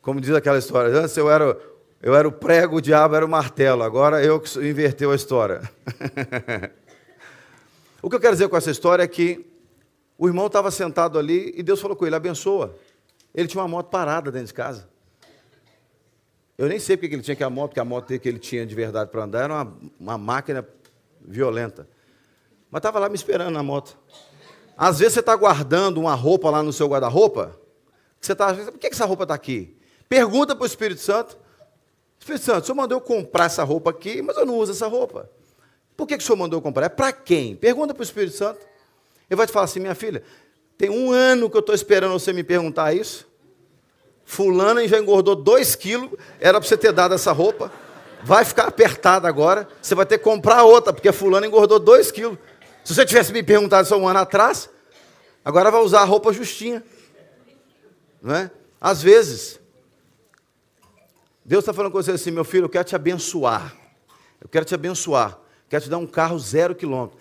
Como 0.00 0.20
diz 0.20 0.34
aquela 0.34 0.58
história, 0.58 0.90
antes 0.96 1.16
eu 1.16 1.30
era 1.30 1.56
eu 2.02 2.14
era 2.14 2.28
o 2.28 2.32
prego, 2.32 2.76
o 2.76 2.80
diabo 2.80 3.16
era 3.16 3.24
o 3.24 3.28
martelo. 3.28 3.82
Agora 3.82 4.22
eu 4.22 4.38
que 4.38 4.58
inverteu 4.58 5.10
a 5.10 5.14
história. 5.14 5.62
o 8.04 8.10
que 8.10 8.16
eu 8.16 8.20
quero 8.20 8.34
dizer 8.34 8.48
com 8.50 8.56
essa 8.56 8.70
história 8.70 9.02
é 9.02 9.08
que 9.08 9.46
o 10.18 10.28
irmão 10.28 10.46
estava 10.46 10.70
sentado 10.70 11.18
ali 11.18 11.54
e 11.56 11.62
Deus 11.62 11.80
falou 11.80 11.96
com 11.96 12.06
ele: 12.06 12.14
abençoa. 12.14 12.76
Ele 13.34 13.48
tinha 13.48 13.62
uma 13.62 13.68
moto 13.68 13.88
parada 13.88 14.30
dentro 14.30 14.48
de 14.48 14.54
casa. 14.54 14.86
Eu 16.58 16.68
nem 16.68 16.78
sei 16.78 16.98
porque 16.98 17.14
ele 17.14 17.22
tinha 17.22 17.34
que 17.34 17.42
a 17.42 17.48
moto, 17.48 17.70
porque 17.70 17.80
a 17.80 17.84
moto 17.84 18.06
que 18.18 18.28
ele 18.28 18.38
tinha 18.38 18.66
de 18.66 18.74
verdade 18.74 19.10
para 19.10 19.24
andar 19.24 19.44
era 19.44 19.54
uma, 19.54 19.76
uma 19.98 20.18
máquina 20.18 20.68
violenta. 21.18 21.88
Mas 22.70 22.80
estava 22.80 22.98
lá 22.98 23.08
me 23.08 23.14
esperando 23.14 23.54
na 23.54 23.62
moto. 23.62 23.98
Às 24.76 24.98
vezes 24.98 25.14
você 25.14 25.20
está 25.20 25.34
guardando 25.34 25.98
uma 25.98 26.14
roupa 26.14 26.50
lá 26.50 26.62
no 26.62 26.74
seu 26.74 26.86
guarda-roupa. 26.86 27.58
Você 28.20 28.32
está, 28.32 28.52
por 28.52 28.78
que 28.78 28.88
essa 28.88 29.06
roupa 29.06 29.22
está 29.22 29.34
aqui? 29.34 29.78
Pergunta 30.10 30.54
para 30.54 30.64
o 30.64 30.66
Espírito 30.66 31.00
Santo. 31.00 31.38
Espírito 32.20 32.44
Santo, 32.44 32.64
o 32.64 32.66
senhor 32.66 32.76
mandou 32.76 32.98
eu 32.98 33.00
comprar 33.00 33.46
essa 33.46 33.64
roupa 33.64 33.88
aqui, 33.88 34.20
mas 34.20 34.36
eu 34.36 34.44
não 34.44 34.58
uso 34.58 34.72
essa 34.72 34.86
roupa. 34.86 35.30
Por 35.96 36.06
que, 36.06 36.16
que 36.16 36.22
o 36.22 36.26
senhor 36.26 36.36
mandou 36.36 36.60
comprar? 36.60 36.86
É 36.86 36.88
para 36.88 37.12
quem? 37.12 37.54
Pergunta 37.54 37.94
para 37.94 38.00
o 38.00 38.04
Espírito 38.04 38.36
Santo. 38.36 38.60
Ele 39.28 39.36
vai 39.36 39.46
te 39.46 39.52
falar 39.52 39.64
assim, 39.64 39.80
minha 39.80 39.94
filha, 39.94 40.22
tem 40.76 40.90
um 40.90 41.12
ano 41.12 41.48
que 41.48 41.56
eu 41.56 41.60
estou 41.60 41.74
esperando 41.74 42.12
você 42.12 42.32
me 42.32 42.42
perguntar 42.42 42.94
isso. 42.94 43.26
Fulana 44.24 44.86
já 44.88 44.98
engordou 44.98 45.36
dois 45.36 45.74
quilos, 45.74 46.10
era 46.40 46.58
para 46.58 46.68
você 46.68 46.76
ter 46.76 46.92
dado 46.92 47.14
essa 47.14 47.32
roupa. 47.32 47.70
Vai 48.22 48.44
ficar 48.44 48.64
apertada 48.64 49.28
agora, 49.28 49.68
você 49.80 49.94
vai 49.94 50.06
ter 50.06 50.18
que 50.18 50.24
comprar 50.24 50.62
outra, 50.64 50.92
porque 50.92 51.12
fulana 51.12 51.46
engordou 51.46 51.78
dois 51.78 52.10
quilos. 52.10 52.38
Se 52.82 52.94
você 52.94 53.04
tivesse 53.04 53.32
me 53.32 53.42
perguntado 53.42 53.84
isso 53.84 53.94
um 53.96 54.08
ano 54.08 54.18
atrás, 54.18 54.68
agora 55.44 55.70
vai 55.70 55.80
usar 55.82 56.00
a 56.00 56.04
roupa 56.04 56.32
justinha. 56.32 56.82
Não 58.22 58.34
é? 58.34 58.50
Às 58.80 59.02
vezes, 59.02 59.60
Deus 61.44 61.62
está 61.62 61.74
falando 61.74 61.92
com 61.92 62.02
você 62.02 62.12
assim, 62.12 62.30
meu 62.30 62.44
filho, 62.44 62.64
eu 62.64 62.68
quero 62.68 62.84
te 62.84 62.96
abençoar. 62.96 63.76
Eu 64.40 64.48
quero 64.48 64.64
te 64.64 64.74
abençoar. 64.74 65.38
Quero 65.68 65.84
te 65.84 65.90
dar 65.90 65.98
um 65.98 66.06
carro 66.06 66.38
zero 66.38 66.74
quilômetro. 66.74 67.18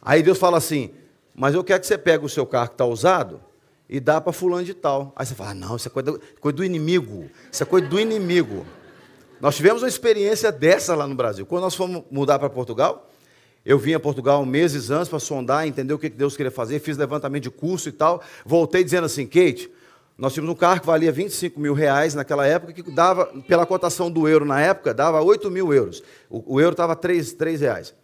Aí 0.00 0.22
Deus 0.22 0.38
fala 0.38 0.58
assim, 0.58 0.90
mas 1.34 1.54
eu 1.54 1.62
quero 1.62 1.80
que 1.80 1.86
você 1.86 1.96
pegue 1.96 2.24
o 2.24 2.28
seu 2.28 2.46
carro 2.46 2.68
que 2.68 2.74
está 2.74 2.84
usado 2.84 3.40
e 3.88 4.00
dá 4.00 4.20
para 4.20 4.32
fulano 4.32 4.64
de 4.64 4.74
tal. 4.74 5.12
Aí 5.14 5.26
você 5.26 5.34
fala, 5.34 5.50
ah, 5.50 5.54
não, 5.54 5.76
isso 5.76 5.88
é 5.88 5.90
coisa 5.90 6.12
do, 6.12 6.20
coisa 6.40 6.56
do 6.56 6.64
inimigo. 6.64 7.30
Isso 7.50 7.62
é 7.62 7.66
coisa 7.66 7.86
do 7.86 8.00
inimigo. 8.00 8.66
Nós 9.40 9.56
tivemos 9.56 9.82
uma 9.82 9.88
experiência 9.88 10.52
dessa 10.52 10.94
lá 10.94 11.06
no 11.06 11.14
Brasil. 11.14 11.44
Quando 11.44 11.62
nós 11.62 11.74
fomos 11.74 12.02
mudar 12.10 12.38
para 12.38 12.48
Portugal, 12.48 13.10
eu 13.64 13.78
vim 13.78 13.92
a 13.92 14.00
Portugal 14.00 14.44
meses 14.44 14.90
antes 14.90 15.08
para 15.08 15.18
sondar, 15.18 15.66
entender 15.66 15.92
o 15.92 15.98
que 15.98 16.08
Deus 16.08 16.36
queria 16.36 16.50
fazer, 16.50 16.80
fiz 16.80 16.96
levantamento 16.96 17.44
de 17.44 17.50
curso 17.50 17.88
e 17.88 17.92
tal. 17.92 18.22
Voltei 18.44 18.82
dizendo 18.82 19.04
assim, 19.04 19.26
Kate, 19.26 19.70
nós 20.16 20.34
tínhamos 20.34 20.54
um 20.54 20.56
carro 20.56 20.80
que 20.80 20.86
valia 20.86 21.10
25 21.10 21.58
mil 21.58 21.74
reais 21.74 22.14
naquela 22.14 22.46
época, 22.46 22.72
que 22.72 22.82
dava, 22.90 23.26
pela 23.48 23.66
cotação 23.66 24.10
do 24.10 24.28
euro 24.28 24.44
na 24.44 24.60
época, 24.60 24.92
dava 24.92 25.20
8 25.20 25.50
mil 25.50 25.72
euros. 25.72 26.02
O, 26.28 26.54
o 26.54 26.60
euro 26.60 26.72
estava 26.72 26.94
3, 26.94 27.32
3 27.32 27.60
reais. 27.60 27.94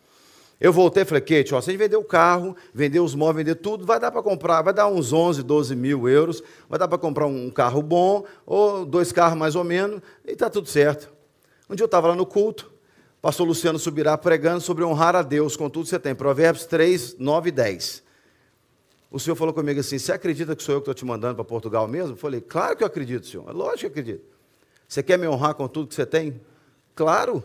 Eu 0.61 0.73
voltei 0.73 1.05
e 1.05 1.07
falei, 1.07 1.21
Kate, 1.21 1.55
ó, 1.55 1.61
se 1.61 1.71
a 1.71 1.73
gente 1.73 1.79
vender 1.79 1.97
o 1.97 2.03
carro, 2.03 2.57
vender 2.75 2.99
os 2.99 3.15
móveis, 3.15 3.47
vender 3.47 3.61
tudo, 3.61 3.87
vai 3.87 4.01
dar 4.01 4.11
para 4.11 4.23
comprar, 4.23 4.61
vai 4.63 4.75
dar 4.75 4.89
uns 4.89 5.13
11, 5.13 5.45
12 5.45 5.77
mil 5.77 6.09
euros, 6.09 6.43
vai 6.69 6.79
dar 6.79 6.89
para 6.89 6.99
comprar 6.99 7.27
um 7.27 7.49
carro 7.49 7.81
bom, 7.81 8.25
ou 8.45 8.85
dois 8.85 9.13
carros 9.13 9.39
mais 9.39 9.55
ou 9.55 9.63
menos, 9.63 10.01
e 10.27 10.33
está 10.33 10.51
tudo 10.51 10.69
certo. 10.69 11.13
Um 11.71 11.77
dia 11.77 11.85
eu 11.85 11.87
estava 11.87 12.09
lá 12.09 12.17
no 12.17 12.27
culto, 12.27 12.73
pastor 13.23 13.47
Luciano 13.47 13.79
subirá 13.79 14.19
pregando 14.19 14.61
sobre 14.61 14.83
honrar 14.83 15.15
a 15.15 15.23
Deus 15.23 15.57
com 15.57 15.71
tudo 15.71 15.85
que 15.85 15.91
você 15.91 15.99
tem. 15.99 16.15
Provérbios 16.15 16.67
3, 16.67 17.17
9 17.19 17.51
e 17.51 17.53
10. 17.53 18.08
O 19.11 19.19
senhor 19.19 19.37
falou 19.37 19.55
comigo 19.55 19.81
assim: 19.81 19.99
Você 19.99 20.13
acredita 20.13 20.55
que 20.55 20.63
sou 20.63 20.75
eu 20.75 20.81
que 20.81 20.83
estou 20.83 20.95
te 20.95 21.05
mandando 21.05 21.35
para 21.35 21.45
Portugal 21.45 21.87
mesmo? 21.89 22.13
Eu 22.13 22.17
falei: 22.17 22.41
Claro 22.41 22.77
que 22.77 22.83
eu 22.83 22.87
acredito, 22.87 23.27
senhor. 23.27 23.49
É 23.49 23.53
lógico 23.53 23.79
que 23.93 24.01
acredito. 24.01 24.25
Você 24.87 25.03
quer 25.03 25.19
me 25.19 25.27
honrar 25.27 25.55
com 25.55 25.67
tudo 25.69 25.89
que 25.89 25.95
você 25.95 26.07
tem? 26.07 26.41
Claro. 26.95 27.45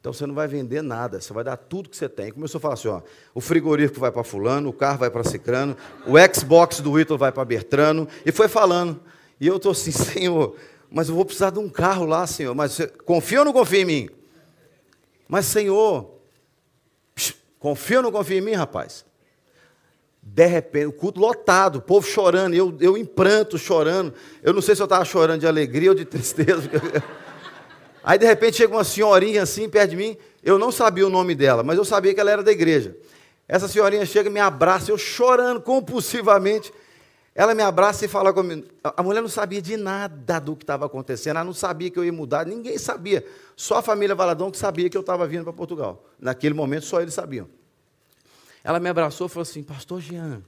Então 0.00 0.12
você 0.12 0.24
não 0.24 0.34
vai 0.34 0.46
vender 0.46 0.82
nada, 0.82 1.20
você 1.20 1.32
vai 1.32 1.42
dar 1.42 1.56
tudo 1.56 1.88
que 1.88 1.96
você 1.96 2.08
tem. 2.08 2.30
Começou 2.30 2.58
a 2.58 2.62
falar 2.62 2.74
assim: 2.74 2.88
ó, 2.88 3.00
o 3.34 3.40
frigorífico 3.40 3.98
vai 3.98 4.12
para 4.12 4.22
Fulano, 4.22 4.68
o 4.68 4.72
carro 4.72 4.98
vai 4.98 5.10
para 5.10 5.24
Cicrano, 5.24 5.76
o 6.06 6.14
Xbox 6.32 6.80
do 6.80 6.98
Ítalo 7.00 7.18
vai 7.18 7.32
para 7.32 7.44
Bertrano, 7.44 8.06
e 8.24 8.30
foi 8.30 8.46
falando. 8.46 9.00
E 9.40 9.46
eu 9.46 9.56
estou 9.56 9.72
assim, 9.72 9.90
Senhor, 9.92 10.56
mas 10.90 11.08
eu 11.08 11.14
vou 11.14 11.24
precisar 11.24 11.50
de 11.50 11.58
um 11.58 11.68
carro 11.68 12.04
lá, 12.04 12.26
Senhor. 12.26 12.54
Mas 12.54 12.72
você 12.72 12.86
confia 12.86 13.40
ou 13.40 13.44
não 13.44 13.52
confia 13.52 13.80
em 13.80 13.84
mim? 13.84 14.08
Mas, 15.28 15.46
Senhor, 15.46 16.10
confia 17.58 17.98
ou 17.98 18.02
não 18.04 18.12
confia 18.12 18.38
em 18.38 18.40
mim, 18.40 18.52
rapaz? 18.52 19.05
De 20.28 20.44
repente, 20.44 20.86
o 20.86 20.92
culto 20.92 21.20
lotado, 21.20 21.76
o 21.76 21.80
povo 21.80 22.06
chorando, 22.06 22.54
eu, 22.54 22.76
eu 22.80 22.98
em 22.98 23.04
pranto, 23.04 23.56
chorando. 23.56 24.12
Eu 24.42 24.52
não 24.52 24.60
sei 24.60 24.74
se 24.74 24.82
eu 24.82 24.84
estava 24.84 25.04
chorando 25.04 25.40
de 25.40 25.46
alegria 25.46 25.90
ou 25.90 25.94
de 25.94 26.04
tristeza. 26.04 26.68
Aí, 28.02 28.18
de 28.18 28.26
repente, 28.26 28.56
chega 28.56 28.74
uma 28.74 28.84
senhorinha 28.84 29.44
assim 29.44 29.68
perto 29.68 29.90
de 29.90 29.96
mim. 29.96 30.16
Eu 30.42 30.58
não 30.58 30.72
sabia 30.72 31.06
o 31.06 31.10
nome 31.10 31.34
dela, 31.34 31.62
mas 31.62 31.78
eu 31.78 31.84
sabia 31.84 32.12
que 32.12 32.20
ela 32.20 32.30
era 32.30 32.42
da 32.42 32.50
igreja. 32.50 32.96
Essa 33.48 33.68
senhorinha 33.68 34.04
chega, 34.04 34.28
me 34.28 34.40
abraça, 34.40 34.90
eu 34.90 34.98
chorando 34.98 35.60
compulsivamente. 35.60 36.72
Ela 37.32 37.54
me 37.54 37.62
abraça 37.62 38.04
e 38.04 38.08
fala 38.08 38.32
comigo. 38.32 38.66
A 38.82 39.02
mulher 39.02 39.20
não 39.20 39.28
sabia 39.28 39.62
de 39.62 39.76
nada 39.76 40.40
do 40.40 40.56
que 40.56 40.64
estava 40.64 40.86
acontecendo, 40.86 41.36
ela 41.36 41.44
não 41.44 41.54
sabia 41.54 41.88
que 41.88 41.98
eu 41.98 42.04
ia 42.04 42.12
mudar, 42.12 42.44
ninguém 42.44 42.76
sabia. 42.78 43.24
Só 43.54 43.78
a 43.78 43.82
família 43.82 44.14
Valadão 44.14 44.50
que 44.50 44.58
sabia 44.58 44.90
que 44.90 44.96
eu 44.96 45.02
estava 45.02 45.26
vindo 45.26 45.44
para 45.44 45.52
Portugal. 45.52 46.04
Naquele 46.18 46.54
momento, 46.54 46.84
só 46.84 47.00
eles 47.00 47.14
sabiam. 47.14 47.48
Ela 48.66 48.80
me 48.80 48.88
abraçou 48.88 49.28
e 49.28 49.30
falou 49.30 49.42
assim: 49.42 49.62
Pastor 49.62 50.00
Jean, 50.00 50.42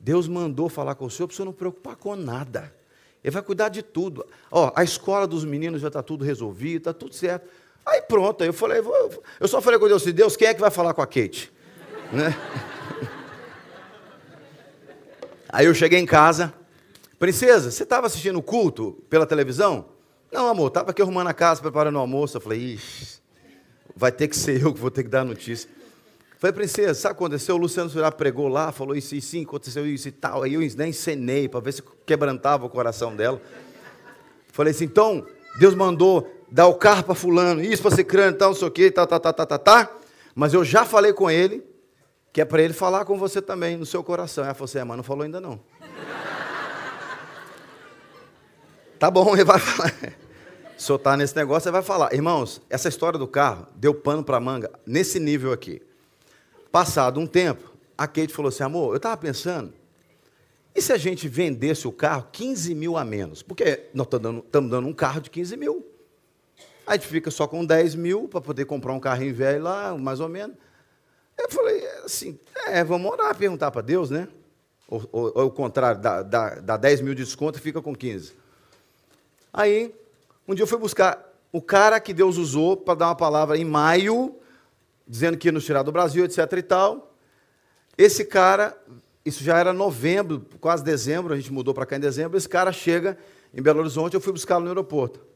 Deus 0.00 0.26
mandou 0.26 0.68
falar 0.68 0.96
com 0.96 1.04
o 1.04 1.10
senhor 1.10 1.28
para 1.28 1.34
o 1.34 1.36
senhor 1.36 1.46
não 1.46 1.52
preocupar 1.52 1.94
com 1.94 2.16
nada. 2.16 2.74
Ele 3.22 3.30
vai 3.30 3.42
cuidar 3.42 3.68
de 3.68 3.80
tudo. 3.80 4.26
Ó, 4.50 4.72
a 4.74 4.82
escola 4.82 5.24
dos 5.24 5.44
meninos 5.44 5.80
já 5.80 5.86
está 5.86 6.02
tudo 6.02 6.24
resolvido, 6.24 6.78
está 6.78 6.92
tudo 6.92 7.14
certo. 7.14 7.48
Aí 7.86 8.02
pronto, 8.02 8.42
eu 8.42 8.52
falei, 8.52 8.82
eu 9.38 9.46
só 9.46 9.60
falei 9.60 9.78
com 9.78 9.86
Deus 9.86 10.02
assim, 10.02 10.10
Deus, 10.10 10.36
quem 10.36 10.48
é 10.48 10.54
que 10.54 10.60
vai 10.60 10.70
falar 10.70 10.92
com 10.92 11.00
a 11.00 11.06
Kate? 11.06 11.52
né? 12.12 12.36
Aí 15.48 15.66
eu 15.66 15.74
cheguei 15.74 16.00
em 16.00 16.06
casa, 16.06 16.52
princesa, 17.20 17.70
você 17.70 17.84
estava 17.84 18.08
assistindo 18.08 18.36
o 18.40 18.42
culto 18.42 19.00
pela 19.08 19.24
televisão? 19.24 19.86
Não, 20.30 20.48
amor, 20.48 20.68
estava 20.68 20.90
aqui 20.90 21.00
arrumando 21.00 21.28
a 21.28 21.34
casa, 21.34 21.62
preparando 21.62 21.94
o 21.94 22.00
almoço. 22.00 22.36
Eu 22.36 22.40
falei, 22.40 22.74
ixi, 22.74 23.20
vai 23.94 24.10
ter 24.10 24.26
que 24.26 24.36
ser 24.36 24.60
eu 24.60 24.74
que 24.74 24.80
vou 24.80 24.90
ter 24.90 25.04
que 25.04 25.08
dar 25.08 25.20
a 25.20 25.24
notícia. 25.24 25.77
Falei, 26.38 26.52
princesa, 26.52 26.94
sabe 26.94 27.14
o 27.14 27.16
que 27.16 27.24
aconteceu? 27.24 27.56
O 27.56 27.58
Luciano 27.58 27.90
Surá 27.90 28.12
pregou 28.12 28.46
lá, 28.46 28.70
falou 28.70 28.94
isso 28.94 29.12
e 29.12 29.20
sim, 29.20 29.42
aconteceu 29.42 29.84
isso 29.84 30.06
e 30.06 30.12
tal. 30.12 30.44
Aí 30.44 30.54
eu 30.54 30.60
nem 30.76 30.90
encenei 30.90 31.48
para 31.48 31.58
ver 31.58 31.72
se 31.72 31.82
quebrantava 32.06 32.64
o 32.64 32.70
coração 32.70 33.16
dela. 33.16 33.42
Falei 34.52 34.70
assim, 34.70 34.84
então, 34.84 35.26
Deus 35.58 35.74
mandou 35.74 36.32
dar 36.48 36.68
o 36.68 36.74
carro 36.74 37.02
para 37.02 37.16
fulano, 37.16 37.60
isso 37.60 37.82
para 37.82 38.04
crânio, 38.04 38.38
tal, 38.38 38.50
não 38.50 38.56
sei 38.56 38.68
o 38.68 38.70
quê, 38.70 38.88
tá, 38.88 39.04
tá, 39.04 39.18
tá, 39.18 39.32
tá, 39.32 39.46
tá, 39.46 39.58
tá. 39.58 39.90
Mas 40.32 40.54
eu 40.54 40.64
já 40.64 40.84
falei 40.84 41.12
com 41.12 41.28
ele, 41.28 41.66
que 42.32 42.40
é 42.40 42.44
para 42.44 42.62
ele 42.62 42.72
falar 42.72 43.04
com 43.04 43.18
você 43.18 43.42
também, 43.42 43.76
no 43.76 43.84
seu 43.84 44.04
coração. 44.04 44.44
Ela 44.44 44.54
falou 44.54 44.66
assim, 44.66 44.78
é, 44.78 44.84
mas 44.84 44.96
não 44.96 45.02
falou 45.02 45.24
ainda 45.24 45.40
não. 45.40 45.58
tá 48.96 49.10
bom, 49.10 49.34
ele 49.34 49.42
vai 49.42 49.58
falar. 49.58 49.92
Se 50.76 50.92
eu 50.92 51.00
tá 51.00 51.16
nesse 51.16 51.34
negócio, 51.34 51.64
você 51.64 51.72
vai 51.72 51.82
falar. 51.82 52.14
Irmãos, 52.14 52.62
essa 52.70 52.88
história 52.88 53.18
do 53.18 53.26
carro 53.26 53.66
deu 53.74 53.92
pano 53.92 54.22
para 54.22 54.38
manga 54.38 54.70
nesse 54.86 55.18
nível 55.18 55.52
aqui. 55.52 55.82
Passado 56.70 57.18
um 57.18 57.26
tempo, 57.26 57.74
a 57.96 58.06
Kate 58.06 58.32
falou 58.32 58.48
assim: 58.48 58.62
amor, 58.62 58.92
eu 58.92 58.98
estava 58.98 59.16
pensando, 59.16 59.72
e 60.74 60.82
se 60.82 60.92
a 60.92 60.96
gente 60.96 61.28
vendesse 61.28 61.88
o 61.88 61.92
carro 61.92 62.28
15 62.30 62.74
mil 62.74 62.96
a 62.96 63.04
menos? 63.04 63.42
Porque 63.42 63.88
nós 63.92 64.06
estamos 64.06 64.44
dando, 64.50 64.70
dando, 64.70 64.86
um 64.86 64.92
carro 64.92 65.20
de 65.20 65.30
15 65.30 65.56
mil. 65.56 65.84
A 66.86 66.94
gente 66.94 67.08
fica 67.08 67.30
só 67.30 67.46
com 67.46 67.64
10 67.64 67.94
mil 67.94 68.28
para 68.28 68.40
poder 68.40 68.64
comprar 68.64 68.92
um 68.92 69.00
carrinho 69.00 69.34
velho 69.34 69.64
lá, 69.64 69.96
mais 69.96 70.20
ou 70.20 70.28
menos. 70.28 70.56
Eu 71.36 71.50
falei 71.50 71.84
assim: 72.04 72.38
é, 72.66 72.84
vamos 72.84 73.10
orar, 73.10 73.36
perguntar 73.36 73.70
para 73.70 73.82
Deus, 73.82 74.10
né? 74.10 74.28
Ou, 74.86 75.08
ou, 75.10 75.32
ou 75.34 75.46
o 75.46 75.50
contrário, 75.50 76.00
dá, 76.00 76.22
dá, 76.22 76.54
dá 76.60 76.76
10 76.76 77.00
mil 77.00 77.14
de 77.14 77.24
desconto 77.24 77.58
e 77.58 77.62
fica 77.62 77.82
com 77.82 77.94
15. 77.94 78.34
Aí, 79.52 79.94
um 80.46 80.54
dia 80.54 80.62
eu 80.62 80.66
fui 80.68 80.78
buscar 80.78 81.28
o 81.52 81.60
cara 81.60 81.98
que 81.98 82.14
Deus 82.14 82.36
usou 82.36 82.76
para 82.76 82.94
dar 82.94 83.06
uma 83.06 83.16
palavra 83.16 83.58
em 83.58 83.64
maio 83.64 84.38
dizendo 85.08 85.38
que 85.38 85.48
ia 85.48 85.52
nos 85.52 85.64
tirar 85.64 85.82
do 85.82 85.90
Brasil, 85.90 86.24
etc 86.24 86.52
e 86.52 86.62
tal. 86.62 87.14
Esse 87.96 88.24
cara, 88.24 88.76
isso 89.24 89.42
já 89.42 89.58
era 89.58 89.72
novembro, 89.72 90.46
quase 90.60 90.84
dezembro, 90.84 91.32
a 91.32 91.36
gente 91.36 91.52
mudou 91.52 91.72
para 91.72 91.86
cá 91.86 91.96
em 91.96 92.00
dezembro, 92.00 92.36
esse 92.36 92.48
cara 92.48 92.70
chega 92.70 93.16
em 93.52 93.62
Belo 93.62 93.80
Horizonte, 93.80 94.14
eu 94.14 94.20
fui 94.20 94.32
buscá-lo 94.32 94.64
no 94.64 94.70
aeroporto. 94.70 95.26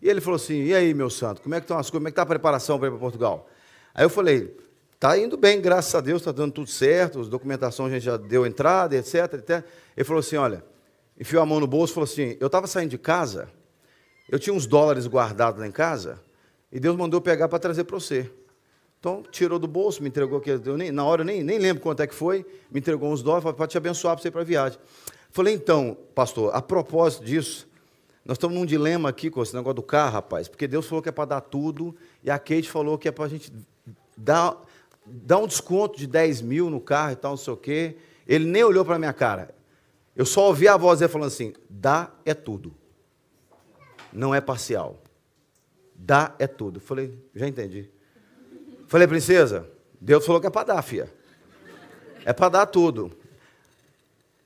E 0.00 0.08
ele 0.08 0.20
falou 0.20 0.36
assim: 0.36 0.64
"E 0.64 0.74
aí, 0.74 0.94
meu 0.94 1.10
santo, 1.10 1.42
como 1.42 1.54
é 1.54 1.60
que 1.60 1.64
estão 1.64 1.78
as 1.78 1.90
coisas? 1.90 1.92
Como 1.92 2.08
é 2.08 2.10
que 2.10 2.14
está 2.14 2.22
a 2.22 2.26
preparação 2.26 2.78
para 2.78 2.88
ir 2.88 2.90
para 2.90 2.98
Portugal?" 2.98 3.48
Aí 3.94 4.04
eu 4.04 4.10
falei: 4.10 4.56
"Tá 4.98 5.16
indo 5.18 5.36
bem, 5.36 5.60
graças 5.60 5.94
a 5.94 6.00
Deus, 6.00 6.22
está 6.22 6.32
dando 6.32 6.52
tudo 6.52 6.70
certo, 6.70 7.20
as 7.20 7.28
documentações 7.28 7.92
a 7.92 7.94
gente 7.94 8.04
já 8.04 8.16
deu 8.16 8.46
entrada, 8.46 8.96
etc, 8.96 9.34
etc." 9.34 9.64
Ele 9.94 10.04
falou 10.04 10.20
assim: 10.20 10.36
"Olha, 10.36 10.64
enfiou 11.18 11.42
a 11.42 11.46
mão 11.46 11.60
no 11.60 11.66
bolso 11.66 11.92
e 11.92 11.94
falou 11.94 12.08
assim: 12.08 12.36
"Eu 12.40 12.46
estava 12.46 12.66
saindo 12.66 12.90
de 12.90 12.98
casa, 12.98 13.48
eu 14.30 14.38
tinha 14.38 14.54
uns 14.54 14.66
dólares 14.66 15.06
guardados 15.06 15.60
lá 15.60 15.66
em 15.66 15.72
casa, 15.72 16.18
e 16.72 16.80
Deus 16.80 16.96
mandou 16.96 17.20
pegar 17.20 17.48
para 17.48 17.58
trazer 17.58 17.84
para 17.84 17.94
você." 17.94 18.30
Então, 19.00 19.22
tirou 19.30 19.58
do 19.58 19.66
bolso, 19.66 20.02
me 20.02 20.10
entregou, 20.10 20.38
que 20.42 20.50
eu 20.50 20.76
nem, 20.76 20.92
na 20.92 21.02
hora 21.06 21.24
nem, 21.24 21.42
nem 21.42 21.58
lembro 21.58 21.82
quanto 21.82 22.02
é 22.02 22.06
que 22.06 22.14
foi, 22.14 22.44
me 22.70 22.80
entregou 22.80 23.10
uns 23.10 23.22
dólares 23.22 23.50
para 23.56 23.66
te 23.66 23.78
abençoar 23.78 24.14
para 24.14 24.22
você 24.22 24.28
ir 24.28 24.30
para 24.30 24.42
a 24.42 24.44
viagem. 24.44 24.78
Falei, 25.30 25.54
então, 25.54 25.96
pastor, 26.14 26.54
a 26.54 26.60
propósito 26.60 27.24
disso, 27.24 27.66
nós 28.26 28.36
estamos 28.36 28.54
num 28.54 28.66
dilema 28.66 29.08
aqui 29.08 29.30
com 29.30 29.42
esse 29.42 29.56
negócio 29.56 29.76
do 29.76 29.82
carro, 29.82 30.12
rapaz, 30.12 30.48
porque 30.48 30.68
Deus 30.68 30.86
falou 30.86 31.00
que 31.00 31.08
é 31.08 31.12
para 31.12 31.24
dar 31.24 31.40
tudo, 31.40 31.96
e 32.22 32.30
a 32.30 32.38
Kate 32.38 32.68
falou 32.68 32.98
que 32.98 33.08
é 33.08 33.10
para 33.10 33.24
a 33.24 33.28
gente 33.28 33.50
dar, 34.14 34.62
dar 35.06 35.38
um 35.38 35.46
desconto 35.46 35.98
de 35.98 36.06
10 36.06 36.42
mil 36.42 36.68
no 36.68 36.78
carro 36.78 37.12
e 37.12 37.16
tal, 37.16 37.30
não 37.30 37.38
sei 37.38 37.54
o 37.54 37.56
quê. 37.56 37.96
Ele 38.26 38.44
nem 38.44 38.62
olhou 38.62 38.84
para 38.84 38.96
a 38.96 38.98
minha 38.98 39.14
cara. 39.14 39.54
Eu 40.14 40.26
só 40.26 40.48
ouvi 40.48 40.68
a 40.68 40.76
voz 40.76 40.98
dele 40.98 41.10
falando 41.10 41.28
assim: 41.28 41.54
dá 41.70 42.12
é 42.26 42.34
tudo, 42.34 42.74
não 44.12 44.34
é 44.34 44.42
parcial. 44.42 45.02
Dá 45.94 46.34
é 46.38 46.46
tudo. 46.46 46.80
Falei, 46.80 47.18
já 47.34 47.48
entendi. 47.48 47.90
Falei, 48.90 49.06
princesa, 49.06 49.70
Deus 50.00 50.26
falou 50.26 50.40
que 50.40 50.48
é 50.48 50.50
para 50.50 50.74
dar, 50.74 50.82
filha. 50.82 51.08
É 52.24 52.32
para 52.32 52.48
dar 52.48 52.66
tudo. 52.66 53.12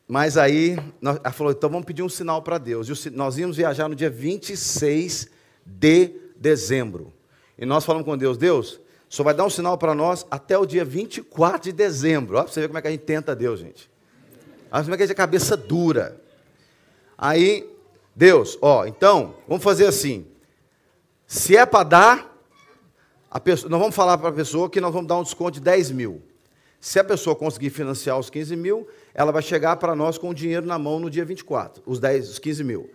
Mas 0.06 0.36
aí, 0.36 0.76
ela 1.00 1.32
falou, 1.32 1.50
então 1.50 1.70
vamos 1.70 1.86
pedir 1.86 2.02
um 2.02 2.10
sinal 2.10 2.42
para 2.42 2.58
Deus. 2.58 3.06
E 3.06 3.08
nós 3.08 3.38
íamos 3.38 3.56
viajar 3.56 3.88
no 3.88 3.94
dia 3.94 4.10
26 4.10 5.30
de 5.64 6.10
dezembro. 6.36 7.10
E 7.56 7.64
nós 7.64 7.86
falamos 7.86 8.04
com 8.04 8.18
Deus, 8.18 8.36
Deus, 8.36 8.78
só 9.08 9.22
vai 9.22 9.32
dar 9.32 9.46
um 9.46 9.50
sinal 9.50 9.78
para 9.78 9.94
nós 9.94 10.26
até 10.30 10.58
o 10.58 10.66
dia 10.66 10.84
24 10.84 11.62
de 11.62 11.72
dezembro. 11.72 12.36
Olha 12.36 12.44
para 12.44 12.52
você 12.52 12.60
ver 12.60 12.66
como 12.66 12.78
é 12.78 12.82
que 12.82 12.88
a 12.88 12.90
gente 12.90 13.04
tenta 13.04 13.34
Deus, 13.34 13.60
gente. 13.60 13.90
Olha 14.70 14.82
como 14.82 14.92
é 14.92 14.98
que 14.98 15.04
a 15.04 15.06
gente 15.06 15.14
é 15.14 15.16
cabeça 15.16 15.56
dura. 15.56 16.20
Aí, 17.16 17.66
Deus, 18.14 18.58
ó, 18.60 18.84
então, 18.84 19.36
vamos 19.48 19.64
fazer 19.64 19.86
assim. 19.86 20.26
Se 21.26 21.56
é 21.56 21.64
para 21.64 21.82
dar, 21.82 22.33
Pessoa, 23.40 23.70
nós 23.70 23.80
vamos 23.80 23.94
falar 23.94 24.16
para 24.18 24.28
a 24.28 24.32
pessoa 24.32 24.70
que 24.70 24.80
nós 24.80 24.92
vamos 24.92 25.08
dar 25.08 25.16
um 25.18 25.22
desconto 25.22 25.52
de 25.52 25.60
10 25.60 25.90
mil. 25.90 26.22
Se 26.80 26.98
a 26.98 27.04
pessoa 27.04 27.34
conseguir 27.34 27.70
financiar 27.70 28.18
os 28.18 28.28
15 28.28 28.54
mil, 28.56 28.86
ela 29.14 29.32
vai 29.32 29.42
chegar 29.42 29.76
para 29.76 29.94
nós 29.94 30.18
com 30.18 30.28
o 30.28 30.34
dinheiro 30.34 30.66
na 30.66 30.78
mão 30.78 31.00
no 31.00 31.08
dia 31.08 31.24
24, 31.24 31.82
os, 31.86 31.98
10, 31.98 32.30
os 32.30 32.38
15 32.38 32.62
mil. 32.62 32.90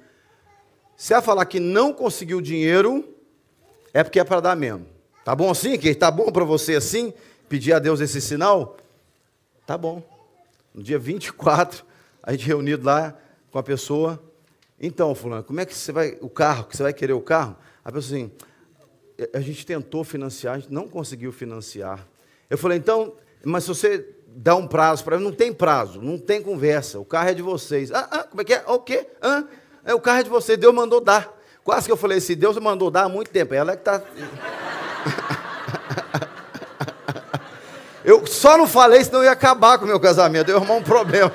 Se 0.95 1.13
ela 1.13 1.21
falar 1.21 1.45
que 1.45 1.59
não 1.59 1.91
conseguiu 1.91 2.37
o 2.37 2.41
dinheiro, 2.41 3.03
é 3.93 4.03
porque 4.03 4.19
é 4.19 4.23
para 4.23 4.39
dar 4.39 4.55
mesmo. 4.55 4.85
Tá 5.25 5.35
bom 5.35 5.49
assim? 5.49 5.77
Que 5.77 5.95
tá 5.95 6.11
bom 6.11 6.31
para 6.31 6.43
você 6.43 6.75
assim? 6.75 7.13
Pedir 7.47 7.73
a 7.73 7.79
Deus 7.79 7.99
esse 7.99 8.21
sinal? 8.21 8.77
Tá 9.65 9.77
bom. 9.77 10.03
No 10.73 10.83
dia 10.83 10.99
24, 10.99 11.83
a 12.21 12.31
gente 12.31 12.45
reunido 12.45 12.85
lá 12.85 13.17
com 13.51 13.57
a 13.57 13.63
pessoa. 13.63 14.21
Então, 14.79 15.15
fulano, 15.15 15.43
como 15.43 15.59
é 15.59 15.65
que 15.65 15.73
você 15.73 15.91
vai 15.91 16.17
o 16.21 16.29
carro, 16.29 16.65
que 16.65 16.77
você 16.77 16.83
vai 16.83 16.93
querer 16.93 17.13
o 17.13 17.21
carro? 17.21 17.55
A 17.83 17.91
pessoa 17.91 18.19
assim: 18.19 18.31
a 19.33 19.39
gente 19.39 19.65
tentou 19.65 20.03
financiar, 20.03 20.55
a 20.55 20.59
gente 20.59 20.71
não 20.71 20.87
conseguiu 20.87 21.31
financiar. 21.31 22.05
Eu 22.49 22.57
falei, 22.57 22.77
então, 22.77 23.13
mas 23.43 23.63
se 23.63 23.69
você 23.69 24.05
dá 24.27 24.55
um 24.55 24.67
prazo 24.67 25.03
para 25.03 25.17
mim, 25.17 25.23
não 25.23 25.31
tem 25.31 25.53
prazo, 25.53 26.01
não 26.01 26.17
tem 26.17 26.41
conversa, 26.41 26.99
o 26.99 27.05
carro 27.05 27.29
é 27.29 27.33
de 27.33 27.41
vocês. 27.41 27.91
Ah, 27.91 28.07
ah 28.11 28.23
como 28.23 28.41
é 28.41 28.43
que 28.43 28.53
é? 28.53 28.63
O 28.67 28.79
quê? 28.79 29.07
Ah, 29.21 29.43
é, 29.83 29.93
o 29.93 29.99
carro 29.99 30.19
é 30.19 30.23
de 30.23 30.29
vocês, 30.29 30.57
Deus 30.57 30.73
mandou 30.73 31.01
dar. 31.01 31.37
Quase 31.63 31.85
que 31.85 31.91
eu 31.91 31.97
falei 31.97 32.17
assim, 32.17 32.35
Deus 32.35 32.57
mandou 32.57 32.89
dar 32.89 33.03
há 33.03 33.09
muito 33.09 33.29
tempo, 33.29 33.53
ela 33.53 33.73
é 33.73 33.75
que 33.75 33.81
está... 33.81 34.01
eu 38.03 38.25
só 38.25 38.57
não 38.57 38.67
falei, 38.67 39.03
senão 39.03 39.23
ia 39.23 39.31
acabar 39.31 39.77
com 39.77 39.85
o 39.85 39.87
meu 39.87 39.99
casamento, 39.99 40.49
eu 40.49 40.55
ia 40.55 40.57
arrumar 40.57 40.75
um 40.75 40.83
problema. 40.83 41.31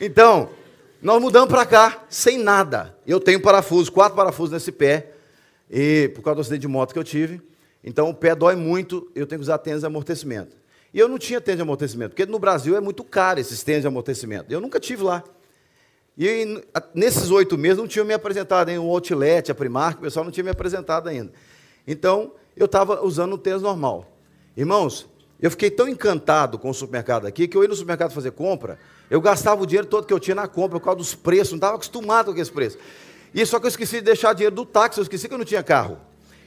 Então, 0.00 0.50
nós 1.02 1.20
mudamos 1.20 1.48
para 1.48 1.66
cá, 1.66 1.98
sem 2.08 2.38
nada. 2.38 2.96
Eu 3.06 3.20
tenho 3.20 3.40
parafuso, 3.40 3.92
quatro 3.92 4.16
parafusos 4.16 4.52
nesse 4.52 4.72
pé, 4.72 5.12
e 5.70 6.10
por 6.14 6.22
causa 6.22 6.36
do 6.36 6.40
acidente 6.40 6.62
de 6.62 6.68
moto 6.68 6.92
que 6.92 6.98
eu 6.98 7.04
tive. 7.04 7.40
Então 7.82 8.08
o 8.08 8.14
pé 8.14 8.34
dói 8.34 8.56
muito, 8.56 9.10
eu 9.14 9.26
tenho 9.26 9.40
que 9.40 9.44
usar 9.44 9.58
tênis 9.58 9.80
de 9.80 9.86
amortecimento. 9.86 10.56
E 10.92 10.98
eu 10.98 11.08
não 11.08 11.18
tinha 11.18 11.40
tênis 11.40 11.58
de 11.58 11.62
amortecimento, 11.62 12.10
porque 12.10 12.26
no 12.26 12.38
Brasil 12.38 12.76
é 12.76 12.80
muito 12.80 13.04
caro 13.04 13.38
esses 13.38 13.62
tênis 13.62 13.82
de 13.82 13.88
amortecimento. 13.88 14.52
Eu 14.52 14.60
nunca 14.60 14.80
tive 14.80 15.02
lá. 15.02 15.22
E 16.16 16.62
nesses 16.94 17.30
oito 17.30 17.56
meses 17.56 17.78
não 17.78 17.86
tinha 17.86 18.04
me 18.04 18.12
apresentado 18.12 18.70
em 18.70 18.78
um 18.78 18.88
outlet, 18.88 19.52
a 19.52 19.54
Primark, 19.54 19.98
o 19.98 20.02
pessoal 20.02 20.24
não 20.24 20.32
tinha 20.32 20.42
me 20.42 20.50
apresentado 20.50 21.08
ainda. 21.08 21.32
Então, 21.86 22.32
eu 22.56 22.66
estava 22.66 23.04
usando 23.04 23.34
um 23.34 23.38
tênis 23.38 23.62
normal. 23.62 24.10
Irmãos, 24.56 25.08
eu 25.40 25.50
fiquei 25.50 25.70
tão 25.70 25.88
encantado 25.88 26.58
com 26.58 26.70
o 26.70 26.74
supermercado 26.74 27.26
aqui, 27.26 27.46
que 27.46 27.56
eu 27.56 27.62
ia 27.62 27.68
no 27.68 27.74
supermercado 27.76 28.10
fazer 28.12 28.32
compra, 28.32 28.78
eu 29.08 29.20
gastava 29.20 29.62
o 29.62 29.66
dinheiro 29.66 29.86
todo 29.86 30.06
que 30.06 30.12
eu 30.12 30.18
tinha 30.18 30.34
na 30.34 30.48
compra 30.48 30.80
por 30.80 30.84
causa 30.84 30.98
dos 30.98 31.14
preços, 31.14 31.52
não 31.52 31.58
estava 31.58 31.76
acostumado 31.76 32.26
com 32.26 32.32
aqueles 32.32 32.50
preços. 32.50 32.80
E 33.34 33.44
só 33.44 33.58
que 33.58 33.66
eu 33.66 33.68
esqueci 33.68 33.96
de 33.96 34.02
deixar 34.02 34.32
dinheiro 34.32 34.54
do 34.54 34.64
táxi, 34.64 34.98
eu 34.98 35.02
esqueci 35.02 35.28
que 35.28 35.34
eu 35.34 35.38
não 35.38 35.44
tinha 35.44 35.62
carro. 35.62 35.98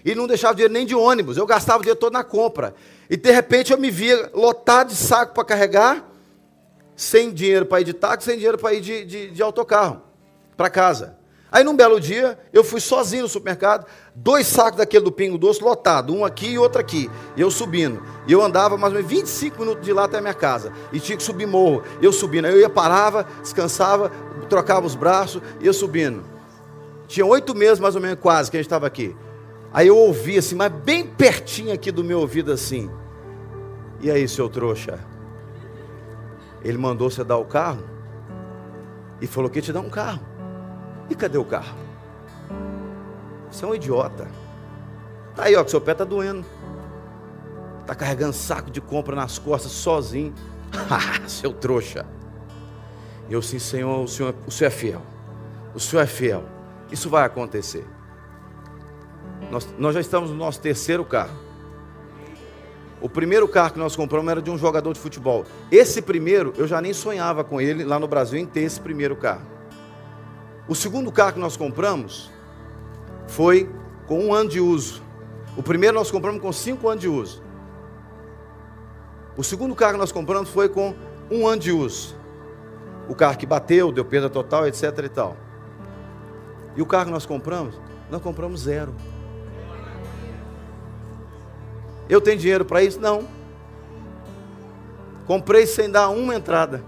E 0.04 0.16
não 0.16 0.28
deixava 0.28 0.56
dinheiro 0.56 0.74
nem 0.74 0.86
de 0.86 0.96
ônibus, 0.96 1.38
eu 1.38 1.46
gastava 1.46 1.80
o 1.80 1.82
dinheiro 1.82 2.00
todo 2.00 2.14
na 2.14 2.24
compra. 2.24 2.74
E 3.10 3.16
de 3.16 3.32
repente 3.32 3.72
eu 3.72 3.78
me 3.78 3.92
via 3.92 4.32
lotado 4.34 4.90
de 4.90 4.96
saco 4.96 5.34
para 5.34 5.44
carregar, 5.44 6.10
sem 6.96 7.32
dinheiro 7.32 7.66
para 7.66 7.82
ir 7.82 7.84
de 7.84 7.94
táxi, 7.94 8.26
sem 8.26 8.36
dinheiro 8.36 8.58
para 8.58 8.74
ir 8.74 8.82
de, 8.82 9.06
de, 9.06 9.32
de 9.32 9.44
autocarro, 9.44 10.02
para 10.58 10.70
casa. 10.70 11.22
Aí 11.52 11.66
num 11.66 11.76
belo 11.76 12.00
dia, 12.00 12.40
eu 12.54 12.64
fui 12.64 12.80
sozinho 12.80 13.24
no 13.24 13.28
supermercado, 13.28 13.86
dois 14.16 14.48
sacos 14.48 14.78
daquele 14.78 15.04
do 15.04 15.12
Pingo 15.12 15.38
Doce 15.38 15.62
lotado, 15.62 16.16
um 16.16 16.24
aqui 16.24 16.52
e 16.52 16.58
outro 16.58 16.80
aqui. 16.80 17.12
E 17.36 17.42
eu 17.42 17.52
subindo. 17.52 18.02
E 18.26 18.32
eu 18.32 18.42
andava 18.42 18.78
mais 18.78 18.94
ou 18.94 19.00
menos 19.00 19.12
25 19.12 19.60
minutos 19.60 19.84
de 19.84 19.92
lá 19.92 20.06
até 20.06 20.20
a 20.20 20.22
minha 20.22 20.34
casa. 20.34 20.72
E 20.94 21.00
tinha 21.00 21.18
que 21.18 21.24
subir 21.24 21.46
morro. 21.46 21.84
Eu 22.02 22.14
subindo. 22.14 22.46
Aí 22.46 22.54
eu 22.54 22.60
ia, 22.62 22.70
parava, 22.70 23.28
descansava, 23.42 24.10
trocava 24.48 24.88
os 24.88 24.96
braços, 24.96 25.42
ia 25.60 25.74
subindo. 25.74 26.24
Tinha 27.12 27.26
oito 27.26 27.54
meses 27.54 27.78
mais 27.78 27.94
ou 27.94 28.00
menos, 28.00 28.18
quase, 28.22 28.50
que 28.50 28.56
a 28.56 28.60
gente 28.60 28.68
estava 28.68 28.88
aqui. 28.88 29.14
Aí 29.74 29.88
eu 29.88 29.98
ouvi 29.98 30.38
assim, 30.38 30.56
mas 30.56 30.72
bem 30.72 31.06
pertinho 31.06 31.74
aqui 31.74 31.92
do 31.92 32.06
meu 32.06 32.22
ouvido 32.22 32.54
assim. 32.54 32.90
E 34.00 34.10
aí, 34.10 34.26
seu 34.30 34.48
trouxa? 34.48 34.98
Ele 36.64 36.78
mandou 36.78 37.12
você 37.12 37.22
dar 37.22 37.36
o 37.36 37.44
carro 37.44 37.84
e 39.20 39.28
falou 39.28 39.50
que 39.50 39.60
ia 39.60 39.62
te 39.62 39.74
dar 39.74 39.82
um 39.82 39.90
carro. 39.90 40.22
E 41.10 41.16
cadê 41.16 41.38
o 41.38 41.44
carro? 41.44 41.78
Você 43.52 43.66
é 43.66 43.68
um 43.68 43.76
idiota. 43.76 44.30
Tá 45.36 45.44
aí, 45.44 45.56
ó, 45.58 45.66
que 45.66 45.72
seu 45.72 45.82
pé 45.82 45.94
tá 45.94 46.06
doendo. 46.06 46.46
Tá 47.86 47.94
carregando 47.94 48.32
saco 48.32 48.72
de 48.72 48.80
compra 48.80 49.18
nas 49.18 49.38
costas 49.38 49.74
sozinho. 49.74 50.34
seu 51.28 51.52
trouxa. 51.52 52.06
Eu 53.30 53.42
sim, 53.42 53.60
Senhor, 53.60 54.02
o 54.02 54.08
Senhor, 54.08 54.34
o 54.48 54.52
Senhor 54.52 54.70
é 54.70 54.72
fiel. 54.72 55.02
O 55.76 55.80
Senhor 55.80 56.04
é 56.04 56.08
fiel. 56.08 56.61
Isso 56.92 57.10
vai 57.10 57.26
acontecer. 57.26 57.86
Nós, 59.50 59.68
nós 59.78 59.94
já 59.94 60.02
estamos 60.02 60.30
no 60.30 60.36
nosso 60.36 60.60
terceiro 60.60 61.06
carro. 61.06 61.36
O 63.02 63.10
primeiro 63.10 63.48
carro 63.48 63.74
que 63.74 63.80
nós 63.80 63.96
compramos 63.96 64.30
era 64.30 64.42
de 64.42 64.52
um 64.52 64.58
jogador 64.58 64.94
de 64.94 65.00
futebol. 65.00 65.46
Esse 65.72 66.02
primeiro, 66.02 66.54
eu 66.58 66.68
já 66.68 66.80
nem 66.80 66.94
sonhava 66.94 67.44
com 67.44 67.60
ele 67.60 67.84
lá 67.84 67.98
no 67.98 68.08
Brasil 68.08 68.40
em 68.40 68.46
ter 68.46 68.62
esse 68.62 68.80
primeiro 68.80 69.16
carro. 69.16 69.42
O 70.68 70.76
segundo 70.76 71.12
carro 71.12 71.34
que 71.34 71.40
nós 71.40 71.58
compramos 71.58 72.32
foi 73.28 73.70
com 74.06 74.26
um 74.26 74.34
ano 74.34 74.50
de 74.50 74.60
uso. 74.60 75.02
O 75.58 75.64
primeiro 75.64 75.96
nós 75.96 76.12
compramos 76.12 76.42
com 76.42 76.52
cinco 76.52 76.88
anos 76.88 77.02
de 77.02 77.08
uso. 77.08 77.42
O 79.36 79.44
segundo 79.44 79.74
carro 79.74 79.94
que 79.94 80.00
nós 80.00 80.12
compramos 80.12 80.50
foi 80.50 80.70
com 80.70 80.94
um 81.30 81.48
ano 81.48 81.62
de 81.62 81.72
uso. 81.72 82.16
O 83.10 83.16
carro 83.16 83.38
que 83.38 83.46
bateu, 83.46 83.92
deu 83.92 84.06
perda 84.06 84.30
total, 84.30 84.68
etc 84.68 84.98
e 85.04 85.10
tal. 85.10 85.36
E 86.82 86.84
o 86.84 86.86
carro 86.88 87.06
que 87.06 87.12
nós 87.12 87.28
compramos? 87.28 87.80
Nós 88.10 88.24
compramos 88.24 88.62
zero. 88.62 88.92
Eu 92.10 92.20
tenho 92.20 92.40
dinheiro 92.40 92.66
para 92.66 92.82
isso? 92.82 93.00
Não. 93.00 93.28
Comprei 95.28 95.68
sem 95.68 95.92
dar 95.92 96.10
uma 96.10 96.34
entrada. 96.34 96.84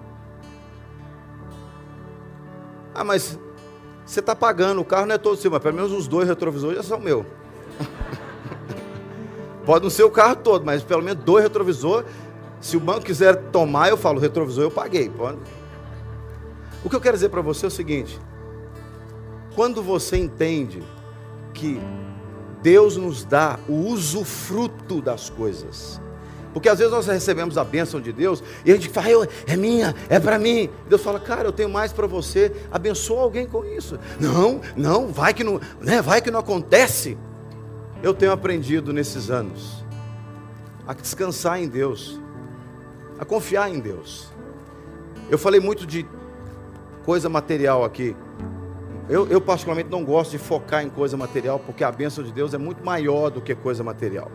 Ah, 2.91 3.03
mas 3.03 3.37
você 4.03 4.19
está 4.19 4.35
pagando, 4.35 4.81
o 4.81 4.83
carro 4.83 5.05
não 5.05 5.13
é 5.13 5.19
todo 5.19 5.37
seu, 5.37 5.51
mas 5.51 5.61
pelo 5.61 5.75
menos 5.75 5.91
os 5.91 6.07
dois 6.07 6.27
retrovisores 6.27 6.77
já 6.77 6.81
são 6.81 6.99
meu. 6.99 7.23
Pode 9.63 9.83
não 9.83 9.91
ser 9.91 10.05
o 10.05 10.09
carro 10.09 10.37
todo, 10.37 10.65
mas 10.65 10.81
pelo 10.81 11.03
menos 11.03 11.23
dois 11.23 11.43
retrovisores. 11.43 12.09
Se 12.59 12.75
o 12.75 12.79
banco 12.79 13.01
quiser 13.01 13.35
tomar, 13.51 13.89
eu 13.89 13.97
falo, 13.97 14.19
retrovisor 14.19 14.63
eu 14.63 14.71
paguei. 14.71 15.07
Pode. 15.07 15.37
O 16.83 16.89
que 16.89 16.95
eu 16.95 17.01
quero 17.01 17.15
dizer 17.15 17.29
para 17.29 17.41
você 17.41 17.65
é 17.65 17.67
o 17.67 17.71
seguinte: 17.71 18.19
quando 19.55 19.81
você 19.81 20.17
entende 20.17 20.81
que 21.53 21.79
Deus 22.61 22.97
nos 22.97 23.23
dá 23.23 23.59
o 23.67 23.87
usufruto 23.87 25.01
das 25.01 25.29
coisas, 25.29 26.01
porque 26.53 26.69
às 26.69 26.77
vezes 26.77 26.93
nós 26.93 27.07
recebemos 27.07 27.57
a 27.57 27.63
bênção 27.63 27.99
de 27.99 28.13
Deus 28.13 28.43
e 28.63 28.71
a 28.71 28.75
gente 28.75 28.87
fala, 28.87 29.27
é 29.47 29.55
minha, 29.55 29.95
é 30.07 30.19
para 30.19 30.37
mim. 30.37 30.69
Deus 30.87 31.01
fala, 31.01 31.19
cara, 31.19 31.47
eu 31.47 31.51
tenho 31.51 31.69
mais 31.69 31.91
para 31.91 32.05
você. 32.05 32.53
Abençoa 32.71 33.23
alguém 33.23 33.47
com 33.47 33.65
isso. 33.65 33.99
Não, 34.19 34.61
não, 34.75 35.07
vai 35.07 35.33
que 35.33 35.43
não, 35.43 35.59
né, 35.81 35.99
vai 36.01 36.21
que 36.21 36.29
não 36.29 36.39
acontece. 36.39 37.17
Eu 38.03 38.13
tenho 38.13 38.31
aprendido 38.31 38.93
nesses 38.93 39.31
anos 39.31 39.83
a 40.87 40.93
descansar 40.93 41.61
em 41.61 41.67
Deus, 41.67 42.19
a 43.17 43.25
confiar 43.25 43.73
em 43.73 43.79
Deus. 43.79 44.27
Eu 45.31 45.39
falei 45.39 45.59
muito 45.59 45.87
de 45.87 46.05
coisa 47.03 47.29
material 47.29 47.83
aqui. 47.83 48.15
Eu, 49.09 49.27
eu, 49.27 49.41
particularmente 49.41 49.89
não 49.89 50.03
gosto 50.03 50.31
de 50.31 50.37
focar 50.37 50.83
em 50.83 50.89
coisa 50.89 51.17
material, 51.17 51.59
porque 51.59 51.83
a 51.83 51.91
bênção 51.91 52.23
de 52.23 52.31
Deus 52.31 52.53
é 52.53 52.57
muito 52.57 52.85
maior 52.85 53.29
do 53.29 53.41
que 53.41 53.53
coisa 53.53 53.83
material. 53.83 54.31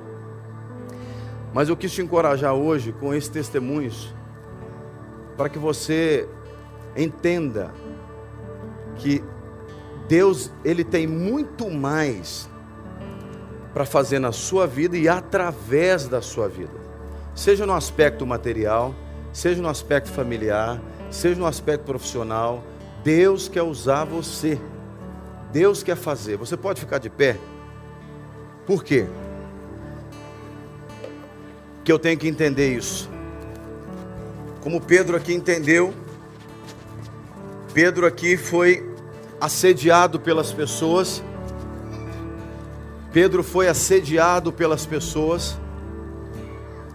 Mas 1.55 1.69
eu 1.71 1.77
quis 1.77 1.91
te 1.93 2.03
encorajar 2.03 2.55
hoje 2.55 2.93
com 2.93 3.15
esses 3.15 3.31
testemunhos, 3.31 4.15
para 5.37 5.49
que 5.49 5.59
você 5.59 6.29
entenda 6.95 7.73
que 8.97 9.25
Deus, 10.07 10.53
Ele 10.65 10.85
tem 10.85 11.07
muito 11.07 11.71
mais 11.71 12.49
para 13.73 13.87
fazer 13.87 14.19
na 14.19 14.33
sua 14.33 14.67
vida 14.67 14.97
e 14.99 15.09
através 15.09 16.09
da 16.09 16.21
sua 16.21 16.49
vida, 16.49 16.73
seja 17.35 17.65
no 17.65 17.73
aspecto 17.73 18.27
material, 18.27 18.95
seja 19.33 19.63
no 19.63 19.69
aspecto 19.69 20.11
familiar, 20.11 20.81
seja 21.11 21.39
no 21.39 21.47
aspecto 21.47 21.85
profissional, 21.85 22.63
Deus 23.03 23.49
quer 23.49 23.63
usar 23.63 24.05
você. 24.05 24.59
Deus 25.53 25.83
quer 25.83 25.97
fazer. 25.97 26.37
Você 26.37 26.57
pode 26.57 26.81
ficar 26.81 26.99
de 26.99 27.09
pé? 27.09 27.37
Por 28.67 28.85
quê? 28.85 29.07
Que 31.85 31.93
eu 31.93 31.99
tenho 31.99 32.19
que 32.19 32.29
entender 32.29 32.77
isso. 32.77 33.09
Como 34.61 34.81
Pedro 34.81 35.17
aqui 35.17 35.33
entendeu, 35.33 35.95
Pedro 37.73 38.07
aqui 38.07 38.37
foi 38.37 38.95
assediado 39.41 40.21
pelas 40.21 40.53
pessoas. 40.53 41.23
Pedro 43.13 43.43
foi 43.43 43.69
assediado 43.69 44.53
pelas 44.53 44.85
pessoas 44.85 45.57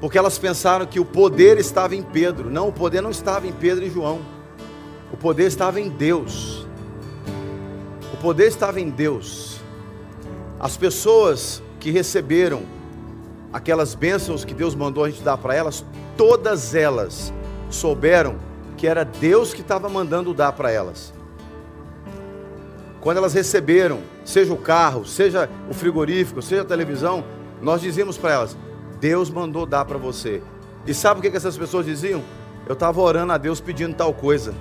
porque 0.04 0.18
elas 0.18 0.38
pensaram 0.38 0.86
que 0.86 1.00
o 1.00 1.06
poder 1.06 1.58
estava 1.58 1.96
em 1.96 2.04
Pedro. 2.04 2.50
Não, 2.50 2.68
o 2.68 2.74
poder 2.74 3.00
não 3.00 3.10
estava 3.10 3.48
em 3.48 3.54
Pedro 3.54 3.86
e 3.86 3.90
João. 3.90 4.20
O 5.14 5.18
poder 5.18 5.46
estava 5.46 5.80
em 5.80 5.90
Deus. 5.90 6.66
O 8.12 8.18
poder 8.18 8.48
estava 8.48 8.82
em 8.82 8.90
Deus. 8.90 9.62
As 10.60 10.76
pessoas 10.76 11.62
que 11.80 11.92
receberam 11.92 12.64
aquelas 13.54 13.94
bênçãos 13.94 14.44
que 14.44 14.56
Deus 14.56 14.74
mandou 14.74 15.04
a 15.04 15.10
gente 15.12 15.22
dar 15.22 15.38
para 15.38 15.54
elas, 15.54 15.86
todas 16.18 16.74
elas 16.74 17.32
souberam 17.70 18.38
que 18.76 18.88
era 18.88 19.06
Deus 19.06 19.54
que 19.54 19.62
estava 19.62 19.88
mandando 19.88 20.34
dar 20.34 20.52
para 20.54 20.72
elas. 20.72 21.14
Quando 23.00 23.18
elas 23.18 23.36
receberam, 23.36 24.00
seja 24.26 24.52
o 24.52 24.58
carro, 24.58 25.06
seja 25.06 25.48
o 25.70 25.76
frigorífico, 25.76 26.42
seja 26.42 26.64
a 26.64 26.66
televisão, 26.66 27.24
nós 27.62 27.82
dizíamos 27.82 28.18
para 28.18 28.32
elas: 28.32 28.58
Deus 29.00 29.30
mandou 29.30 29.68
dar 29.68 29.86
para 29.86 29.98
você. 30.00 30.42
E 30.88 30.94
sabe 30.94 31.20
o 31.20 31.22
que, 31.22 31.38
essas 31.38 31.58
pessoas 31.58 31.86
diziam? 31.86 32.24
Eu 32.66 32.74
estava 32.74 33.00
orando 33.00 33.32
a 33.32 33.38
Deus 33.38 33.62
pedindo 33.62 33.94
tal 33.94 34.12
coisa. 34.12 34.56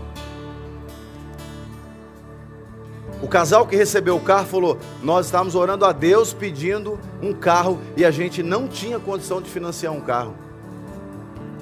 O 3.23 3.29
casal 3.29 3.67
que 3.67 3.77
recebeu 3.77 4.17
o 4.17 4.21
carro 4.21 4.47
falou: 4.47 4.79
Nós 5.03 5.27
estávamos 5.27 5.55
orando 5.55 5.85
a 5.85 5.93
Deus 5.93 6.35
pedindo 6.35 6.99
um 7.23 7.33
carro 7.33 7.79
e 7.97 8.05
a 8.05 8.11
gente 8.11 8.43
não 8.43 8.67
tinha 8.67 8.99
condição 8.99 9.41
de 9.41 9.49
financiar 9.49 9.93
um 9.93 10.01
carro. 10.01 10.35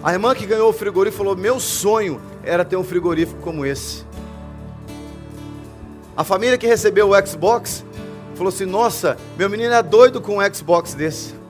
A 0.03 0.13
irmã 0.13 0.35
que 0.35 0.47
ganhou 0.47 0.71
o 0.71 0.73
frigorífico 0.73 1.23
falou: 1.23 1.37
Meu 1.37 1.61
sonho 1.61 2.21
era 2.43 2.65
ter 2.65 2.77
um 2.77 2.85
frigorífico 2.85 3.41
como 3.43 3.67
esse. 3.67 4.05
A 6.17 6.25
família 6.25 6.57
que 6.57 6.67
recebeu 6.67 7.11
o 7.11 7.27
Xbox 7.27 7.85
falou 8.35 8.49
assim: 8.49 8.65
Nossa, 8.65 9.19
meu 9.37 9.51
menino 9.51 9.75
é 9.75 9.83
doido 9.83 10.21
com 10.21 10.39
um 10.39 10.55
Xbox 10.55 10.95
desse 10.95 11.41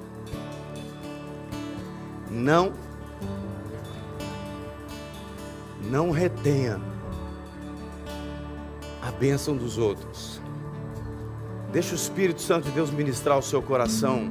não 2.31 2.73
não 5.83 6.11
retenha 6.11 6.81
a 9.03 9.11
bênção 9.11 9.57
dos 9.57 9.79
outros. 9.79 10.41
Deixa 11.73 11.93
o 11.93 11.97
Espírito 11.97 12.43
Santo 12.43 12.65
de 12.65 12.71
Deus 12.73 12.91
ministrar 12.91 13.39
o 13.39 13.43
seu 13.43 13.63
coração 13.63 14.31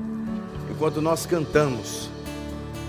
enquanto 0.70 1.01
nós 1.01 1.26
cantamos. 1.26 2.09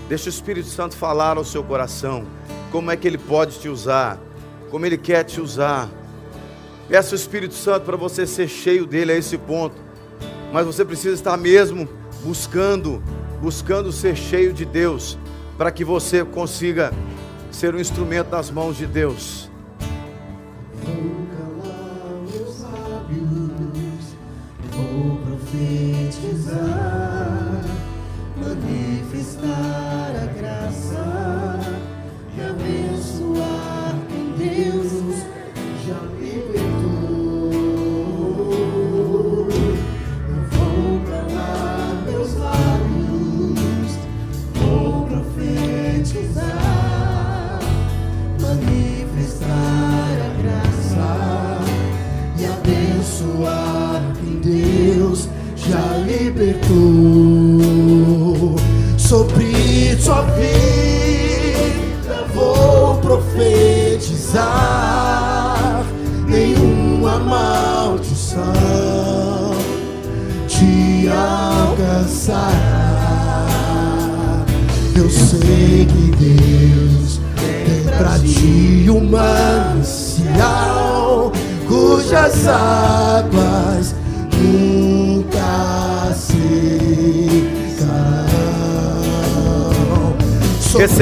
Deixa 0.07 0.27
o 0.27 0.29
Espírito 0.29 0.67
Santo 0.67 0.95
falar 0.95 1.37
ao 1.37 1.45
seu 1.45 1.63
coração 1.63 2.25
como 2.71 2.91
é 2.91 2.97
que 2.97 3.07
ele 3.07 3.17
pode 3.17 3.59
te 3.59 3.69
usar, 3.69 4.19
como 4.69 4.85
ele 4.85 4.97
quer 4.97 5.23
te 5.23 5.39
usar. 5.39 5.89
Peça 6.89 7.13
o 7.13 7.15
Espírito 7.15 7.53
Santo 7.53 7.85
para 7.85 7.97
você 7.97 8.27
ser 8.27 8.47
cheio 8.47 8.85
dele 8.85 9.13
a 9.13 9.15
esse 9.15 9.37
ponto. 9.37 9.75
Mas 10.51 10.65
você 10.65 10.83
precisa 10.83 11.15
estar 11.15 11.37
mesmo 11.37 11.87
buscando 12.23 13.01
buscando 13.41 13.91
ser 13.91 14.15
cheio 14.15 14.53
de 14.53 14.63
Deus, 14.63 15.17
para 15.57 15.71
que 15.71 15.83
você 15.83 16.23
consiga 16.23 16.93
ser 17.51 17.73
um 17.73 17.79
instrumento 17.79 18.29
nas 18.29 18.51
mãos 18.51 18.77
de 18.77 18.85
Deus. 18.85 19.50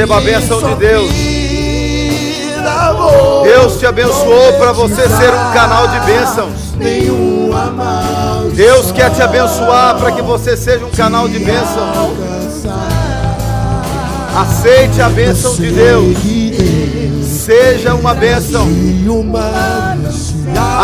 Receba 0.10 0.18
a 0.18 0.22
bênção 0.22 0.58
de 0.64 0.76
Deus. 0.76 1.12
Deus 3.44 3.78
te 3.78 3.86
abençoou 3.86 4.54
para 4.54 4.72
você 4.72 5.08
ser 5.08 5.30
um 5.30 5.54
canal 5.54 5.88
de 5.88 6.00
bênçãos. 6.00 6.74
Deus 8.56 8.92
quer 8.92 9.12
te 9.12 9.22
abençoar 9.22 9.98
para 9.98 10.12
que 10.12 10.22
você 10.24 10.58
seja 10.58 10.84
um 10.84 10.90
canal 10.90 11.28
de 11.28 11.38
bênção. 11.38 11.90
alcançará. 11.96 12.90
Aceite 14.42 15.02
a 15.02 15.10
bênção 15.10 15.56
de 15.56 15.72
Deus. 15.72 16.18
Seja 17.24 17.94
uma 17.94 18.16
bênção. 18.16 18.68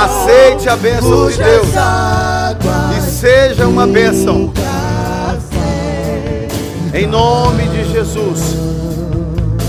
Aceite 0.03 0.69
a 0.69 0.75
bênção 0.75 1.29
de 1.29 1.37
Deus. 1.37 1.67
E 2.95 3.01
seja 3.01 3.67
uma 3.67 3.87
bênção. 3.87 4.53
Em 6.93 7.07
nome 7.07 7.67
de 7.69 7.91
Jesus. 7.91 8.75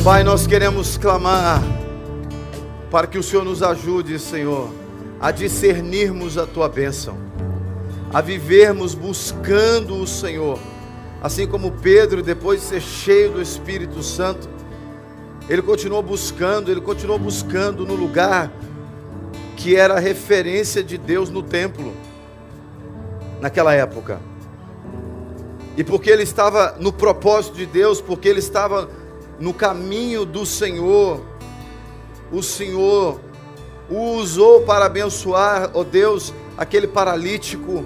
Pai, 0.07 0.22
nós 0.22 0.46
queremos 0.46 0.96
clamar 0.96 1.61
para 2.92 3.09
que 3.09 3.18
o 3.18 3.24
Senhor 3.24 3.44
nos 3.44 3.61
ajude, 3.61 4.20
Senhor, 4.20 4.70
a 5.20 5.32
discernirmos 5.32 6.38
a 6.38 6.46
tua 6.46 6.68
bênção, 6.68 7.18
a 8.14 8.20
vivermos 8.20 8.94
buscando 8.94 9.96
o 9.96 10.07
Senhor, 10.07 10.61
assim 11.20 11.44
como 11.44 11.72
Pedro, 11.72 12.22
depois 12.22 12.61
de 12.61 12.66
ser 12.68 12.82
cheio 12.82 13.32
do 13.32 13.42
Espírito 13.42 14.00
Santo, 14.00 14.48
ele 15.48 15.61
continuou 15.61 16.04
buscando, 16.04 16.70
ele 16.70 16.80
continuou 16.80 17.18
buscando 17.18 17.84
no 17.84 17.96
lugar 17.96 18.52
que 19.57 19.74
era 19.74 19.94
a 19.94 19.98
referência 19.98 20.84
de 20.84 20.96
Deus 20.96 21.30
no 21.30 21.42
templo, 21.42 21.92
naquela 23.40 23.74
época. 23.74 24.20
E 25.76 25.82
porque 25.82 26.11
ele 26.11 26.22
estava 26.22 26.76
no 26.78 26.92
propósito 26.92 27.57
de 27.57 27.66
Deus, 27.66 28.00
porque 28.00 28.28
ele 28.28 28.38
estava 28.38 28.88
no 29.39 29.53
caminho 29.53 30.24
do 30.24 30.47
Senhor, 30.47 31.20
o 32.32 32.43
Senhor 32.43 33.20
o 33.89 34.16
usou 34.16 34.62
para 34.62 34.87
abençoar, 34.87 35.70
ó 35.74 35.84
Deus, 35.84 36.34
aquele 36.57 36.89
paralítico 36.89 37.84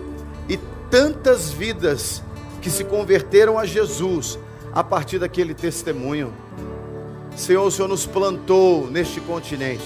e 0.49 0.59
tantas 0.91 1.51
vidas 1.51 2.23
que 2.63 2.71
se 2.71 2.85
converteram 2.85 3.59
a 3.59 3.67
Jesus 3.67 4.39
a 4.73 4.83
partir 4.83 5.19
daquele 5.19 5.53
testemunho. 5.53 6.33
Senhor, 7.37 7.67
o 7.67 7.71
Senhor 7.71 7.89
nos 7.89 8.07
plantou 8.07 8.91
neste 8.91 9.21
continente. 9.21 9.85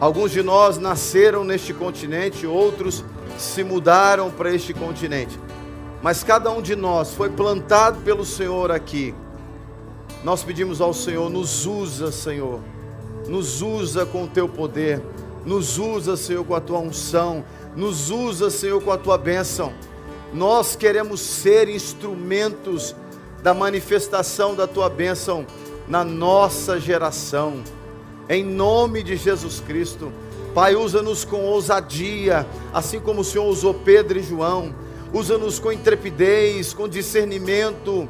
Alguns 0.00 0.30
de 0.30 0.42
nós 0.42 0.78
nasceram 0.78 1.44
neste 1.44 1.74
continente, 1.74 2.46
outros 2.46 3.04
se 3.36 3.64
mudaram 3.64 4.30
para 4.30 4.54
este 4.54 4.72
continente. 4.72 5.38
Mas 6.02 6.22
cada 6.22 6.50
um 6.50 6.62
de 6.62 6.76
nós 6.76 7.12
foi 7.14 7.28
plantado 7.28 8.00
pelo 8.02 8.24
Senhor 8.24 8.70
aqui. 8.70 9.14
Nós 10.28 10.44
pedimos 10.44 10.82
ao 10.82 10.92
Senhor, 10.92 11.30
nos 11.30 11.64
usa, 11.64 12.12
Senhor. 12.12 12.60
Nos 13.26 13.62
usa 13.62 14.04
com 14.04 14.24
o 14.24 14.28
teu 14.28 14.46
poder. 14.46 15.00
Nos 15.42 15.78
usa, 15.78 16.18
Senhor, 16.18 16.44
com 16.44 16.54
a 16.54 16.60
tua 16.60 16.80
unção. 16.80 17.42
Nos 17.74 18.10
usa, 18.10 18.50
Senhor, 18.50 18.78
com 18.82 18.92
a 18.92 18.98
tua 18.98 19.16
bênção. 19.16 19.72
Nós 20.34 20.76
queremos 20.76 21.22
ser 21.22 21.70
instrumentos 21.70 22.94
da 23.42 23.54
manifestação 23.54 24.54
da 24.54 24.66
tua 24.66 24.90
bênção 24.90 25.46
na 25.88 26.04
nossa 26.04 26.78
geração. 26.78 27.62
Em 28.28 28.44
nome 28.44 29.02
de 29.02 29.16
Jesus 29.16 29.60
Cristo. 29.66 30.12
Pai, 30.54 30.76
usa-nos 30.76 31.24
com 31.24 31.40
ousadia, 31.40 32.46
assim 32.70 33.00
como 33.00 33.22
o 33.22 33.24
Senhor 33.24 33.46
usou 33.46 33.72
Pedro 33.72 34.18
e 34.18 34.22
João. 34.22 34.74
Usa-nos 35.10 35.58
com 35.58 35.72
intrepidez, 35.72 36.74
com 36.74 36.86
discernimento. 36.86 38.06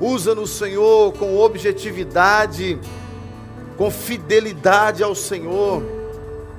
Usa-nos, 0.00 0.50
Senhor, 0.50 1.12
com 1.14 1.38
objetividade, 1.38 2.78
com 3.76 3.90
fidelidade 3.90 5.02
ao 5.02 5.14
Senhor. 5.14 5.82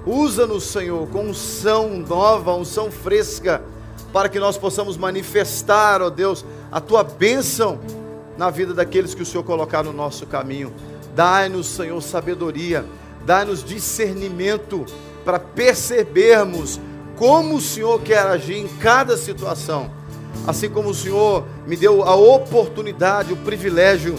Usa-nos, 0.05 0.63
Senhor, 0.65 1.07
com 1.07 1.25
unção 1.29 1.89
nova, 1.97 2.53
unção 2.53 2.91
fresca, 2.91 3.63
para 4.11 4.29
que 4.29 4.39
nós 4.39 4.57
possamos 4.57 4.97
manifestar, 4.97 6.01
ó 6.01 6.09
Deus, 6.09 6.45
a 6.71 6.79
tua 6.79 7.03
bênção 7.03 7.79
na 8.37 8.49
vida 8.49 8.73
daqueles 8.73 9.13
que 9.13 9.21
o 9.21 9.25
Senhor 9.25 9.43
colocar 9.43 9.83
no 9.83 9.93
nosso 9.93 10.25
caminho. 10.25 10.73
Dai-nos, 11.15 11.67
Senhor, 11.67 12.01
sabedoria, 12.01 12.85
dai-nos 13.25 13.63
discernimento 13.63 14.85
para 15.23 15.39
percebermos 15.39 16.79
como 17.15 17.55
o 17.55 17.61
Senhor 17.61 18.01
quer 18.01 18.25
agir 18.25 18.57
em 18.57 18.67
cada 18.67 19.15
situação. 19.15 19.89
Assim 20.45 20.69
como 20.69 20.89
o 20.89 20.93
Senhor 20.93 21.45
me 21.65 21.75
deu 21.75 22.03
a 22.03 22.15
oportunidade, 22.15 23.33
o 23.33 23.37
privilégio 23.37 24.15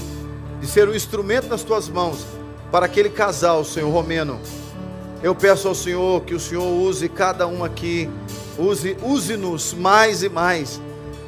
de 0.60 0.66
ser 0.66 0.88
um 0.88 0.94
instrumento 0.94 1.48
nas 1.48 1.62
tuas 1.62 1.88
mãos 1.88 2.24
para 2.70 2.86
aquele 2.86 3.10
casal, 3.10 3.64
Senhor 3.64 3.90
Romeno. 3.90 4.40
Eu 5.22 5.34
peço 5.34 5.68
ao 5.68 5.74
Senhor 5.74 6.22
que 6.22 6.34
o 6.34 6.40
Senhor 6.40 6.64
use 6.64 7.08
cada 7.08 7.46
um 7.46 7.62
aqui, 7.62 8.10
use, 8.58 8.96
use-nos 9.02 9.72
mais 9.72 10.22
e 10.22 10.28
mais, 10.28 10.80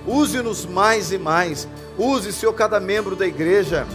use-nos 0.06 0.66
mais 0.66 1.12
e 1.12 1.18
mais, 1.18 1.68
use, 1.98 2.32
Senhor, 2.32 2.52
cada 2.52 2.80
membro 2.80 3.14
da 3.14 3.26
igreja, 3.26 3.86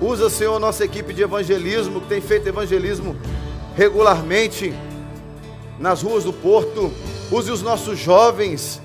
usa, 0.00 0.30
Senhor, 0.30 0.58
nossa 0.58 0.84
equipe 0.84 1.12
de 1.12 1.22
evangelismo, 1.22 2.00
que 2.00 2.08
tem 2.08 2.20
feito 2.20 2.48
evangelismo 2.48 3.16
regularmente 3.76 4.72
nas 5.78 6.02
ruas 6.02 6.24
do 6.24 6.32
Porto, 6.32 6.92
use 7.30 7.50
os 7.50 7.62
nossos 7.62 7.98
jovens, 7.98 8.80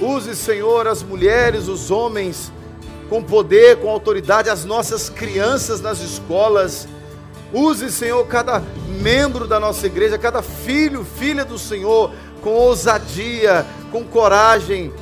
use, 0.00 0.34
Senhor, 0.34 0.86
as 0.86 1.02
mulheres, 1.02 1.68
os 1.68 1.90
homens, 1.90 2.52
com 3.08 3.22
poder, 3.22 3.78
com 3.78 3.90
autoridade, 3.90 4.48
as 4.48 4.64
nossas 4.64 5.08
crianças 5.08 5.80
nas 5.80 6.00
escolas. 6.00 6.88
Use, 7.52 7.90
Senhor, 7.90 8.24
cada 8.26 8.62
membro 9.00 9.46
da 9.46 9.58
nossa 9.58 9.86
igreja, 9.86 10.16
cada 10.16 10.42
filho, 10.42 11.04
filha 11.04 11.44
do 11.44 11.58
Senhor, 11.58 12.12
com 12.40 12.50
ousadia, 12.50 13.66
com 13.90 14.04
coragem, 14.04 14.92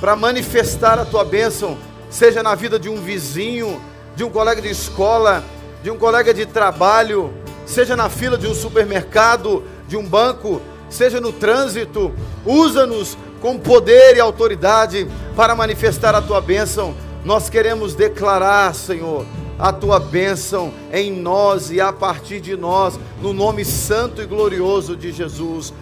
para 0.00 0.16
manifestar 0.16 0.98
a 0.98 1.04
tua 1.04 1.24
bênção, 1.24 1.78
seja 2.10 2.42
na 2.42 2.54
vida 2.54 2.78
de 2.78 2.88
um 2.88 3.00
vizinho, 3.00 3.80
de 4.16 4.24
um 4.24 4.30
colega 4.30 4.60
de 4.60 4.68
escola, 4.68 5.44
de 5.82 5.90
um 5.90 5.96
colega 5.96 6.34
de 6.34 6.44
trabalho, 6.44 7.32
seja 7.64 7.96
na 7.96 8.08
fila 8.08 8.36
de 8.36 8.46
um 8.46 8.54
supermercado, 8.54 9.62
de 9.86 9.96
um 9.96 10.04
banco, 10.04 10.60
seja 10.90 11.20
no 11.20 11.32
trânsito. 11.32 12.12
Usa-nos 12.44 13.16
com 13.40 13.58
poder 13.58 14.16
e 14.16 14.20
autoridade 14.20 15.08
para 15.36 15.54
manifestar 15.54 16.14
a 16.14 16.22
tua 16.22 16.40
bênção. 16.40 16.94
Nós 17.24 17.48
queremos 17.48 17.94
declarar, 17.94 18.74
Senhor, 18.74 19.24
a 19.58 19.72
tua 19.72 19.98
bênção 19.98 20.72
em 20.92 21.10
nós 21.10 21.70
e 21.70 21.80
a 21.80 21.92
partir 21.92 22.40
de 22.40 22.56
nós, 22.56 22.98
no 23.20 23.32
nome 23.32 23.64
santo 23.64 24.22
e 24.22 24.26
glorioso 24.26 24.96
de 24.96 25.12
Jesus. 25.12 25.72